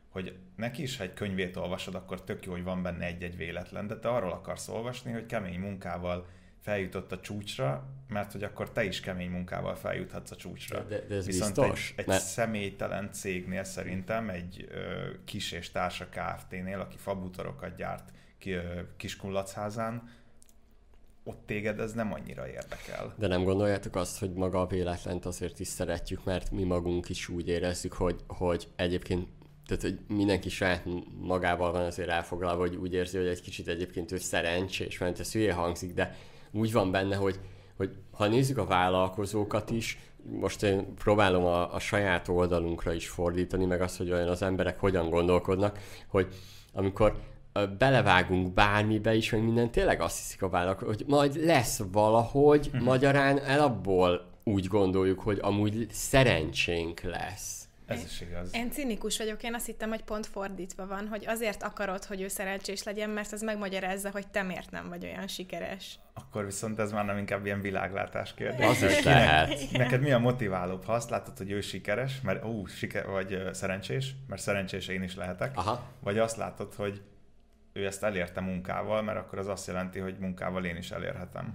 hogy 0.10 0.38
neki 0.56 0.82
is, 0.82 0.98
ha 0.98 1.04
egy 1.04 1.14
könyvét 1.14 1.56
olvasod, 1.56 1.96
akkor 1.96 2.24
tök 2.24 2.46
jó, 2.46 2.52
hogy 2.52 2.64
van 2.64 2.82
benne 2.82 3.06
egy-egy 3.06 3.38
véletlen, 3.38 3.88
de 3.88 4.00
te 4.00 4.10
arról 4.10 4.32
akarsz 4.32 4.68
olvasni, 4.68 5.12
hogy 5.12 5.26
kemény 5.26 5.60
munkával 5.60 6.28
feljutott 6.60 7.12
a 7.12 7.20
csúcsra, 7.20 7.88
mert 8.08 8.32
hogy 8.32 8.44
akkor 8.44 8.72
te 8.72 8.84
is 8.84 9.00
kemény 9.00 9.30
munkával 9.30 9.76
feljuthatsz 9.76 10.32
a 10.32 10.36
csúcsra. 10.36 10.84
De, 10.84 11.00
de 11.08 11.16
ez 11.16 11.26
Viszont 11.26 11.56
biztos? 11.56 11.92
egy, 11.92 12.00
egy 12.00 12.08
mert... 12.08 12.24
személytelen 12.24 13.12
cégnél 13.12 13.64
szerintem, 13.64 14.30
egy 14.30 14.68
ö, 14.70 15.10
kis 15.26 15.52
és 15.52 15.72
társa 15.72 16.08
Kft-nél, 16.10 16.80
aki 16.80 16.98
fabutorokat 16.98 17.76
gyárt 17.76 18.12
ki, 18.38 18.52
ö, 18.52 18.82
Kiskunlacházán, 18.98 20.10
ott 21.24 21.46
téged 21.46 21.80
ez 21.80 21.94
nem 21.94 22.14
annyira 22.14 22.48
érdekel. 22.48 23.14
De 23.18 23.28
nem 23.28 23.44
gondoljátok 23.44 23.96
azt, 23.96 24.20
hogy 24.20 24.34
maga 24.34 24.62
a 24.62 24.68
véletlent 24.68 25.26
azért 25.26 25.60
is 25.60 25.68
szeretjük, 25.68 26.24
mert 26.24 26.52
mi 26.52 26.64
magunk 26.64 27.10
is 27.10 27.30
úgy 27.30 27.48
érezzük, 27.48 27.94
hogy, 27.94 28.16
hogy 28.28 28.68
egyébként 28.76 29.28
tehát, 29.66 29.82
hogy 29.84 30.16
mindenki 30.16 30.50
saját 30.50 30.84
magával 31.20 31.72
van 31.72 31.86
azért 31.86 32.10
elfoglalva, 32.10 32.62
hogy 32.62 32.76
úgy 32.76 32.94
érzi, 32.94 33.18
hogy 33.18 33.28
egy 33.28 33.42
kicsit 33.42 33.68
egyébként 33.68 34.12
ő 34.12 34.18
szerencsés, 34.18 34.98
mert 34.98 35.20
ez 35.20 35.32
hülye 35.32 35.54
hangzik, 35.54 35.94
de 35.94 36.16
úgy 36.52 36.72
van 36.72 36.92
benne, 36.92 37.16
hogy, 37.16 37.40
hogy 37.78 37.90
ha 38.12 38.28
nézzük 38.28 38.58
a 38.58 38.66
vállalkozókat 38.66 39.70
is, 39.70 40.00
most 40.24 40.64
én 40.64 40.94
próbálom 40.96 41.46
a, 41.46 41.74
a 41.74 41.80
saját 41.80 42.28
oldalunkra 42.28 42.94
is 42.94 43.10
fordítani, 43.10 43.66
meg 43.66 43.82
azt, 43.82 43.98
hogy 43.98 44.12
olyan 44.12 44.28
az 44.28 44.42
emberek 44.42 44.80
hogyan 44.80 45.10
gondolkodnak, 45.10 45.80
hogy 46.08 46.28
amikor 46.74 47.20
belevágunk 47.78 48.54
bármibe 48.54 49.16
is, 49.16 49.30
hogy 49.30 49.44
minden 49.44 49.72
tényleg 49.72 50.02
azt 50.02 50.18
hiszik 50.18 50.42
a 50.42 50.50
vállalkozó, 50.50 50.90
hogy 50.90 51.04
majd 51.08 51.46
lesz 51.46 51.82
valahogy, 51.92 52.68
uh-huh. 52.68 52.84
magyarán 52.84 53.40
el 53.40 53.60
abból 53.60 54.30
úgy 54.44 54.68
gondoljuk, 54.68 55.20
hogy 55.20 55.40
amúgy 55.42 55.88
szerencsénk 55.92 57.02
lesz. 57.02 57.66
Ez 57.92 58.04
is 58.04 58.22
igaz. 58.22 58.56
Én 58.56 58.72
cinikus 58.72 59.18
vagyok, 59.18 59.44
én 59.44 59.54
azt 59.54 59.66
hittem, 59.66 59.90
hogy 59.90 60.04
pont 60.04 60.26
fordítva 60.26 60.88
van, 60.88 61.08
hogy 61.08 61.26
azért 61.28 61.64
akarod, 61.64 62.06
hogy 62.06 62.22
ő 62.22 62.28
szerencsés 62.28 62.84
legyen, 62.84 63.10
mert 63.10 63.32
az 63.32 63.42
megmagyarázza, 63.42 64.10
hogy 64.12 64.28
te 64.28 64.42
miért 64.42 64.72
nem 64.72 64.90
vagy 64.90 65.04
olyan 65.04 65.28
sikeres. 65.28 66.00
Akkor 66.14 66.46
viszont 66.46 66.80
ez 66.80 66.92
már 66.92 67.06
nem 67.06 67.18
inkább 67.18 67.46
ilyen 67.46 67.62
világlátás 67.62 68.34
kérdés. 68.34 68.66
Az 68.66 68.84
is 68.84 69.04
lehet. 69.04 69.72
Neked 69.72 70.02
mi 70.02 70.12
a 70.12 70.20
motiválóbb, 70.20 70.84
ha 70.84 70.94
azt 70.94 71.10
látod, 71.10 71.38
hogy 71.38 71.52
ő 71.52 71.62
sikeres, 71.62 72.22
mert 72.22 72.46
ú, 72.46 72.66
siker, 72.66 73.08
vagy 73.08 73.34
uh, 73.34 73.52
szerencsés, 73.52 74.16
mert 74.28 74.42
szerencsés 74.42 74.88
én 74.88 75.04
is 75.04 75.16
lehetek, 75.16 75.58
Aha. 75.58 75.84
vagy 76.00 76.18
azt 76.18 76.38
látod, 76.38 76.74
hogy 76.74 77.02
ő 77.74 77.86
ezt 77.86 78.04
elérte 78.04 78.42
munkával, 78.42 79.02
mert 79.02 79.18
akkor 79.18 79.40
az 79.40 79.48
azt 79.48 79.68
jelenti, 79.68 80.00
hogy 80.00 80.16
munkával 80.20 80.66
én 80.66 80.76
is 80.76 80.92
elérhetem. 80.92 81.46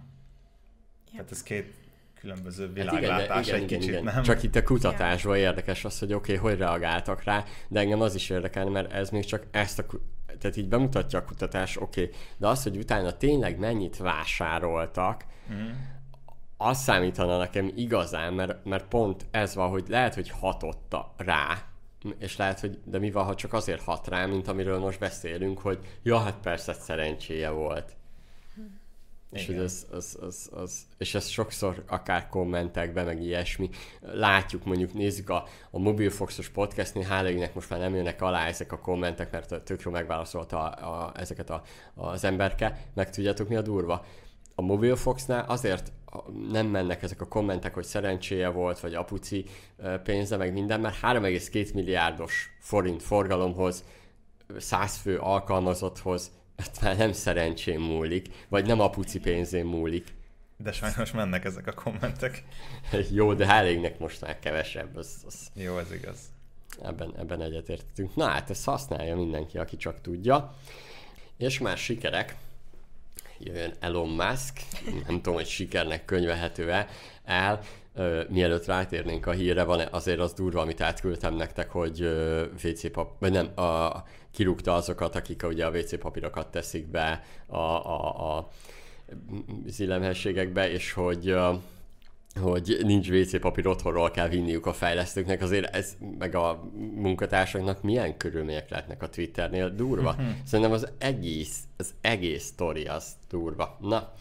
Ja. 1.06 1.12
Tehát 1.12 1.30
ez 1.30 1.42
két 1.42 1.74
különböző 2.20 2.72
világlátás 2.72 3.28
hát 3.28 3.46
igen, 3.46 3.54
egy 3.54 3.62
igen, 3.62 3.78
kicsit, 3.78 3.92
igen. 3.92 4.04
nem? 4.04 4.22
Csak 4.22 4.42
itt 4.42 4.54
a 4.54 4.62
kutatásban 4.62 5.36
érdekes 5.36 5.84
az, 5.84 5.98
hogy 5.98 6.12
oké, 6.12 6.36
okay, 6.36 6.50
hogy 6.50 6.60
reagáltak 6.60 7.22
rá, 7.22 7.44
de 7.68 7.80
engem 7.80 8.00
az 8.00 8.14
is 8.14 8.30
érdekel, 8.30 8.68
mert 8.68 8.92
ez 8.92 9.10
még 9.10 9.24
csak 9.24 9.46
ezt 9.50 9.78
a 9.78 9.84
tehát 10.38 10.56
így 10.56 10.68
bemutatja 10.68 11.18
a 11.18 11.24
kutatás, 11.24 11.76
oké, 11.76 12.02
okay, 12.02 12.14
de 12.36 12.46
az, 12.46 12.62
hogy 12.62 12.76
utána 12.76 13.16
tényleg 13.16 13.58
mennyit 13.58 13.96
vásároltak, 13.96 15.24
mm. 15.52 15.70
az 16.56 16.78
számítana 16.78 17.38
nekem 17.38 17.72
igazán, 17.74 18.32
mert, 18.34 18.64
mert 18.64 18.84
pont 18.84 19.26
ez 19.30 19.54
van, 19.54 19.68
hogy 19.68 19.84
lehet, 19.88 20.14
hogy 20.14 20.30
hatotta 20.30 21.14
rá, 21.16 21.62
és 22.18 22.36
lehet, 22.36 22.60
hogy 22.60 22.78
de 22.84 22.98
mi 22.98 23.10
van, 23.10 23.24
ha 23.24 23.34
csak 23.34 23.52
azért 23.52 23.82
hat 23.82 24.08
rá, 24.08 24.26
mint 24.26 24.48
amiről 24.48 24.78
most 24.78 24.98
beszélünk, 24.98 25.58
hogy 25.58 25.78
ja, 26.02 26.18
hát 26.18 26.36
persze 26.40 26.72
szerencséje 26.72 27.50
volt. 27.50 27.96
És, 29.32 29.46
hogy 29.46 29.58
az, 29.58 29.86
az, 29.90 30.18
az, 30.20 30.50
az, 30.52 30.86
és 30.98 31.14
ez 31.14 31.26
sokszor 31.26 31.82
akár 31.86 32.28
kommentekben, 32.28 33.04
meg 33.04 33.22
ilyesmi. 33.22 33.70
Látjuk, 34.00 34.64
mondjuk 34.64 34.92
nézzük 34.92 35.30
a, 35.30 35.44
a 35.70 35.78
Mobilfoxos 35.78 36.48
podcastnél, 36.48 37.04
hála 37.04 37.48
most 37.52 37.70
már 37.70 37.78
nem 37.78 37.94
jönnek 37.94 38.22
alá 38.22 38.46
ezek 38.46 38.72
a 38.72 38.78
kommentek, 38.78 39.30
mert 39.30 39.62
tök 39.62 39.80
jó 39.80 39.90
megválaszolta 39.90 40.70
a, 40.70 41.04
a, 41.04 41.12
ezeket 41.16 41.50
a, 41.50 41.62
az 41.94 42.24
emberke. 42.24 42.78
Meg 42.94 43.10
tudjátok 43.10 43.48
mi 43.48 43.56
a 43.56 43.62
durva? 43.62 44.04
A 44.54 44.62
Mobilfoxnál 44.62 45.44
azért 45.48 45.92
nem 46.50 46.66
mennek 46.66 47.02
ezek 47.02 47.20
a 47.20 47.28
kommentek, 47.28 47.74
hogy 47.74 47.84
szerencséje 47.84 48.48
volt, 48.48 48.80
vagy 48.80 48.94
apuci 48.94 49.44
pénze, 50.02 50.36
meg 50.36 50.52
minden, 50.52 50.80
mert 50.80 51.00
3,2 51.02 51.74
milliárdos 51.74 52.56
forint 52.60 53.02
forgalomhoz, 53.02 53.84
100 54.58 54.96
fő 54.96 55.18
alkalmazotthoz 55.18 56.30
ezt 56.56 56.80
már 56.80 56.96
nem 56.96 57.12
szerencsém 57.12 57.80
múlik, 57.82 58.28
vagy 58.48 58.66
nem 58.66 58.80
apuci 58.80 59.20
pénzén 59.20 59.64
múlik. 59.64 60.14
De 60.56 60.72
sajnos 60.72 61.12
mennek 61.12 61.44
ezek 61.44 61.66
a 61.66 61.72
kommentek. 61.72 62.44
Jó, 63.12 63.34
de 63.34 63.46
elégnek 63.48 63.98
most 63.98 64.20
már 64.20 64.38
kevesebb. 64.38 64.96
Az, 64.96 65.22
az... 65.26 65.48
Jó, 65.54 65.78
ez 65.78 65.92
igaz. 65.92 66.18
Ebben, 66.82 67.14
ebben 67.18 67.42
egyetértünk. 67.42 68.14
Na 68.14 68.24
hát 68.24 68.50
ezt 68.50 68.64
használja 68.64 69.16
mindenki, 69.16 69.58
aki 69.58 69.76
csak 69.76 70.00
tudja. 70.00 70.54
És 71.36 71.58
már 71.58 71.76
sikerek. 71.76 72.36
Jöjjön 73.38 73.74
Elon 73.80 74.08
Musk. 74.08 74.60
Nem 75.06 75.16
tudom, 75.16 75.34
hogy 75.34 75.46
sikernek 75.46 76.04
könyvehető-e 76.04 76.88
el. 77.24 77.60
Mielőtt 78.28 78.66
rátérnénk 78.66 79.26
a 79.26 79.30
hírre, 79.30 79.62
van 79.62 79.88
azért 79.90 80.18
az 80.18 80.32
durva, 80.32 80.60
amit 80.60 80.80
átküldtem 80.80 81.34
nektek, 81.34 81.70
hogy 81.70 82.02
uh, 82.02 82.42
WC 82.64 82.90
pap, 82.90 83.20
vagy 83.20 83.32
nem, 83.32 83.58
a, 83.58 84.02
kirúgta 84.32 84.74
azokat, 84.74 85.14
akik 85.14 85.42
ugye 85.42 85.66
a 85.66 85.70
WC 85.70 85.98
papírokat 85.98 86.50
teszik 86.50 86.86
be 86.86 87.22
a, 87.46 87.56
a, 87.56 88.36
a 88.36 88.48
és 90.68 90.92
hogy 90.92 91.30
uh, 91.30 91.54
hogy 92.40 92.78
nincs 92.82 93.08
WC 93.08 93.40
papír 93.40 93.66
otthonról 93.66 94.10
kell 94.10 94.28
vinniuk 94.28 94.66
a 94.66 94.72
fejlesztőknek, 94.72 95.42
azért 95.42 95.74
ez 95.74 95.96
meg 96.18 96.34
a 96.34 96.70
munkatársaknak 96.94 97.82
milyen 97.82 98.16
körülmények 98.16 98.70
lehetnek 98.70 99.02
a 99.02 99.08
Twitternél 99.08 99.74
durva. 99.74 100.12
Mhm. 100.12 100.26
Szerintem 100.44 100.74
az 100.74 100.88
egész, 100.98 101.58
az 101.76 101.94
egész 102.00 102.44
sztori 102.44 102.84
az 102.84 103.06
durva. 103.28 103.78
Na, 103.80 104.12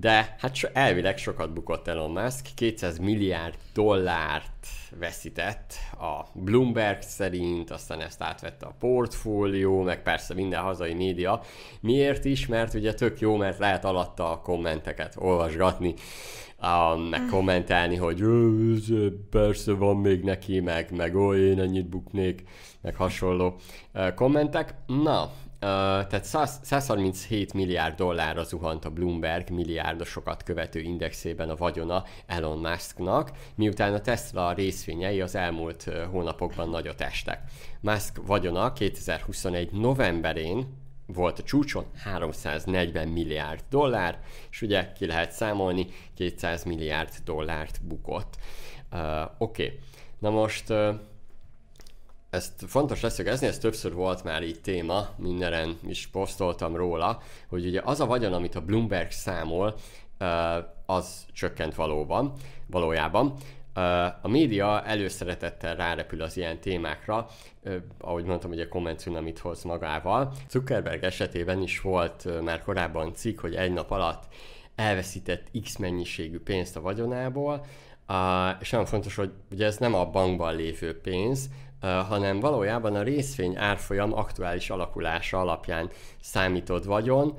de 0.00 0.36
hát 0.38 0.54
so, 0.54 0.68
elvileg 0.72 1.18
sokat 1.18 1.52
bukott 1.52 1.88
Elon 1.88 2.10
Musk, 2.10 2.46
200 2.54 2.98
milliárd 2.98 3.54
dollárt 3.74 4.66
veszített 4.98 5.74
a 6.00 6.26
Bloomberg 6.32 7.02
szerint, 7.02 7.70
aztán 7.70 8.00
ezt 8.00 8.22
átvette 8.22 8.66
a 8.66 8.74
portfólió, 8.78 9.82
meg 9.82 10.02
persze 10.02 10.34
minden 10.34 10.62
hazai 10.62 10.94
média. 10.94 11.40
Miért 11.80 12.24
is? 12.24 12.46
Mert 12.46 12.74
ugye 12.74 12.94
tök 12.94 13.20
jó, 13.20 13.36
mert 13.36 13.58
lehet 13.58 13.84
alatta 13.84 14.30
a 14.30 14.40
kommenteket 14.40 15.14
olvasgatni, 15.18 15.94
a, 16.56 16.96
meg 16.96 17.20
mm. 17.20 17.28
kommentálni, 17.28 17.96
hogy 17.96 18.24
persze 19.30 19.72
van 19.72 19.96
még 19.96 20.22
neki, 20.22 20.60
meg, 20.60 20.90
meg 20.96 21.16
ó, 21.16 21.34
én 21.34 21.60
ennyit 21.60 21.88
buknék, 21.88 22.42
meg 22.80 22.94
hasonló 22.94 23.56
kommentek. 24.14 24.74
Na, 24.86 25.30
tehát 26.08 26.24
137 26.62 27.52
milliárd 27.52 27.96
dollárra 27.96 28.42
zuhant 28.42 28.84
a 28.84 28.90
Bloomberg 28.90 29.50
milliárdosokat 29.50 30.42
követő 30.42 30.80
indexében 30.80 31.48
a 31.48 31.56
vagyona 31.56 32.04
Elon 32.26 32.58
Musknak, 32.58 33.30
miután 33.54 33.94
a 33.94 34.00
Tesla 34.00 34.52
részvényei 34.52 35.20
az 35.20 35.34
elmúlt 35.34 35.90
hónapokban 36.10 36.68
nagyot 36.68 37.00
estek. 37.00 37.40
Musk 37.80 38.26
vagyona 38.26 38.72
2021 38.72 39.72
novemberén 39.72 40.84
volt 41.06 41.38
a 41.38 41.42
csúcson 41.42 41.84
340 41.96 43.08
milliárd 43.08 43.64
dollár, 43.70 44.20
és 44.50 44.62
ugye 44.62 44.92
ki 44.92 45.06
lehet 45.06 45.32
számolni, 45.32 45.86
200 46.14 46.64
milliárd 46.64 47.10
dollárt 47.24 47.80
bukott. 47.82 48.34
Uh, 48.92 49.00
Oké, 49.38 49.64
okay. 49.64 49.78
na 50.18 50.30
most 50.30 50.70
uh, 50.70 50.94
ezt 52.30 52.64
fontos 52.66 53.00
leszögezni, 53.00 53.46
ez 53.46 53.58
többször 53.58 53.94
volt 53.94 54.24
már 54.24 54.42
így 54.42 54.60
téma, 54.60 55.08
mindenen 55.16 55.78
is 55.86 56.06
posztoltam 56.06 56.76
róla, 56.76 57.20
hogy 57.48 57.66
ugye 57.66 57.80
az 57.84 58.00
a 58.00 58.06
vagyon, 58.06 58.32
amit 58.32 58.54
a 58.54 58.60
Bloomberg 58.60 59.10
számol, 59.10 59.74
az 60.86 61.26
csökkent 61.32 61.74
valóban, 61.74 62.32
valójában. 62.66 63.34
A 64.22 64.28
média 64.28 64.82
előszeretettel 64.82 65.76
rárepül 65.76 66.22
az 66.22 66.36
ilyen 66.36 66.60
témákra, 66.60 67.26
ahogy 67.98 68.24
mondtam, 68.24 68.50
a 68.50 68.68
komment 68.68 69.06
amit 69.06 69.38
hoz 69.38 69.62
magával. 69.62 70.32
Zuckerberg 70.48 71.04
esetében 71.04 71.62
is 71.62 71.80
volt 71.80 72.42
már 72.42 72.62
korábban 72.62 73.14
cikk, 73.14 73.40
hogy 73.40 73.54
egy 73.54 73.72
nap 73.72 73.90
alatt 73.90 74.24
elveszített 74.74 75.50
X 75.62 75.76
mennyiségű 75.76 76.40
pénzt 76.40 76.76
a 76.76 76.80
vagyonából, 76.80 77.64
és 78.60 78.70
nagyon 78.70 78.86
fontos, 78.86 79.14
hogy 79.14 79.32
ugye 79.50 79.66
ez 79.66 79.76
nem 79.76 79.94
a 79.94 80.10
bankban 80.10 80.56
lévő 80.56 81.00
pénz, 81.00 81.50
hanem 81.80 82.40
valójában 82.40 82.94
a 82.94 83.02
részvény 83.02 83.56
árfolyam 83.56 84.12
aktuális 84.12 84.70
alakulása 84.70 85.40
alapján 85.40 85.90
számított 86.20 86.84
vagyon, 86.84 87.34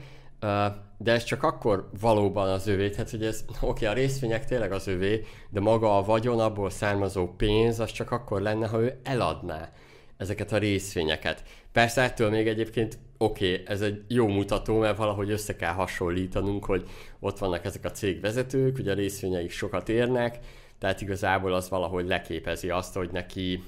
de 0.97 1.11
ez 1.11 1.23
csak 1.23 1.43
akkor 1.43 1.89
valóban 1.99 2.49
az 2.49 2.67
övé, 2.67 2.89
tehát 2.89 3.09
hogy 3.09 3.23
ez, 3.23 3.45
oké, 3.61 3.65
okay, 3.65 3.87
a 3.87 3.93
részvények 3.93 4.45
tényleg 4.45 4.71
az 4.71 4.87
övé, 4.87 5.25
de 5.49 5.59
maga 5.59 5.97
a 5.97 6.03
vagyon, 6.03 6.39
abból 6.39 6.69
származó 6.69 7.27
pénz, 7.27 7.79
az 7.79 7.91
csak 7.91 8.11
akkor 8.11 8.41
lenne, 8.41 8.67
ha 8.67 8.79
ő 8.79 8.99
eladná 9.03 9.71
ezeket 10.17 10.51
a 10.51 10.57
részvényeket. 10.57 11.43
Persze 11.71 12.01
ettől 12.01 12.29
még 12.29 12.47
egyébként 12.47 12.99
oké, 13.17 13.51
okay, 13.51 13.65
ez 13.67 13.81
egy 13.81 14.03
jó 14.07 14.27
mutató, 14.27 14.77
mert 14.79 14.97
valahogy 14.97 15.29
össze 15.31 15.55
kell 15.55 15.73
hasonlítanunk, 15.73 16.65
hogy 16.65 16.89
ott 17.19 17.37
vannak 17.37 17.65
ezek 17.65 17.85
a 17.85 17.91
cégvezetők, 17.91 18.77
ugye 18.77 18.91
a 18.91 18.95
részvényeik 18.95 19.51
sokat 19.51 19.89
érnek, 19.89 20.39
tehát 20.79 21.01
igazából 21.01 21.53
az 21.53 21.69
valahogy 21.69 22.07
leképezi 22.07 22.69
azt, 22.69 22.95
hogy 22.95 23.09
neki, 23.11 23.63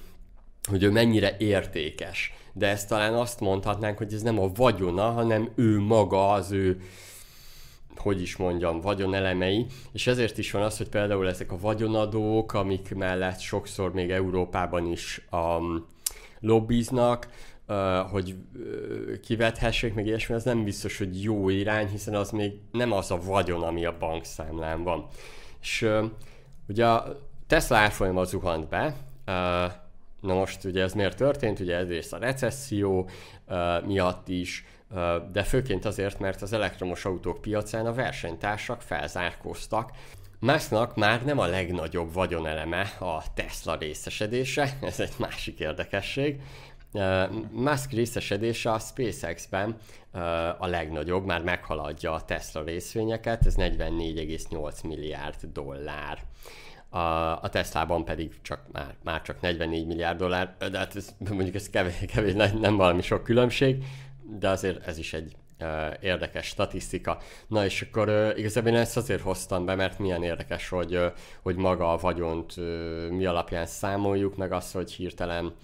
hogy 0.68 0.82
ő 0.82 0.90
mennyire 0.90 1.36
értékes. 1.38 2.32
De 2.52 2.66
ezt 2.66 2.88
talán 2.88 3.14
azt 3.14 3.40
mondhatnánk, 3.40 3.98
hogy 3.98 4.12
ez 4.12 4.22
nem 4.22 4.38
a 4.38 4.48
vagyona, 4.54 5.10
hanem 5.10 5.50
ő 5.54 5.78
maga, 5.78 6.32
az 6.32 6.52
ő 6.52 6.80
hogy 7.96 8.22
is 8.22 8.36
mondjam, 8.36 8.80
vagyonelemei, 8.80 9.66
és 9.92 10.06
ezért 10.06 10.38
is 10.38 10.50
van 10.50 10.62
az, 10.62 10.76
hogy 10.76 10.88
például 10.88 11.28
ezek 11.28 11.52
a 11.52 11.58
vagyonadók, 11.58 12.52
amik 12.52 12.94
mellett 12.94 13.38
sokszor 13.38 13.92
még 13.92 14.10
Európában 14.10 14.86
is 14.86 15.26
um, 15.32 15.86
lobbiznak, 16.40 17.28
uh, 17.68 17.96
hogy 18.10 18.36
uh, 18.54 19.20
kivethessék, 19.20 19.94
meg 19.94 20.06
ilyesmi, 20.06 20.34
az 20.34 20.44
nem 20.44 20.64
biztos, 20.64 20.98
hogy 20.98 21.22
jó 21.22 21.48
irány, 21.48 21.88
hiszen 21.88 22.14
az 22.14 22.30
még 22.30 22.52
nem 22.72 22.92
az 22.92 23.10
a 23.10 23.20
vagyon, 23.24 23.62
ami 23.62 23.84
a 23.84 23.96
bankszámlán 23.98 24.82
van. 24.82 25.06
És 25.60 25.82
uh, 25.82 26.04
ugye 26.68 26.86
a 26.86 27.18
Tesla 27.46 27.76
árfolyama 27.76 28.24
zuhant 28.24 28.68
be, 28.68 28.96
Na 30.20 30.34
most 30.34 30.64
ugye 30.64 30.82
ez 30.82 30.92
miért 30.92 31.16
történt? 31.16 31.60
Ugye 31.60 31.76
egyrészt 31.76 32.12
a 32.12 32.18
recesszió 32.18 33.08
uh, 33.48 33.86
miatt 33.86 34.28
is, 34.28 34.64
de 35.32 35.42
főként 35.42 35.84
azért, 35.84 36.18
mert 36.18 36.42
az 36.42 36.52
elektromos 36.52 37.04
autók 37.04 37.40
piacán 37.40 37.86
a 37.86 37.92
versenytársak 37.92 38.82
felzárkóztak. 38.82 39.90
Musknak 40.38 40.96
már 40.96 41.24
nem 41.24 41.38
a 41.38 41.46
legnagyobb 41.46 42.12
vagyoneleme 42.12 42.80
a 42.98 43.22
Tesla 43.34 43.76
részesedése, 43.76 44.78
ez 44.82 45.00
egy 45.00 45.12
másik 45.18 45.58
érdekesség. 45.58 46.40
Musk 47.50 47.90
részesedése 47.90 48.72
a 48.72 48.78
SpaceX-ben 48.78 49.76
a 50.58 50.66
legnagyobb, 50.66 51.24
már 51.24 51.42
meghaladja 51.42 52.12
a 52.12 52.24
Tesla 52.24 52.62
részvényeket, 52.62 53.46
ez 53.46 53.54
44,8 53.56 54.84
milliárd 54.84 55.44
dollár. 55.52 56.18
A, 56.90 56.98
a 57.42 57.48
Teslában 57.50 58.04
pedig 58.04 58.40
csak 58.42 58.60
már, 58.72 58.94
már 59.04 59.22
csak 59.22 59.40
44 59.40 59.86
milliárd 59.86 60.18
dollár, 60.18 60.56
de 60.58 60.78
hát 60.78 60.96
ez, 60.96 61.14
mondjuk 61.30 61.54
ez 61.54 61.70
kevés, 61.70 62.04
kevés 62.14 62.34
nem 62.60 62.76
valami 62.76 63.02
sok 63.02 63.22
különbség, 63.22 63.84
de 64.38 64.48
azért 64.48 64.86
ez 64.86 64.98
is 64.98 65.12
egy 65.12 65.36
érdekes 66.00 66.46
statisztika. 66.46 67.18
Na 67.46 67.64
és 67.64 67.82
akkor 67.82 68.32
igazából 68.36 68.70
én 68.70 68.76
ezt 68.76 68.96
azért 68.96 69.20
hoztam 69.20 69.64
be, 69.64 69.74
mert 69.74 69.98
milyen 69.98 70.22
érdekes, 70.22 70.68
hogy, 70.68 71.12
hogy 71.42 71.56
maga 71.56 71.92
a 71.92 71.96
vagyont 71.96 72.56
mi 73.10 73.24
alapján 73.24 73.66
számoljuk, 73.66 74.36
meg 74.36 74.52
az, 74.52 74.72
hogy 74.72 74.92
hirtelen 74.92 75.54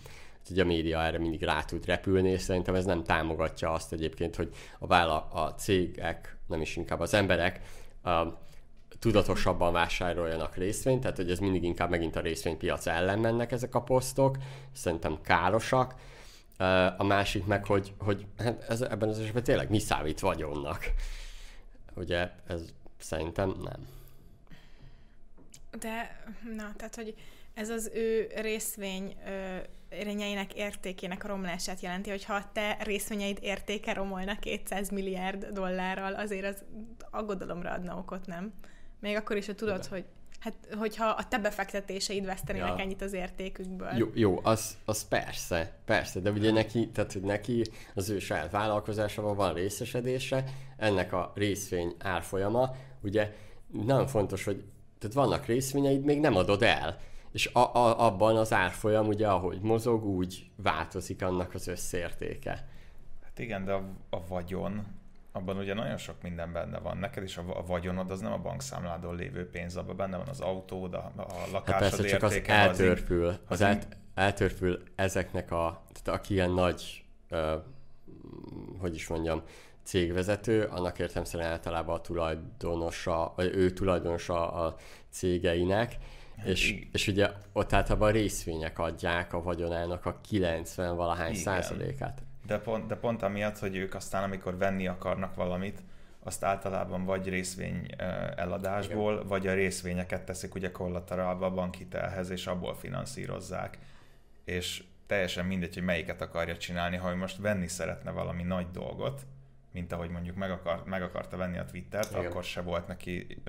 ugye 0.51 0.63
a 0.63 0.67
média 0.67 1.03
erre 1.03 1.19
mindig 1.19 1.43
rá 1.43 1.63
tud 1.63 1.87
repülni, 1.87 2.31
és 2.31 2.41
szerintem 2.41 2.75
ez 2.75 2.85
nem 2.85 3.03
támogatja 3.03 3.73
azt 3.73 3.93
egyébként, 3.93 4.37
hogy 4.37 4.51
a, 4.79 4.87
vála, 4.87 5.29
a 5.33 5.55
cégek, 5.55 6.37
nem 6.47 6.61
is 6.61 6.77
inkább 6.77 7.01
az 7.01 7.15
emberek 7.15 7.61
tudatosabban 9.07 9.73
vásároljanak 9.73 10.57
részvényt, 10.57 11.01
tehát 11.01 11.17
hogy 11.17 11.31
ez 11.31 11.39
mindig 11.39 11.63
inkább 11.63 11.91
megint 11.91 12.17
a 12.17 12.21
részvénypiac 12.21 12.87
ellen 12.87 13.19
mennek 13.19 13.53
ezek 13.53 13.75
a 13.75 13.83
posztok, 13.83 14.37
szerintem 14.73 15.21
károsak, 15.23 15.95
a 16.97 17.05
másik 17.05 17.47
meg, 17.47 17.65
hogy, 17.65 17.95
hogy 17.99 18.27
hát 18.39 18.65
ez, 18.69 18.81
ebben 18.81 19.09
az 19.09 19.19
esetben 19.19 19.43
tényleg 19.43 19.71
mi 19.71 19.79
számít 19.79 20.21
vagyonnak. 20.21 20.85
Ugye 21.95 22.31
ez 22.47 22.63
szerintem 22.99 23.55
nem. 23.63 23.89
De, 25.81 26.25
na, 26.57 26.73
tehát, 26.77 26.95
hogy 26.95 27.15
ez 27.55 27.69
az 27.69 27.91
ő 27.95 28.31
részvény 28.37 29.17
részvényeinek 29.89 30.55
értékének 30.55 31.25
a 31.25 31.29
romlását 31.29 31.81
jelenti, 31.81 32.11
hogy 32.11 32.25
ha 32.25 32.53
te 32.53 32.77
részvényeid 32.81 33.39
értéke 33.41 33.93
romolna 33.93 34.39
200 34.39 34.89
milliárd 34.89 35.47
dollárral, 35.47 36.15
azért 36.15 36.47
az 36.47 36.65
aggodalomra 37.11 37.71
adna 37.71 37.97
okot, 37.97 38.27
nem? 38.27 38.53
Még 39.07 39.17
akkor 39.17 39.37
is, 39.37 39.47
hogy 39.47 39.55
tudod, 39.55 39.81
De. 39.81 39.89
hogy 39.91 40.05
Hát, 40.41 40.55
hogyha 40.79 41.07
a 41.07 41.29
te 41.29 41.39
befektetéseid 41.39 42.25
vesztenének 42.25 42.69
ja. 42.69 42.83
ennyit 42.83 43.03
az 43.03 43.13
értékükből. 43.13 43.93
Jó, 43.97 44.11
jó 44.15 44.41
az, 44.43 44.77
az 44.85 45.09
persze, 45.09 45.73
persze, 45.85 46.21
de 46.21 46.31
ugye 46.31 46.53
neki, 46.53 46.89
tehát, 46.89 47.13
hogy 47.13 47.23
neki 47.23 47.65
az 47.95 48.11
ő 48.11 48.19
saját 48.19 48.51
vállalkozásában 48.51 49.37
van 49.37 49.55
részesedése, 49.55 50.45
ennek 50.77 51.13
a 51.13 51.33
részvény 51.35 51.95
árfolyama, 51.99 52.75
ugye 53.03 53.33
nagyon 53.73 54.07
fontos, 54.07 54.45
hogy 54.45 54.65
tehát 54.99 55.17
vannak 55.17 55.47
részvényeid, 55.47 56.05
még 56.05 56.21
nem 56.21 56.37
adod 56.37 56.63
el, 56.63 57.01
és 57.33 57.47
a, 57.47 57.59
a, 57.59 58.07
abban 58.07 58.37
az 58.37 58.53
árfolyam, 58.53 59.07
ugye, 59.07 59.29
ahogy 59.29 59.61
mozog, 59.61 60.05
úgy 60.05 60.51
változik 60.57 61.23
annak 61.23 61.55
az 61.55 61.69
összértéke. 61.69 62.69
Hát 63.25 63.39
igen, 63.39 63.65
de 63.65 63.73
a, 63.73 63.85
a 64.11 64.27
vagyon 64.27 64.87
abban 65.37 65.57
ugye 65.57 65.75
nagyon 65.75 65.97
sok 65.97 66.23
minden 66.23 66.53
benne 66.53 66.79
van. 66.79 66.97
Neked 66.97 67.23
is 67.23 67.37
a, 67.37 67.65
vagyonod 67.67 68.11
az 68.11 68.21
nem 68.21 68.33
a 68.33 68.39
bankszámládon 68.39 69.17
lévő 69.17 69.51
pénz, 69.51 69.77
abban 69.77 69.97
benne 69.97 70.17
van 70.17 70.29
az 70.29 70.41
autód, 70.41 70.95
a, 70.95 71.13
a 71.17 71.25
lakásod 71.53 71.67
hát 71.67 71.81
persze, 71.81 72.05
csak 72.05 72.23
az 72.23 72.41
eltörpül, 72.47 73.27
az, 73.27 73.39
az 73.47 73.61
el, 73.61 73.79
eltörpül 74.15 74.83
ezeknek 74.95 75.51
a, 75.51 75.83
tehát 75.93 76.21
aki 76.21 76.35
ilyen 76.35 76.51
nagy, 76.51 77.05
uh, 77.31 77.53
hogy 78.79 78.95
is 78.95 79.09
mondjam, 79.09 79.43
cégvezető, 79.83 80.63
annak 80.63 80.99
értelmszerűen 80.99 81.51
általában 81.51 81.97
a 81.97 82.01
tulajdonosa, 82.01 83.33
vagy 83.37 83.55
ő 83.55 83.71
tulajdonosa 83.71 84.53
a 84.53 84.77
cégeinek, 85.11 85.97
hát 86.37 86.47
és, 86.47 86.87
és 86.93 87.09
ugye 87.09 87.31
ott 87.53 87.73
általában 87.73 88.09
a 88.09 88.13
részvények 88.13 88.79
adják 88.79 89.33
a 89.33 89.43
vagyonának 89.43 90.07
a 90.07 90.21
90 90.29 90.97
valahány 90.97 91.31
Igen. 91.31 91.43
százalékát. 91.43 92.23
De 92.47 92.59
pont, 92.59 92.87
de 92.87 92.97
pont 92.97 93.23
amiatt, 93.23 93.59
hogy 93.59 93.77
ők 93.77 93.95
aztán, 93.95 94.23
amikor 94.23 94.57
venni 94.57 94.87
akarnak 94.87 95.35
valamit, 95.35 95.83
azt 96.27 96.45
általában 96.45 97.05
vagy 97.05 97.29
részvény 97.29 97.87
eladásból, 98.37 99.15
Igen. 99.15 99.27
vagy 99.27 99.47
a 99.47 99.55
részvényeket 99.55 100.25
teszik 100.25 100.55
ugye 100.55 100.71
kollaterálba 100.71 101.47
a 101.47 101.55
bankhitelhez, 101.55 102.31
és 102.31 102.47
abból 102.47 102.75
finanszírozzák. 102.75 103.79
És 104.45 104.85
teljesen 105.07 105.47
mindegy, 105.47 105.75
hogy 105.75 105.83
melyiket 105.83 106.21
akarja 106.21 106.57
csinálni, 106.57 106.97
ha 106.97 107.11
ő 107.11 107.15
most 107.15 107.39
venni 107.39 107.69
szeretne 107.69 108.11
valami 108.11 108.43
nagy 108.43 108.71
dolgot, 108.71 109.27
mint 109.73 109.93
ahogy 109.93 110.11
mondjuk 110.11 110.37
meg, 110.37 110.51
akar, 110.51 110.83
meg 110.85 111.03
akarta 111.03 111.37
venni 111.37 111.59
a 111.59 111.65
Twittert, 111.65 112.11
Igen. 112.11 112.27
akkor 112.27 112.45
se 112.45 112.61
volt 112.61 112.87
neki, 112.87 113.43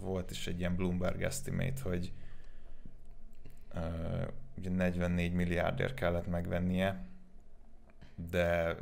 volt 0.00 0.30
is 0.30 0.46
egy 0.46 0.58
ilyen 0.58 0.76
Bloomberg 0.76 1.22
estimate, 1.22 1.82
hogy 1.82 2.12
ugye 4.56 4.70
44 4.70 5.32
milliárdért 5.32 5.94
kellett 5.94 6.26
megvennie, 6.26 7.04
de 8.30 8.76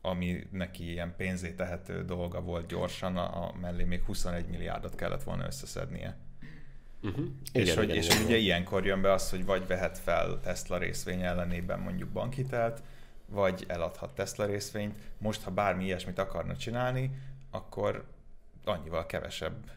ami 0.00 0.46
neki 0.50 0.90
ilyen 0.90 1.14
pénzé 1.16 1.52
tehető 1.52 2.04
dolga 2.04 2.40
volt 2.40 2.66
gyorsan, 2.66 3.16
a, 3.16 3.48
a 3.48 3.52
mellé 3.60 3.84
még 3.84 4.02
21 4.02 4.46
milliárdot 4.46 4.94
kellett 4.94 5.22
volna 5.22 5.46
összeszednie. 5.46 6.16
Uh-huh. 7.02 7.24
Igen, 7.52 7.66
és 7.66 7.74
hogy, 7.74 7.84
igen, 7.84 7.96
és 7.96 8.06
igen. 8.06 8.22
ugye 8.24 8.36
ilyenkor 8.36 8.86
jön 8.86 9.02
be 9.02 9.12
az, 9.12 9.30
hogy 9.30 9.44
vagy 9.44 9.66
vehet 9.66 9.98
fel 9.98 10.40
Tesla 10.40 10.78
részvény 10.78 11.22
ellenében 11.22 11.80
mondjuk 11.80 12.08
bankhitelt, 12.08 12.82
vagy 13.26 13.64
eladhat 13.68 14.14
Tesla 14.14 14.46
részvényt. 14.46 14.98
Most, 15.18 15.42
ha 15.42 15.50
bármi 15.50 15.84
ilyesmit 15.84 16.18
akarna 16.18 16.56
csinálni, 16.56 17.10
akkor 17.50 18.04
annyival 18.64 19.06
kevesebb. 19.06 19.70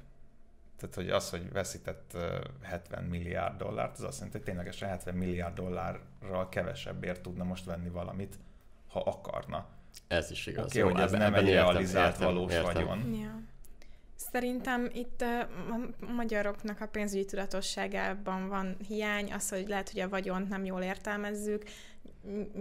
Tehát, 0.77 0.95
hogy 0.95 1.09
az, 1.09 1.29
hogy 1.29 1.51
veszített 1.51 2.17
70 2.61 3.03
milliárd 3.03 3.57
dollárt, 3.57 3.97
az 3.97 4.03
azt 4.03 4.15
jelenti, 4.15 4.37
hogy 4.37 4.45
ténylegesen 4.45 4.89
70 4.89 5.15
milliárd 5.15 5.55
dollárral 5.55 6.49
kevesebbért 6.49 7.21
tudna 7.21 7.43
most 7.43 7.65
venni 7.65 7.89
valamit, 7.89 8.39
ha 8.93 8.99
akarna. 8.99 9.65
Ez 10.07 10.31
is 10.31 10.47
igaz. 10.47 10.65
Oké, 10.65 10.81
okay, 10.81 10.93
hogy 10.93 11.01
ez 11.01 11.11
nem 11.11 11.33
egy 11.33 11.49
realizált 11.49 12.13
értem, 12.13 12.33
valós 12.33 12.51
értem. 12.51 12.73
vagyon. 12.73 13.13
Ja. 13.13 13.41
Szerintem 14.15 14.89
itt 14.93 15.21
a 15.21 15.49
magyaroknak 16.13 16.81
a 16.81 16.87
pénzügyi 16.87 17.25
tudatosságában 17.25 18.47
van 18.47 18.77
hiány, 18.87 19.33
az, 19.33 19.49
hogy 19.49 19.67
lehet, 19.67 19.89
hogy 19.89 19.99
a 20.01 20.09
vagyont 20.09 20.49
nem 20.49 20.65
jól 20.65 20.81
értelmezzük, 20.81 21.63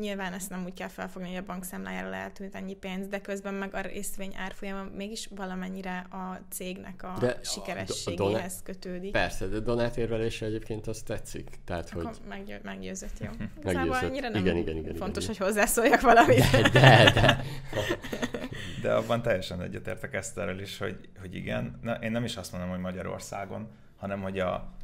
nyilván 0.01 0.33
ezt 0.33 0.51
nem 0.51 0.65
úgy 0.65 0.75
kell 0.75 0.89
felfogni, 0.89 1.29
hogy 1.29 1.37
a 1.37 1.43
bankszámlájára 1.43 2.15
eltűnt 2.15 2.55
ennyi 2.55 2.75
pénz, 2.75 3.07
de 3.07 3.21
közben 3.21 3.55
meg 3.55 3.75
a 3.75 3.81
részvény 3.81 4.35
árfolyama 4.37 4.91
mégis 4.95 5.29
valamennyire 5.35 6.07
a 6.11 6.41
cégnek 6.51 7.03
a 7.03 7.17
de 7.21 7.39
sikerességéhez 7.43 8.57
a 8.59 8.63
kötődik. 8.65 9.11
Persze, 9.11 9.47
de 9.47 9.61
Donát 9.61 9.97
érvelése 9.97 10.47
egyébként 10.47 10.87
azt 10.87 11.05
tetszik. 11.05 11.59
Tehát, 11.65 11.91
Akkor 11.91 12.05
hogy... 12.05 12.19
Meggyő, 12.29 12.61
meggyőzött, 12.63 13.19
jó. 13.19 13.31
meggyőzött. 13.73 14.03
annyira 14.03 14.29
nem 14.29 14.45
igen, 14.45 14.57
igen, 14.57 14.77
igen, 14.77 14.95
fontos, 14.95 15.25
igen, 15.25 15.37
hogy 15.37 15.47
hozzászóljak 15.47 16.01
valamit. 16.01 16.51
De, 16.51 16.69
de, 16.69 17.11
de. 17.13 17.45
de 18.83 18.93
abban 18.93 19.23
teljesen 19.23 19.63
egyetértek 19.63 20.15
Eszterrel 20.15 20.61
is, 20.61 20.79
hogy, 20.79 21.09
hogy 21.21 21.35
igen, 21.35 21.79
na, 21.83 21.95
én 21.95 22.11
nem 22.11 22.25
is 22.25 22.37
azt 22.37 22.53
mondom, 22.53 22.71
hogy 22.71 22.81
Magyarországon, 22.81 23.69
hanem 23.97 24.23
hogy 24.23 24.39
a, 24.39 24.75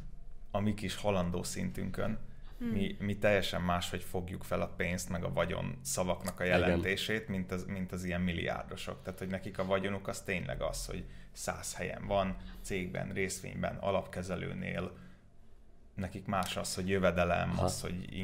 a 0.51 0.59
mi 0.59 0.73
kis 0.73 0.95
halandó 0.95 1.43
szintünkön, 1.43 2.19
Hmm. 2.59 2.67
Mi, 2.67 2.95
mi 2.99 3.17
teljesen 3.17 3.61
máshogy 3.61 4.03
fogjuk 4.03 4.43
fel 4.43 4.61
a 4.61 4.67
pénzt, 4.67 5.09
meg 5.09 5.23
a 5.23 5.33
vagyon 5.33 5.79
szavaknak 5.81 6.39
a 6.39 6.43
jelentését, 6.43 7.27
mint 7.27 7.51
az, 7.51 7.65
mint 7.65 7.91
az 7.91 8.03
ilyen 8.03 8.21
milliárdosok. 8.21 9.03
Tehát, 9.03 9.19
hogy 9.19 9.27
nekik 9.27 9.59
a 9.59 9.65
vagyonuk 9.65 10.07
az 10.07 10.21
tényleg 10.21 10.61
az, 10.61 10.85
hogy 10.85 11.05
száz 11.31 11.75
helyen 11.75 12.07
van, 12.07 12.35
cégben, 12.61 13.09
részvényben, 13.09 13.75
alapkezelőnél, 13.75 14.97
nekik 15.95 16.25
más 16.25 16.57
az, 16.57 16.75
hogy 16.75 16.89
jövedelem, 16.89 17.49
ha. 17.49 17.63
az, 17.63 17.81
hogy 17.81 18.17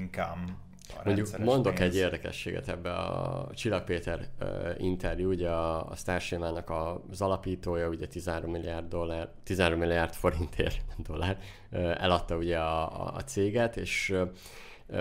Mondjuk 1.04 1.38
mondok 1.38 1.74
pénz. 1.74 1.94
egy 1.94 2.02
érdekességet 2.02 2.68
ebbe 2.68 2.94
a 2.94 3.50
Csillag 3.54 3.84
Péter 3.84 4.28
uh, 4.42 4.48
interjú, 4.78 5.30
ugye 5.30 5.50
a, 5.50 5.90
a 5.90 5.96
Starsémának 5.96 6.70
az 7.12 7.22
alapítója, 7.22 7.88
ugye 7.88 8.08
13 8.08 8.52
milliárd 8.52 8.88
dollár, 8.88 9.30
13 9.44 9.80
milliárd 9.80 10.14
forintért, 10.14 10.82
dollár, 11.08 11.38
uh, 11.72 12.04
eladta 12.04 12.36
ugye 12.36 12.58
a, 12.58 13.06
a, 13.06 13.14
a 13.16 13.24
céget, 13.24 13.78
és 13.78 14.10
uh, 14.10 14.30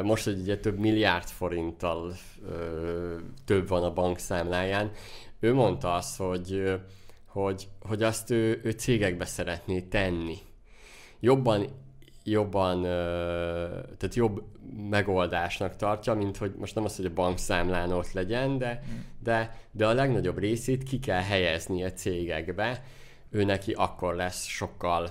most, 0.03 0.25
hogy 0.25 0.41
ugye 0.41 0.59
több 0.59 0.79
milliárd 0.79 1.29
forinttal 1.29 2.15
több 3.45 3.69
van 3.69 3.83
a 3.83 3.93
bankszámláján, 3.93 4.91
ő 5.41 5.55
mondta 5.55 5.95
azt, 5.95 6.17
hogy, 6.17 6.81
hogy, 7.27 7.69
hogy 7.81 8.03
azt 8.03 8.31
ő, 8.31 8.61
ő 8.63 8.71
cégekbe 8.71 9.25
szeretné 9.25 9.81
tenni. 9.81 10.37
Jobban 11.21 11.67
jobban, 12.25 12.83
tehát 13.97 14.15
jobb 14.15 14.45
megoldásnak 14.89 15.77
tartja, 15.77 16.15
mint 16.15 16.37
hogy 16.37 16.55
most 16.59 16.75
nem 16.75 16.85
az, 16.85 16.97
hogy 16.97 17.05
a 17.05 17.13
bankszámlán 17.13 17.93
ott 17.93 18.13
legyen, 18.13 18.59
de, 18.59 18.83
hmm. 18.85 19.05
de, 19.19 19.59
de 19.71 19.87
a 19.87 19.93
legnagyobb 19.93 20.39
részét 20.39 20.83
ki 20.83 20.99
kell 20.99 21.23
helyezni 21.23 21.85
a 21.85 21.93
cégekbe, 21.93 22.83
ő 23.31 23.45
neki 23.45 23.73
akkor 23.73 24.15
lesz 24.15 24.45
sokkal, 24.45 25.11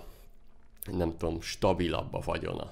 nem 0.92 1.18
tudom, 1.18 1.42
stabilabb 1.42 2.14
a 2.14 2.20
vagyona. 2.26 2.72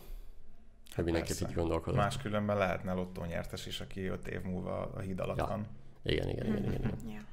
Ha 0.96 1.02
mindenképp 1.02 1.50
így 1.50 1.54
gondolkodom. 1.54 2.00
Máskülönben 2.00 2.58
lehetne 2.58 2.94
lottónyertes 2.94 3.66
is, 3.66 3.82
aki 3.82 4.06
öt 4.06 4.28
év 4.28 4.42
múlva 4.42 4.92
a 4.96 5.00
híd 5.00 5.20
alatt 5.20 5.38
ja. 5.38 5.48
van. 5.48 5.68
Igen, 6.04 6.30
igen, 6.30 6.46
igen, 6.46 6.64
igen. 6.64 6.74
igen. 6.74 6.98
Yeah. 7.10 7.24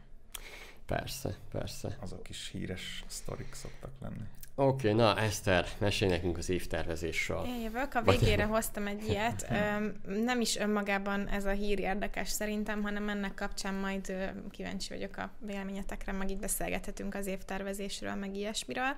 Persze, 0.86 1.36
persze. 1.50 1.96
Azok 2.00 2.28
is 2.28 2.48
híres 2.48 3.04
sztorik 3.06 3.54
szoktak 3.54 3.90
lenni. 4.00 4.22
Oké, 4.60 4.90
okay, 4.90 4.92
na 4.92 5.18
Eszter, 5.18 5.66
mesélj 5.78 6.10
nekünk 6.10 6.38
az 6.38 6.48
évtervezésről. 6.48 7.46
Jövök, 7.62 7.94
a 7.94 8.02
végére 8.02 8.44
hoztam 8.44 8.86
egy 8.86 9.08
ilyet. 9.08 9.48
Nem 10.24 10.40
is 10.40 10.56
önmagában 10.56 11.28
ez 11.28 11.44
a 11.44 11.50
hír 11.50 11.78
érdekes 11.78 12.28
szerintem, 12.28 12.82
hanem 12.82 13.08
ennek 13.08 13.34
kapcsán 13.34 13.74
majd 13.74 14.32
kíváncsi 14.50 14.88
vagyok 14.88 15.16
a 15.16 15.30
véleményetekre, 15.40 16.12
meg 16.12 16.30
itt 16.30 16.40
beszélgethetünk 16.40 17.14
az 17.14 17.26
évtervezésről, 17.26 18.14
meg 18.14 18.34
ilyesmiről. 18.36 18.96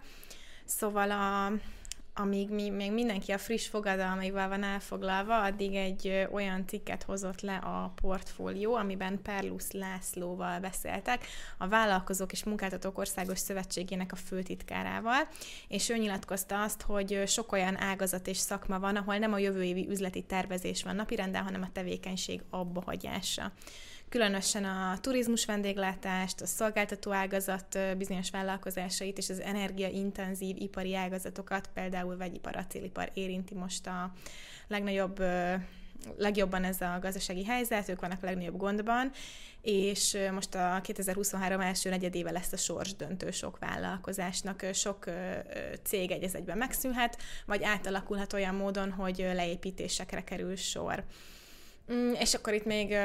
Szóval 0.65 1.11
a, 1.11 1.53
amíg 2.15 2.51
mi, 2.51 2.69
még 2.69 2.93
mindenki 2.93 3.33
a 3.33 3.39
friss 3.39 3.69
fogadalmaival 3.69 4.49
van 4.49 4.63
elfoglalva, 4.63 5.43
addig 5.43 5.75
egy 5.75 6.29
olyan 6.33 6.67
cikket 6.67 7.03
hozott 7.03 7.41
le 7.41 7.57
a 7.57 7.93
portfólió, 8.03 8.75
amiben 8.75 9.23
Perlusz 9.23 9.71
Lászlóval 9.71 10.61
beszéltek, 10.61 11.27
a 11.59 11.69
Vállalkozók 11.69 12.33
és 12.33 12.45
Munkáltatók 12.45 12.99
Országos 12.99 13.39
Szövetségének 13.39 14.13
a 14.13 14.17
főtitkárával, 14.17 15.29
és 15.69 15.89
ő 15.89 15.97
nyilatkozta 15.97 16.63
azt, 16.63 16.83
hogy 16.83 17.23
sok 17.27 17.53
olyan 17.53 17.81
ágazat 17.81 18.27
és 18.27 18.37
szakma 18.37 18.79
van, 18.79 18.97
ahol 18.97 19.17
nem 19.17 19.33
a 19.33 19.39
jövő 19.39 19.63
évi 19.63 19.89
üzleti 19.89 20.23
tervezés 20.23 20.83
van 20.83 20.97
napirenden, 20.97 21.43
hanem 21.43 21.63
a 21.63 21.73
tevékenység 21.73 22.43
abbahagyása 22.51 23.53
különösen 24.11 24.65
a 24.65 24.99
turizmus 25.01 25.45
vendéglátást, 25.45 26.41
a 26.41 26.47
szolgáltató 26.47 27.13
ágazat 27.13 27.79
bizonyos 27.97 28.31
vállalkozásait 28.31 29.19
és 29.19 29.31
az 29.31 29.41
energiaintenzív 29.41 30.57
ipari 30.59 30.95
ágazatokat, 30.95 31.71
például 31.75 32.17
vegyipar, 32.17 32.57
acélipar 32.57 33.11
érinti 33.15 33.55
most 33.55 33.87
a 33.87 34.13
legnagyobb 34.69 35.23
legjobban 36.17 36.65
ez 36.65 36.81
a 36.81 36.99
gazdasági 37.01 37.45
helyzet, 37.45 37.89
ők 37.89 38.01
vannak 38.01 38.23
a 38.23 38.27
legnagyobb 38.27 38.57
gondban, 38.57 39.11
és 39.63 40.19
most 40.33 40.55
a 40.55 40.81
2023 40.83 41.61
első 41.61 41.91
negyedéve 41.91 42.31
lesz 42.31 42.53
a 42.53 42.57
sors 42.57 42.97
döntő 42.97 43.31
sok 43.31 43.59
vállalkozásnak. 43.59 44.67
Sok 44.73 45.05
cég 45.83 46.11
egy 46.11 46.35
egyben 46.35 46.59
megszűnhet, 46.59 47.19
vagy 47.47 47.63
átalakulhat 47.63 48.33
olyan 48.33 48.55
módon, 48.55 48.93
hogy 48.93 49.19
leépítésekre 49.35 50.25
kerül 50.25 50.57
sor. 50.57 51.05
Mm, 51.93 52.13
és 52.13 52.35
akkor 52.35 52.55
itt 52.55 52.65
még 52.65 52.97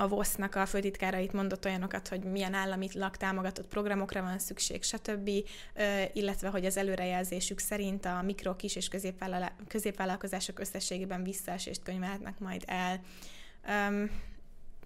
a 0.00 0.08
VOSZ-nak 0.08 0.54
a 0.54 0.66
főtitkárait 0.66 1.32
mondott 1.32 1.64
olyanokat, 1.64 2.08
hogy 2.08 2.24
milyen 2.24 2.54
állami 2.54 2.88
támogatott 3.12 3.66
programokra 3.66 4.22
van 4.22 4.38
szükség, 4.38 4.82
stb., 4.82 5.30
illetve 6.12 6.48
hogy 6.48 6.64
az 6.64 6.76
előrejelzésük 6.76 7.58
szerint 7.58 8.04
a 8.04 8.22
mikro, 8.22 8.56
kis 8.56 8.76
és 8.76 8.88
középvállalkozások 9.68 10.58
összességében 10.58 11.22
visszaesést 11.22 11.82
könyvelhetnek 11.82 12.38
majd 12.38 12.64
el. 12.66 13.00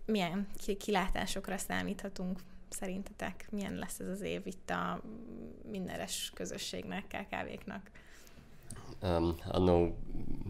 Milyen 0.07 0.49
kilátásokra 0.79 1.59
számíthatunk 1.59 2.41
szerintetek? 2.69 3.47
Milyen 3.51 3.75
lesz 3.75 3.99
ez 3.99 4.09
az 4.09 4.21
év 4.21 4.41
itt 4.45 4.71
a 4.71 5.03
mindenes 5.71 6.33
közösségnek, 6.35 7.05
KKV-knak? 7.07 7.91
Um, 9.03 9.37
annó, 9.49 9.97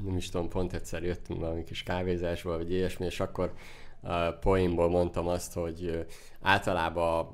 nem 0.05 0.17
is 0.17 0.29
tudom, 0.29 0.49
pont 0.49 0.73
egyszer 0.73 1.03
jöttünk 1.03 1.41
valami 1.41 1.65
kis 1.65 1.83
kávézásból, 1.83 2.57
vagy 2.57 2.73
ilyesmi, 2.73 3.07
és 3.07 3.21
akkor 3.21 3.55
poénból 4.41 4.89
mondtam 4.89 5.27
azt, 5.27 5.53
hogy 5.53 6.07
általában 6.41 7.29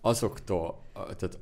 azoktól, 0.00 0.82
tehát 0.94 1.38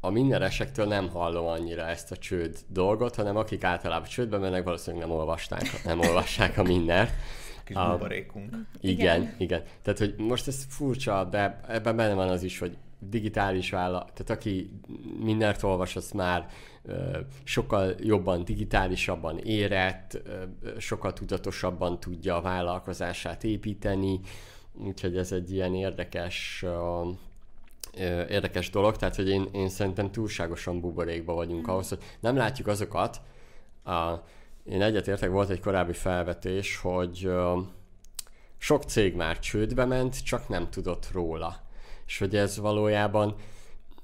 a 0.00 0.10
mindenesektől 0.10 0.86
nem 0.86 1.08
hallom 1.08 1.46
annyira 1.46 1.86
ezt 1.86 2.10
a 2.10 2.16
csőd 2.16 2.58
dolgot, 2.66 3.14
hanem 3.14 3.36
akik 3.36 3.64
általában 3.64 4.08
csődbe 4.08 4.38
mennek, 4.38 4.64
valószínűleg 4.64 5.06
nem 5.06 5.16
olvasták, 5.16 5.84
nem 5.84 6.00
olvassák 6.00 6.58
a 6.58 6.62
mindent. 6.62 7.10
Kis 7.64 7.76
a, 7.76 7.90
buborékunk. 7.90 8.56
Igen, 8.80 9.20
igen, 9.20 9.34
igen. 9.38 9.62
Tehát, 9.82 9.98
hogy 9.98 10.14
most 10.18 10.48
ez 10.48 10.66
furcsa, 10.68 11.24
de 11.24 11.60
ebben 11.68 11.96
benne 11.96 12.14
van 12.14 12.28
az 12.28 12.42
is, 12.42 12.58
hogy 12.58 12.76
digitális 12.98 13.70
vállalat, 13.70 14.12
tehát 14.12 14.30
aki 14.30 14.70
mindent 15.20 15.62
olvas, 15.62 15.96
az 15.96 16.10
már 16.10 16.46
sokkal 17.44 17.94
jobban, 17.98 18.44
digitálisabban 18.44 19.38
érett, 19.38 20.18
sokkal 20.78 21.12
tudatosabban 21.12 22.00
tudja 22.00 22.36
a 22.36 22.40
vállalkozását 22.40 23.44
építeni, 23.44 24.20
úgyhogy 24.72 25.16
ez 25.16 25.32
egy 25.32 25.52
ilyen 25.52 25.74
érdekes 25.74 26.64
érdekes 28.28 28.70
dolog, 28.70 28.96
tehát 28.96 29.16
hogy 29.16 29.28
én, 29.28 29.48
én 29.52 29.68
szerintem 29.68 30.10
túlságosan 30.10 30.80
buborékba 30.80 31.34
vagyunk 31.34 31.66
mm. 31.66 31.70
ahhoz, 31.70 31.88
hogy 31.88 32.02
nem 32.20 32.36
látjuk 32.36 32.66
azokat, 32.66 33.20
a, 33.84 34.12
én 34.64 34.82
egyetértek, 34.82 35.30
volt 35.30 35.50
egy 35.50 35.60
korábbi 35.60 35.92
felvetés, 35.92 36.76
hogy 36.76 37.30
sok 38.58 38.82
cég 38.82 39.14
már 39.14 39.38
csődbe 39.38 39.84
ment, 39.84 40.24
csak 40.24 40.48
nem 40.48 40.70
tudott 40.70 41.08
róla. 41.12 41.60
És 42.06 42.18
hogy 42.18 42.36
ez 42.36 42.58
valójában 42.58 43.34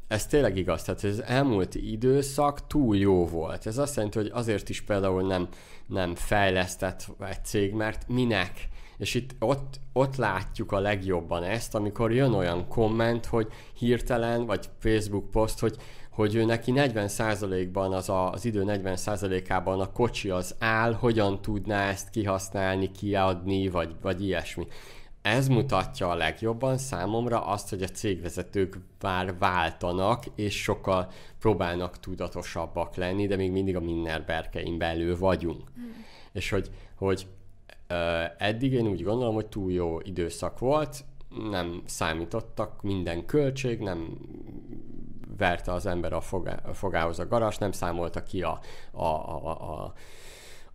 ez 0.08 0.26
tényleg 0.26 0.56
igaz, 0.56 0.82
tehát 0.82 1.04
az 1.04 1.22
elmúlt 1.22 1.74
időszak 1.74 2.66
túl 2.66 2.96
jó 2.96 3.26
volt. 3.26 3.66
Ez 3.66 3.78
azt 3.78 3.96
jelenti, 3.96 4.18
hogy 4.18 4.30
azért 4.32 4.68
is 4.68 4.80
például 4.80 5.26
nem, 5.26 5.48
nem 5.86 6.14
fejlesztett 6.14 7.06
egy 7.20 7.44
cég, 7.44 7.72
mert 7.72 8.08
minek? 8.08 8.68
És 8.98 9.14
itt 9.14 9.30
ott, 9.38 9.80
ott 9.92 10.16
látjuk 10.16 10.72
a 10.72 10.78
legjobban 10.78 11.42
ezt, 11.42 11.74
amikor 11.74 12.12
jön 12.12 12.32
olyan 12.32 12.68
komment, 12.68 13.26
hogy 13.26 13.48
hirtelen, 13.74 14.46
vagy 14.46 14.68
Facebook 14.78 15.30
poszt, 15.30 15.58
hogy, 15.58 15.76
hogy 16.10 16.34
ő 16.34 16.44
neki 16.44 16.72
40%-ban 16.74 17.92
az, 17.92 18.08
a, 18.08 18.30
az 18.30 18.44
idő 18.44 18.64
40%-ában 18.66 19.80
a 19.80 19.92
kocsi 19.92 20.30
az 20.30 20.54
áll, 20.58 20.92
hogyan 20.92 21.42
tudná 21.42 21.88
ezt 21.88 22.10
kihasználni, 22.10 22.90
kiadni, 22.90 23.68
vagy, 23.68 23.94
vagy 24.02 24.24
ilyesmi 24.24 24.66
ez 25.26 25.48
mutatja 25.48 26.10
a 26.10 26.14
legjobban 26.14 26.78
számomra 26.78 27.46
azt, 27.46 27.68
hogy 27.68 27.82
a 27.82 27.86
cégvezetők 27.88 28.78
már 29.00 29.38
váltanak, 29.38 30.24
és 30.34 30.62
sokkal 30.62 31.10
próbálnak 31.38 32.00
tudatosabbak 32.00 32.94
lenni, 32.94 33.26
de 33.26 33.36
még 33.36 33.50
mindig 33.50 33.76
a 33.76 33.80
Minner 33.80 34.24
berkein 34.24 34.78
belül 34.78 35.18
vagyunk. 35.18 35.62
Hmm. 35.74 36.04
És 36.32 36.50
hogy, 36.50 36.70
hogy 36.94 37.26
eddig 38.38 38.72
én 38.72 38.86
úgy 38.86 39.02
gondolom, 39.02 39.34
hogy 39.34 39.46
túl 39.46 39.72
jó 39.72 40.00
időszak 40.00 40.58
volt, 40.58 41.04
nem 41.50 41.82
számítottak 41.84 42.82
minden 42.82 43.26
költség, 43.26 43.80
nem 43.80 44.18
verte 45.36 45.72
az 45.72 45.86
ember 45.86 46.12
a, 46.12 46.20
fogá, 46.20 46.60
a 46.64 46.74
fogához 46.74 47.18
a 47.18 47.26
garas, 47.26 47.58
nem 47.58 47.72
számolta 47.72 48.22
ki 48.22 48.42
a, 48.42 48.60
a, 48.92 49.04
a, 49.04 49.50
a 49.50 49.92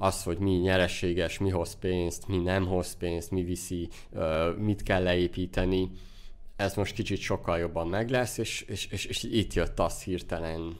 az, 0.01 0.23
hogy 0.23 0.37
mi 0.37 0.51
nyerességes, 0.51 1.37
mi 1.37 1.49
hoz 1.49 1.75
pénzt, 1.79 2.27
mi 2.27 2.37
nem 2.37 2.65
hoz 2.65 2.97
pénzt, 2.97 3.31
mi 3.31 3.43
viszi, 3.43 3.89
mit 4.57 4.83
kell 4.83 5.03
leépíteni, 5.03 5.91
ez 6.55 6.75
most 6.75 6.93
kicsit 6.93 7.19
sokkal 7.19 7.57
jobban 7.57 7.87
meg 7.87 8.09
lesz, 8.09 8.37
és, 8.37 8.61
és, 8.61 8.85
és, 8.85 9.05
és 9.05 9.23
itt 9.23 9.53
jött 9.53 9.79
az 9.79 10.03
hirtelen, 10.03 10.79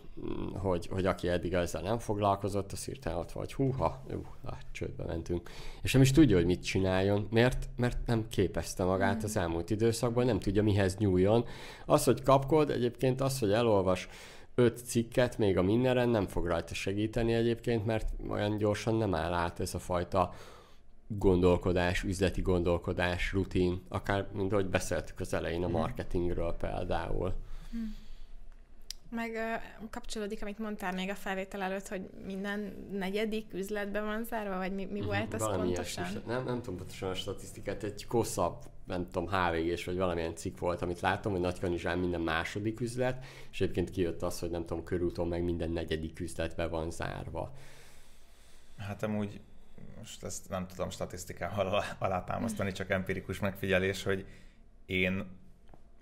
hogy, 0.53 0.87
hogy 0.87 1.05
aki 1.05 1.27
eddig 1.27 1.53
ezzel 1.53 1.81
nem 1.81 1.99
foglalkozott, 1.99 2.71
az 2.71 2.85
hirtelen 2.85 3.17
ott 3.17 3.31
vagy, 3.31 3.53
húha, 3.53 4.03
hát 4.45 4.65
csődbe 4.71 5.03
mentünk. 5.03 5.49
És 5.81 5.93
nem 5.93 6.01
is 6.01 6.11
tudja, 6.11 6.35
hogy 6.35 6.45
mit 6.45 6.63
csináljon, 6.63 7.27
mert, 7.31 7.69
mert 7.75 7.97
nem 8.05 8.27
képezte 8.29 8.83
magát 8.83 9.23
az 9.23 9.37
elmúlt 9.37 9.69
időszakban, 9.69 10.25
nem 10.25 10.39
tudja 10.39 10.63
mihez 10.63 10.97
nyúljon. 10.97 11.45
Az, 11.85 12.03
hogy 12.03 12.23
kapkod, 12.23 12.69
egyébként 12.69 13.21
az, 13.21 13.39
hogy 13.39 13.51
elolvas 13.51 14.07
öt 14.55 14.85
cikket 14.85 15.37
még 15.37 15.57
a 15.57 15.61
mindenen 15.61 16.09
nem 16.09 16.27
fog 16.27 16.45
rajta 16.45 16.73
segíteni 16.73 17.33
egyébként, 17.33 17.85
mert 17.85 18.09
olyan 18.29 18.57
gyorsan 18.57 18.95
nem 18.95 19.13
áll 19.13 19.33
át 19.33 19.59
ez 19.59 19.73
a 19.73 19.79
fajta 19.79 20.33
gondolkodás, 21.07 22.03
üzleti 22.03 22.41
gondolkodás, 22.41 23.31
rutin, 23.31 23.81
akár, 23.87 24.27
mint 24.33 24.51
ahogy 24.51 24.67
beszéltük 24.67 25.19
az 25.19 25.33
elején 25.33 25.63
a 25.63 25.67
mhm. 25.67 25.77
marketingről 25.77 26.53
például. 26.53 27.33
Hm. 27.71 27.77
Meg 29.09 29.31
uh, 29.31 29.89
kapcsolódik, 29.89 30.41
amit 30.41 30.59
mondtál 30.59 30.93
még 30.93 31.09
a 31.09 31.15
felvétel 31.15 31.61
előtt, 31.61 31.87
hogy 31.87 32.09
minden 32.25 32.87
negyedik 32.91 33.53
üzletben 33.53 34.05
van 34.05 34.23
zárva, 34.23 34.57
vagy 34.57 34.73
mi, 34.73 34.85
mi 34.85 34.99
uh-huh. 34.99 35.15
volt 35.15 35.33
az 35.33 35.41
Valami 35.41 35.63
pontosan? 35.63 36.03
Ilyesmi. 36.03 36.21
Nem, 36.25 36.43
nem 36.43 36.61
tudom 36.61 36.77
pontosan 36.77 37.09
a 37.09 37.13
statisztikát, 37.13 37.83
egy 37.83 38.05
kosszabb, 38.07 38.63
nem 38.91 39.09
tudom, 39.11 39.27
hvg 39.27 39.85
vagy 39.85 39.97
valamilyen 39.97 40.35
cikk 40.35 40.59
volt, 40.59 40.81
amit 40.81 40.99
láttam, 40.99 41.31
hogy 41.31 41.41
Nagykanizsán 41.41 41.99
minden 41.99 42.21
második 42.21 42.79
üzlet, 42.79 43.25
és 43.51 43.61
egyébként 43.61 43.89
kijött 43.89 44.21
az, 44.21 44.39
hogy 44.39 44.49
nem 44.49 44.65
tudom, 44.65 44.83
körúton 44.83 45.27
meg 45.27 45.43
minden 45.43 45.71
negyedik 45.71 46.19
üzletbe 46.19 46.67
van 46.67 46.91
zárva. 46.91 47.53
Hát 48.77 49.03
amúgy 49.03 49.39
most 49.97 50.23
ezt 50.23 50.49
nem 50.49 50.67
tudom 50.67 50.89
statisztikával 50.89 51.83
alátámasztani, 51.97 52.71
csak 52.71 52.89
empirikus 52.89 53.39
megfigyelés, 53.39 54.03
hogy 54.03 54.25
én 54.85 55.25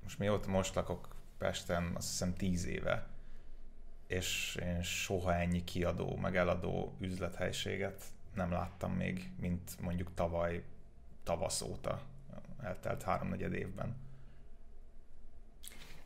most 0.03 0.19
mióta 0.19 0.49
most 0.49 0.75
lakok 0.75 1.07
Pesten, 1.37 1.91
azt 1.95 2.09
hiszem 2.09 2.33
tíz 2.33 2.65
éve, 2.65 3.07
és 4.07 4.57
én 4.61 4.81
soha 4.81 5.33
ennyi 5.33 5.63
kiadó, 5.63 6.15
meg 6.15 6.35
eladó 6.35 6.95
üzlethelységet 6.99 8.03
nem 8.33 8.51
láttam 8.51 8.91
még, 8.91 9.31
mint 9.39 9.81
mondjuk 9.81 10.13
tavaly 10.13 10.63
tavasz 11.23 11.61
óta 11.61 12.01
eltelt 12.63 13.03
háromnegyed 13.03 13.53
évben. 13.53 13.95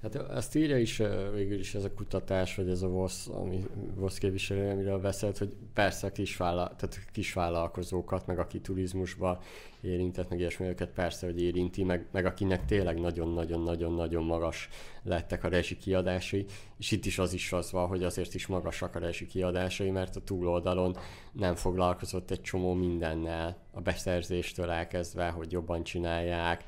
Hát 0.04 0.16
azt 0.16 0.56
írja 0.56 0.78
is 0.78 1.02
végül 1.34 1.60
is 1.60 1.76
ez 1.76 1.84
a 1.84 1.94
kutatás, 1.94 2.56
vagy 2.56 2.70
ez 2.70 2.82
a 2.82 2.88
VOSZ, 2.88 3.28
ami 3.28 3.66
VOSZ 3.96 4.18
képviselő, 4.18 4.70
amiről 4.70 5.00
beszélt, 5.00 5.38
hogy 5.38 5.56
persze 5.74 6.12
kisvállal, 6.12 6.76
tehát 6.76 7.00
kisvállalkozókat, 7.12 8.28
meg 8.28 8.40
aki 8.40 8.60
turizmusba 8.60 9.42
érintett, 9.82 10.30
meg 10.30 10.40
ilyesmi 10.40 10.66
őket 10.66 10.90
persze, 10.90 11.26
hogy 11.26 11.42
érinti, 11.42 11.84
meg, 11.84 12.06
meg 12.12 12.26
akinek 12.26 12.66
tényleg 12.66 13.00
nagyon-nagyon-nagyon-nagyon 13.00 14.24
magas 14.24 14.70
lettek 15.04 15.44
a 15.44 15.48
resi 15.48 15.78
kiadásai, 15.78 16.46
és 16.78 16.92
itt 16.92 17.06
is 17.06 17.20
az 17.20 17.34
is 17.34 17.52
az 17.54 17.72
van, 17.72 17.88
hogy 17.88 18.04
azért 18.04 18.34
is 18.34 18.48
magasak 18.48 18.96
a 18.96 19.00
resi 19.00 19.26
kiadásai, 19.26 19.92
mert 19.92 20.16
a 20.16 20.22
túloldalon 20.22 20.98
nem 21.32 21.56
foglalkozott 21.56 22.32
egy 22.32 22.42
csomó 22.42 22.74
mindennel, 22.74 23.58
a 23.72 23.82
beszerzéstől 23.82 24.70
elkezdve, 24.70 25.30
hogy 25.30 25.52
jobban 25.52 25.84
csinálják, 25.84 26.64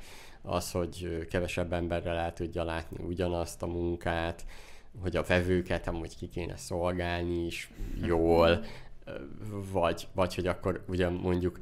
az, 0.46 0.70
hogy 0.70 1.26
kevesebb 1.30 1.72
emberrel 1.72 2.16
el 2.16 2.32
tudja 2.32 2.64
látni 2.64 3.04
ugyanazt 3.04 3.62
a 3.62 3.66
munkát, 3.66 4.46
hogy 5.00 5.16
a 5.16 5.22
vevőket 5.22 5.86
amúgy 5.86 6.16
ki 6.16 6.28
kéne 6.28 6.56
szolgálni 6.56 7.46
is 7.46 7.70
jól, 8.02 8.64
vagy, 9.72 10.08
vagy 10.14 10.34
hogy 10.34 10.46
akkor 10.46 10.84
ugye 10.88 11.08
mondjuk 11.08 11.60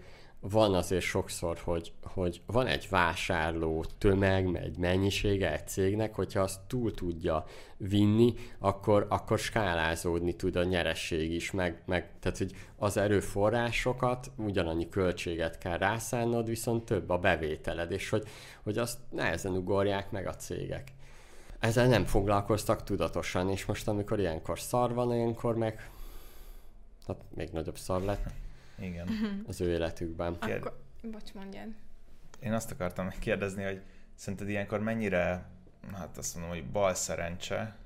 van 0.50 0.74
azért 0.74 1.02
sokszor, 1.04 1.58
hogy, 1.58 1.92
hogy 2.02 2.42
van 2.46 2.66
egy 2.66 2.86
vásárló 2.90 3.84
tömeg, 3.98 4.56
egy 4.56 4.78
mennyisége 4.78 5.52
egy 5.52 5.66
cégnek, 5.68 6.14
hogyha 6.14 6.40
azt 6.40 6.60
túl 6.66 6.94
tudja 6.94 7.44
vinni, 7.76 8.34
akkor, 8.58 9.06
akkor 9.08 9.38
skálázódni 9.38 10.36
tud 10.36 10.56
a 10.56 10.64
nyeresség 10.64 11.32
is, 11.32 11.50
meg, 11.50 11.82
meg 11.86 12.10
tehát 12.20 12.38
hogy 12.38 12.52
az 12.76 12.96
erőforrásokat, 12.96 14.30
ugyanannyi 14.36 14.88
költséget 14.88 15.58
kell 15.58 15.78
rászánnod, 15.78 16.46
viszont 16.46 16.84
több 16.84 17.10
a 17.10 17.18
bevételed, 17.18 17.90
és 17.90 18.08
hogy, 18.08 18.28
hogy 18.62 18.78
azt 18.78 18.98
nehezen 19.10 19.56
ugorják 19.56 20.10
meg 20.10 20.26
a 20.26 20.34
cégek. 20.34 20.92
Ezzel 21.58 21.86
nem 21.86 22.04
foglalkoztak 22.04 22.82
tudatosan, 22.82 23.50
és 23.50 23.64
most 23.64 23.88
amikor 23.88 24.20
ilyenkor 24.20 24.60
szar 24.60 24.94
van, 24.94 25.14
ilyenkor 25.14 25.56
meg 25.56 25.90
hát 27.06 27.24
még 27.34 27.48
nagyobb 27.52 27.78
szar 27.78 28.02
lett 28.02 28.43
igen. 28.78 29.08
az 29.48 29.60
ő 29.60 29.70
életükben. 29.70 30.34
Akkor, 30.34 30.80
bocs, 31.02 31.32
mondjad. 31.32 31.68
Én 32.40 32.52
azt 32.52 32.70
akartam 32.70 33.08
kérdezni, 33.08 33.62
hogy 33.62 33.82
szerinted 34.14 34.48
ilyenkor 34.48 34.80
mennyire, 34.80 35.48
hát 35.92 36.16
azt 36.18 36.34
mondom, 36.34 36.52
hogy 36.52 36.70
bal 36.70 36.94
szerencse 36.94 37.76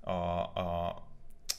a, 0.00 0.10
a, 0.10 0.88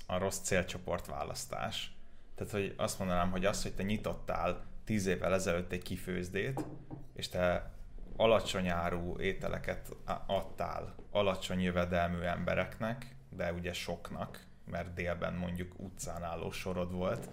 a 0.05 0.17
rossz 0.17 0.39
célcsoport 0.39 1.05
választás. 1.05 1.95
Tehát, 2.35 2.53
hogy 2.53 2.73
azt 2.77 2.99
mondanám, 2.99 3.31
hogy 3.31 3.45
az, 3.45 3.63
hogy 3.63 3.73
te 3.73 3.83
nyitottál 3.83 4.65
tíz 4.83 5.05
évvel 5.05 5.33
ezelőtt 5.33 5.71
egy 5.71 5.81
kifőzdét, 5.81 6.65
és 7.13 7.29
te 7.29 7.71
alacsony 8.15 8.67
áru 8.67 9.19
ételeket 9.19 9.95
adtál 10.25 10.95
alacsony 11.11 11.61
jövedelmű 11.61 12.19
embereknek, 12.19 13.15
de 13.29 13.53
ugye 13.53 13.73
soknak, 13.73 14.45
mert 14.65 14.93
délben 14.93 15.33
mondjuk 15.33 15.79
utcán 15.79 16.23
álló 16.23 16.51
sorod 16.51 16.91
volt, 16.91 17.29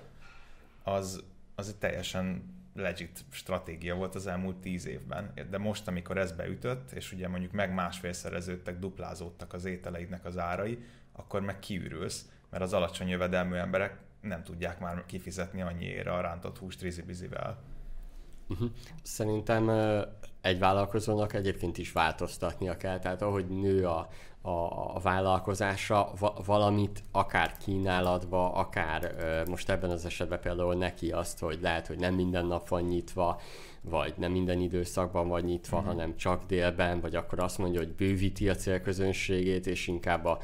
az, 0.84 1.24
az 1.54 1.68
egy 1.68 1.76
teljesen 1.76 2.52
legit 2.74 3.24
stratégia 3.30 3.94
volt 3.94 4.14
az 4.14 4.26
elmúlt 4.26 4.56
tíz 4.56 4.86
évben. 4.86 5.32
De 5.50 5.58
most, 5.58 5.88
amikor 5.88 6.18
ez 6.18 6.32
beütött, 6.32 6.90
és 6.90 7.12
ugye 7.12 7.28
mondjuk 7.28 7.52
meg 7.52 7.74
másfélszereződtek, 7.74 8.78
duplázódtak 8.78 9.52
az 9.52 9.64
ételeidnek 9.64 10.24
az 10.24 10.38
árai, 10.38 10.78
akkor 11.12 11.40
meg 11.40 11.58
kiürülsz, 11.58 12.28
mert 12.50 12.62
az 12.62 12.72
alacsony 12.72 13.08
jövedelmű 13.08 13.56
emberek 13.56 13.98
nem 14.20 14.42
tudják 14.42 14.78
már 14.80 15.06
kifizetni 15.06 15.62
annyiért 15.62 16.06
a 16.06 16.20
rántott 16.20 16.58
húst 16.58 16.80
rizibizivel. 16.80 17.62
Uh-huh. 18.48 18.68
Szerintem 19.02 19.68
egy 20.40 20.58
vállalkozónak 20.58 21.32
egyébként 21.34 21.78
is 21.78 21.92
változtatnia 21.92 22.76
kell, 22.76 22.98
tehát 22.98 23.22
ahogy 23.22 23.46
nő 23.46 23.86
a, 23.86 24.08
a, 24.42 24.50
a 24.94 25.00
vállalkozása, 25.02 26.12
va, 26.18 26.34
valamit 26.46 27.02
akár 27.12 27.56
kínálatba, 27.56 28.52
akár 28.52 29.14
most 29.48 29.70
ebben 29.70 29.90
az 29.90 30.04
esetben 30.04 30.40
például 30.40 30.74
neki 30.74 31.10
azt, 31.10 31.38
hogy 31.38 31.58
lehet, 31.62 31.86
hogy 31.86 31.98
nem 31.98 32.14
minden 32.14 32.46
nap 32.46 32.68
van 32.68 32.82
nyitva, 32.82 33.40
vagy 33.80 34.14
nem 34.16 34.32
minden 34.32 34.60
időszakban 34.60 35.28
van 35.28 35.40
nyitva, 35.40 35.80
mm. 35.80 35.84
hanem 35.84 36.16
csak 36.16 36.46
délben, 36.46 37.00
vagy 37.00 37.14
akkor 37.14 37.38
azt 37.38 37.58
mondja, 37.58 37.80
hogy 37.80 37.92
bővíti 37.92 38.48
a 38.48 38.54
célközönségét, 38.54 39.66
és 39.66 39.86
inkább 39.86 40.24
a, 40.24 40.38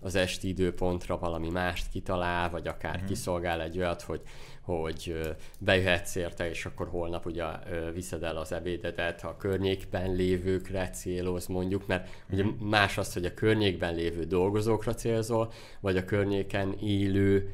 az 0.00 0.14
esti 0.14 0.48
időpontra 0.48 1.18
valami 1.18 1.50
mást 1.50 1.88
kitalál, 1.88 2.50
vagy 2.50 2.66
akár 2.66 3.00
mm. 3.02 3.06
kiszolgál 3.06 3.60
egy 3.62 3.78
olyat, 3.78 4.02
hogy 4.02 4.22
hogy 4.64 5.20
bejöhetsz 5.58 6.14
érte, 6.14 6.48
és 6.48 6.66
akkor 6.66 6.88
holnap 6.88 7.26
ugye 7.26 7.44
viszed 7.92 8.22
el 8.22 8.36
az 8.36 8.52
ebédedet 8.52 9.24
a 9.24 9.36
környékben 9.36 10.14
lévőkre 10.14 10.90
céloz 10.90 11.46
mondjuk, 11.46 11.86
mert 11.86 12.08
ugye 12.30 12.44
mhm. 12.44 12.66
más 12.66 12.98
az, 12.98 13.12
hogy 13.12 13.24
a 13.24 13.34
környékben 13.34 13.94
lévő 13.94 14.24
dolgozókra 14.24 14.94
célzol, 14.94 15.52
vagy 15.80 15.96
a 15.96 16.04
környéken 16.04 16.78
élő 16.80 17.52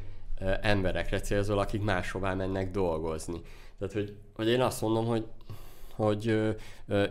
emberekre 0.61 1.21
célzol, 1.21 1.59
akik 1.59 1.83
máshová 1.83 2.35
mennek 2.35 2.71
dolgozni. 2.71 3.41
Tehát, 3.79 3.95
hogy, 3.95 4.15
hogy 4.35 4.49
én 4.49 4.61
azt 4.61 4.81
mondom, 4.81 5.07
hogy 5.07 5.27
hogy 6.01 6.57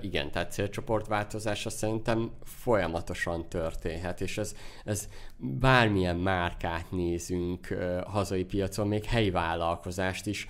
igen, 0.02 0.32
tehát 0.32 0.52
célcsoportváltozása 0.52 1.70
szerintem 1.70 2.32
folyamatosan 2.44 3.50
történhet, 3.50 4.22
és 4.22 4.38
ez, 4.38 4.56
ez 4.86 5.10
bármilyen 5.38 6.16
márkát 6.16 6.92
nézünk 6.92 7.68
hazai 8.06 8.44
piacon, 8.44 8.88
még 8.88 9.04
helyi 9.06 9.32
vállalkozást 9.32 10.26
is 10.26 10.48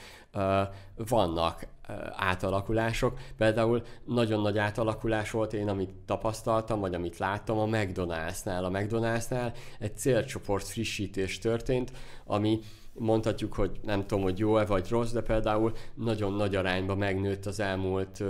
vannak 0.96 1.68
átalakulások. 2.16 3.20
Például 3.38 3.84
nagyon 4.06 4.42
nagy 4.42 4.58
átalakulás 4.58 5.32
volt 5.32 5.54
én, 5.54 5.70
amit 5.70 5.94
tapasztaltam, 6.06 6.80
vagy 6.80 6.94
amit 6.94 7.18
láttam 7.18 7.60
a 7.60 7.66
McDonald'snál. 7.66 8.64
A 8.64 8.70
McDonald'snál 8.70 9.54
egy 9.80 9.98
célcsoport 9.98 10.68
frissítés 10.68 11.40
történt, 11.40 11.92
ami 12.26 12.60
mondhatjuk, 13.00 13.54
hogy 13.54 13.80
nem 13.84 14.06
tudom, 14.06 14.24
hogy 14.24 14.40
jó-e 14.40 14.66
vagy 14.66 14.90
rossz, 14.90 15.12
de 15.12 15.22
például 15.22 15.74
nagyon 15.94 16.34
nagy 16.34 16.56
arányban 16.56 16.98
megnőtt 16.98 17.46
az 17.46 17.60
elmúlt 17.60 18.24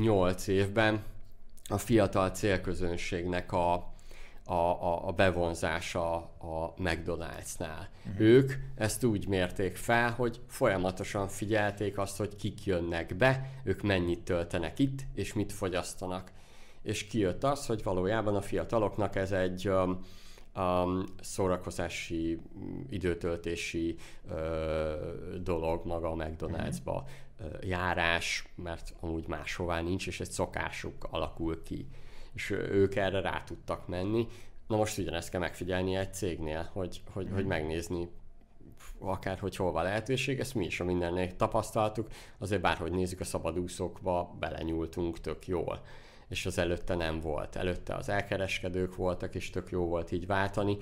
8 0.00 0.46
évben 0.46 1.02
a 1.68 1.78
fiatal 1.78 2.30
célközönségnek 2.30 3.52
a, 3.52 3.72
a, 4.44 4.54
a, 4.54 5.08
a 5.08 5.12
bevonzása 5.12 6.14
a 6.38 6.74
McDonald'snál. 6.76 7.86
Uh-huh. 8.06 8.20
Ők 8.20 8.52
ezt 8.76 9.04
úgy 9.04 9.28
mérték 9.28 9.76
fel, 9.76 10.10
hogy 10.10 10.40
folyamatosan 10.48 11.28
figyelték 11.28 11.98
azt, 11.98 12.16
hogy 12.16 12.36
kik 12.36 12.64
jönnek 12.64 13.16
be, 13.16 13.50
ők 13.64 13.82
mennyit 13.82 14.24
töltenek 14.24 14.78
itt, 14.78 15.00
és 15.14 15.32
mit 15.32 15.52
fogyasztanak 15.52 16.32
és 16.82 17.06
kijött 17.06 17.44
az, 17.44 17.66
hogy 17.66 17.82
valójában 17.82 18.36
a 18.36 18.40
fiataloknak 18.40 19.16
ez 19.16 19.32
egy 19.32 19.68
um, 19.68 20.04
um, 20.56 21.04
szórakozási, 21.20 22.40
mm, 22.58 22.80
időtöltési 22.88 23.96
ö, 24.30 24.94
dolog 25.42 25.86
maga 25.86 26.10
a 26.10 26.14
McDonald'sba 26.14 27.02
ö, 27.38 27.44
járás, 27.60 28.44
mert 28.54 28.94
amúgy 29.00 29.26
máshová 29.26 29.80
nincs, 29.80 30.06
és 30.06 30.20
egy 30.20 30.30
szokásuk 30.30 31.06
alakul 31.10 31.62
ki. 31.62 31.86
És 32.32 32.50
ők 32.50 32.94
erre 32.94 33.20
rá 33.20 33.42
tudtak 33.42 33.88
menni. 33.88 34.26
Na 34.66 34.76
most 34.76 34.98
ugyanezt 34.98 35.30
kell 35.30 35.40
megfigyelni 35.40 35.96
egy 35.96 36.14
cégnél, 36.14 36.70
hogy, 36.72 37.00
hogy, 37.12 37.28
mm. 37.28 37.32
hogy 37.32 37.46
megnézni 37.46 38.08
akár 38.98 39.38
hogy 39.38 39.56
hol 39.56 39.72
van 39.72 39.82
lehetőség, 39.82 40.40
ezt 40.40 40.54
mi 40.54 40.64
is 40.64 40.80
a 40.80 40.84
mindennél 40.84 41.36
tapasztaltuk, 41.36 42.08
azért 42.38 42.60
bárhogy 42.60 42.92
nézzük 42.92 43.20
a 43.20 43.24
szabadúszókba, 43.24 44.36
belenyúltunk 44.38 45.20
tök 45.20 45.46
jól 45.46 45.80
és 46.30 46.46
az 46.46 46.58
előtte 46.58 46.94
nem 46.94 47.20
volt. 47.20 47.56
Előtte 47.56 47.94
az 47.94 48.08
elkereskedők 48.08 48.96
voltak, 48.96 49.34
és 49.34 49.50
tök 49.50 49.70
jó 49.70 49.86
volt 49.86 50.12
így 50.12 50.26
váltani, 50.26 50.76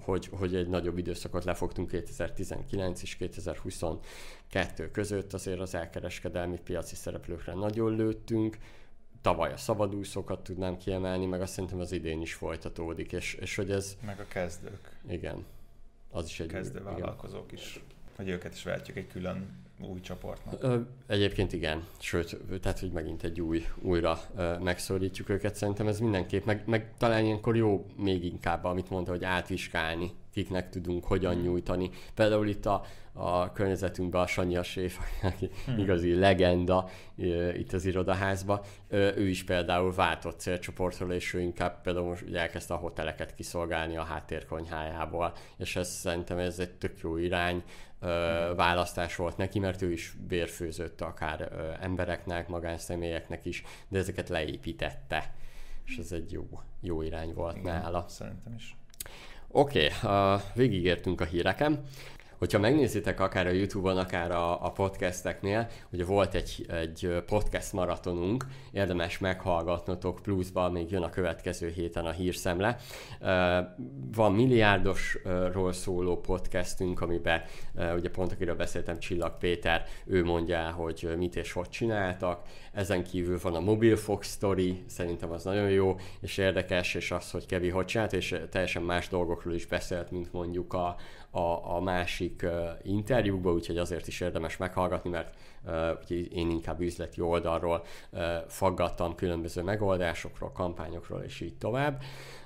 hogy, 0.00 0.28
hogy 0.32 0.54
egy 0.54 0.68
nagyobb 0.68 0.98
időszakot 0.98 1.44
lefogtunk 1.44 1.88
2019 1.88 3.02
és 3.02 3.16
2022 3.16 4.90
között, 4.90 5.32
azért 5.32 5.60
az 5.60 5.74
elkereskedelmi 5.74 6.58
piaci 6.64 6.94
szereplőkre 6.94 7.54
nagyon 7.54 7.96
lőttünk, 7.96 8.58
tavaly 9.20 9.52
a 9.52 9.56
szabadúszókat 9.56 10.42
tudnám 10.42 10.76
kiemelni, 10.76 11.26
meg 11.26 11.40
azt 11.40 11.52
szerintem 11.52 11.80
az 11.80 11.92
idén 11.92 12.20
is 12.20 12.34
folytatódik, 12.34 13.12
és, 13.12 13.34
és 13.34 13.56
hogy 13.56 13.70
ez... 13.70 13.96
Meg 14.06 14.20
a 14.20 14.26
kezdők. 14.28 14.98
Igen. 15.08 15.44
Az 16.10 16.26
is 16.26 16.40
egy... 16.40 16.46
Kezdő 16.46 16.82
vállalkozók 16.82 17.52
igen. 17.52 17.64
is. 17.64 17.80
Hogy 18.16 18.28
őket 18.28 18.54
is 18.54 18.62
vehetjük 18.62 18.96
egy 18.96 19.06
külön 19.06 19.63
új 19.90 20.00
csoportnak. 20.00 20.86
Egyébként 21.06 21.52
igen, 21.52 21.86
sőt, 21.98 22.36
tehát 22.62 22.78
hogy 22.78 22.90
megint 22.90 23.22
egy 23.22 23.40
új, 23.40 23.64
újra 23.82 24.18
ö, 24.36 24.58
megszorítjuk 24.58 25.28
őket, 25.28 25.54
szerintem 25.54 25.86
ez 25.86 26.00
mindenképp, 26.00 26.44
meg, 26.44 26.62
meg 26.66 26.94
talán 26.98 27.24
ilyenkor 27.24 27.56
jó 27.56 27.86
még 27.96 28.24
inkább, 28.24 28.64
amit 28.64 28.90
mondta, 28.90 29.10
hogy 29.10 29.24
átviskálni, 29.24 30.10
kiknek 30.34 30.70
tudunk 30.70 31.04
hogyan 31.04 31.34
hmm. 31.34 31.42
nyújtani. 31.42 31.90
Például 32.14 32.48
itt 32.48 32.66
a, 32.66 32.84
a 33.12 33.52
környezetünkben 33.52 34.20
a 34.20 34.26
Sanyi 34.26 34.56
a 34.56 34.62
Séf, 34.62 34.98
aki 35.22 35.50
hmm. 35.64 35.78
igazi 35.78 36.14
legenda 36.14 36.88
itt 37.56 37.72
az 37.72 37.84
irodaházba, 37.84 38.64
ő 38.90 39.28
is 39.28 39.44
például 39.44 39.94
váltott 39.94 40.40
célcsoportról, 40.40 41.12
és 41.12 41.34
ő 41.34 41.40
inkább 41.40 41.80
például 41.80 42.06
most 42.06 42.22
ugye 42.22 42.38
elkezdte 42.38 42.74
a 42.74 42.76
hoteleket 42.76 43.34
kiszolgálni 43.34 43.96
a 43.96 44.02
háttérkonyhájából, 44.02 45.32
és 45.56 45.76
ez 45.76 45.88
szerintem 45.88 46.38
ez 46.38 46.58
egy 46.58 46.72
tök 46.72 46.98
jó 47.02 47.16
irány, 47.16 47.62
választás 48.56 49.16
volt 49.16 49.36
neki, 49.36 49.58
mert 49.58 49.82
ő 49.82 49.92
is 49.92 50.16
bérfőzött 50.28 51.00
akár 51.00 51.48
embereknek, 51.80 52.48
magánszemélyeknek 52.48 53.44
is, 53.44 53.62
de 53.88 53.98
ezeket 53.98 54.28
leépítette, 54.28 55.34
és 55.86 55.96
ez 55.96 56.12
egy 56.12 56.32
jó, 56.32 56.48
jó 56.80 57.02
irány 57.02 57.34
volt 57.34 57.56
Igen, 57.56 57.80
nála. 57.80 58.04
Szerintem 58.08 58.54
is. 58.54 58.76
Oké, 59.48 59.90
okay, 60.02 60.34
uh, 60.34 60.40
végigértünk 60.54 61.20
a 61.20 61.24
híreken. 61.24 61.84
Hogyha 62.38 62.58
megnézitek 62.58 63.20
akár 63.20 63.46
a 63.46 63.50
Youtube-on, 63.50 63.98
akár 63.98 64.30
a, 64.30 64.64
a 64.64 64.70
podcasteknél, 64.70 65.68
ugye 65.92 66.04
volt 66.04 66.34
egy, 66.34 66.66
egy 66.68 67.22
podcast 67.26 67.72
maratonunk, 67.72 68.44
érdemes 68.72 69.18
meghallgatnotok, 69.18 70.20
pluszban 70.22 70.72
még 70.72 70.90
jön 70.90 71.02
a 71.02 71.10
következő 71.10 71.68
héten 71.68 72.04
a 72.04 72.10
hírszemle. 72.10 72.76
Van 74.14 74.32
milliárdosról 74.32 75.72
szóló 75.72 76.20
podcastünk, 76.20 77.00
amiben 77.00 77.42
ugye 77.96 78.10
pont 78.10 78.32
akiről 78.32 78.56
beszéltem, 78.56 78.98
Csillag 78.98 79.38
Péter, 79.38 79.84
ő 80.06 80.24
mondja 80.24 80.70
hogy 80.70 81.14
mit 81.16 81.36
és 81.36 81.52
hogy 81.52 81.68
csináltak. 81.68 82.42
Ezen 82.72 83.04
kívül 83.04 83.38
van 83.42 83.54
a 83.54 83.60
Mobile 83.60 83.96
Fox 83.96 84.34
Story, 84.34 84.84
szerintem 84.86 85.30
az 85.30 85.44
nagyon 85.44 85.70
jó 85.70 85.96
és 86.20 86.38
érdekes, 86.38 86.94
és 86.94 87.10
az, 87.10 87.30
hogy 87.30 87.46
Kevi 87.46 87.68
hogy 87.68 87.84
csinált, 87.84 88.12
és 88.12 88.36
teljesen 88.50 88.82
más 88.82 89.08
dolgokról 89.08 89.54
is 89.54 89.66
beszélt, 89.66 90.10
mint 90.10 90.32
mondjuk 90.32 90.72
a, 90.72 90.96
a, 91.34 91.74
a 91.76 91.80
másik 91.80 92.42
uh, 92.44 92.50
interjúkba, 92.82 93.52
úgyhogy 93.52 93.78
azért 93.78 94.06
is 94.06 94.20
érdemes 94.20 94.56
meghallgatni, 94.56 95.10
mert 95.10 95.34
uh, 95.64 96.10
én 96.10 96.50
inkább 96.50 96.80
üzleti 96.80 97.20
oldalról 97.20 97.84
uh, 98.10 98.20
faggattam 98.48 99.14
különböző 99.14 99.62
megoldásokról, 99.62 100.52
kampányokról 100.52 101.20
és 101.20 101.40
így 101.40 101.56
tovább, 101.56 102.02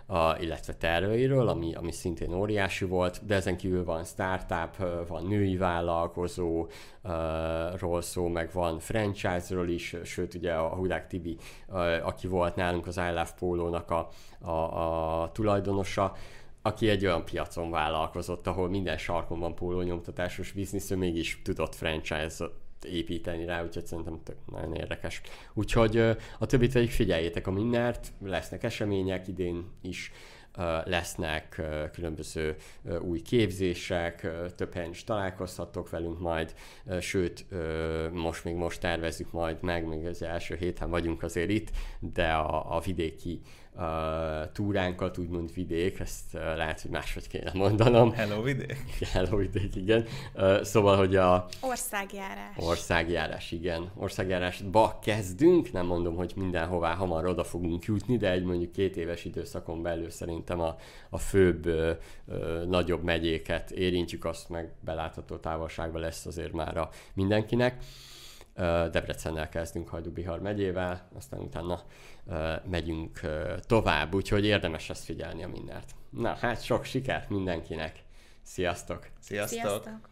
uh, 0.08 0.42
illetve 0.42 0.74
terveiről, 0.74 1.48
ami, 1.48 1.74
ami 1.74 1.92
szintén 1.92 2.34
óriási 2.34 2.84
volt, 2.84 3.26
de 3.26 3.34
ezen 3.34 3.56
kívül 3.56 3.84
van 3.84 4.04
startup, 4.04 4.76
van 5.08 5.26
női 5.26 5.56
vállalkozó, 5.56 6.66
ról 7.78 8.02
szó, 8.02 8.28
meg 8.28 8.50
van 8.52 8.78
franchise-ról 8.78 9.68
is, 9.68 9.96
sőt 10.04 10.34
ugye 10.34 10.52
a 10.52 10.68
Hudák 10.68 11.06
Tibi, 11.06 11.36
aki 12.02 12.26
volt 12.26 12.56
nálunk 12.56 12.86
az 12.86 12.96
I 12.96 13.08
Love 13.08 13.34
Polo-nak 13.38 13.90
a, 13.90 14.08
a, 14.40 15.22
a 15.22 15.32
tulajdonosa, 15.32 16.12
aki 16.62 16.88
egy 16.88 17.04
olyan 17.04 17.24
piacon 17.24 17.70
vállalkozott, 17.70 18.46
ahol 18.46 18.68
minden 18.68 18.98
sarkon 18.98 19.38
van 19.38 19.54
pólónyomtatásos 19.54 20.52
biznisz, 20.52 20.90
ő 20.90 20.96
mégis 20.96 21.40
tudott 21.42 21.74
franchise 21.74 22.44
építeni 22.82 23.44
rá, 23.44 23.64
úgyhogy 23.64 23.86
szerintem 23.86 24.20
tök 24.24 24.36
nagyon 24.46 24.74
érdekes. 24.74 25.20
Úgyhogy 25.54 25.96
a 26.38 26.46
többit 26.46 26.72
pedig 26.72 26.90
figyeljétek 26.90 27.46
a 27.46 27.50
mindent, 27.50 28.12
lesznek 28.20 28.62
események 28.62 29.28
idén 29.28 29.64
is, 29.82 30.12
lesznek 30.84 31.62
különböző 31.92 32.56
új 33.00 33.20
képzések, 33.20 34.28
több 34.56 34.72
helyen 34.72 34.90
is 34.90 35.04
találkozhattok 35.04 35.90
velünk 35.90 36.20
majd, 36.20 36.54
sőt, 37.00 37.46
most 38.12 38.44
még 38.44 38.54
most 38.54 38.80
tervezzük 38.80 39.32
majd 39.32 39.62
meg, 39.62 39.86
még 39.86 40.06
az 40.06 40.22
első 40.22 40.56
héten 40.56 40.90
vagyunk 40.90 41.22
azért 41.22 41.50
itt, 41.50 41.70
de 42.00 42.32
a, 42.32 42.76
a 42.76 42.80
vidéki 42.80 43.40
uh, 43.78 44.52
túránkat, 44.52 45.18
úgymond 45.18 45.54
vidék, 45.54 46.00
ezt 46.00 46.34
uh, 46.34 46.40
lehet, 46.40 46.80
hogy 46.80 46.90
máshogy 46.90 47.28
kéne 47.28 47.50
mondanom. 47.54 48.12
Hello 48.12 48.42
vidék. 48.42 48.84
Hello 49.12 49.36
vidék, 49.36 49.76
igen. 49.76 50.04
Uh, 50.34 50.62
szóval, 50.62 50.96
hogy 50.96 51.16
a... 51.16 51.46
Országjárás. 51.60 52.56
Országjárás, 52.56 53.52
igen. 53.52 53.90
Országjárásba 53.96 54.98
kezdünk, 55.02 55.72
nem 55.72 55.86
mondom, 55.86 56.16
hogy 56.16 56.32
mindenhová 56.36 56.94
hamar 56.94 57.26
oda 57.26 57.44
fogunk 57.44 57.84
jutni, 57.84 58.16
de 58.16 58.30
egy 58.30 58.44
mondjuk 58.44 58.72
két 58.72 58.96
éves 58.96 59.24
időszakon 59.24 59.82
belül 59.82 60.10
szerintem 60.10 60.60
a, 60.60 60.76
a 61.10 61.18
főbb, 61.18 61.66
uh, 61.66 61.90
uh, 62.24 62.64
nagyobb 62.64 63.02
megyéket 63.02 63.70
érintjük, 63.70 64.24
azt 64.24 64.48
meg 64.48 64.72
belátható 64.80 65.36
távolságban 65.36 66.00
lesz 66.00 66.26
azért 66.26 66.52
már 66.52 66.76
a 66.76 66.88
mindenkinek. 67.14 67.76
Debrecennel 68.90 69.48
kezdünk 69.48 69.88
Hajdú-Bihar 69.88 70.40
megyével, 70.40 71.08
aztán 71.16 71.40
utána 71.40 71.82
megyünk 72.64 73.20
tovább, 73.60 74.14
úgyhogy 74.14 74.44
érdemes 74.44 74.90
ezt 74.90 75.04
figyelni 75.04 75.44
a 75.44 75.48
mindent. 75.48 75.84
Na, 76.10 76.34
hát 76.34 76.62
sok 76.62 76.84
sikert 76.84 77.28
mindenkinek! 77.28 78.02
Sziasztok! 78.42 79.06
Sziasztok! 79.20 79.58
Sziasztok. 79.60 80.08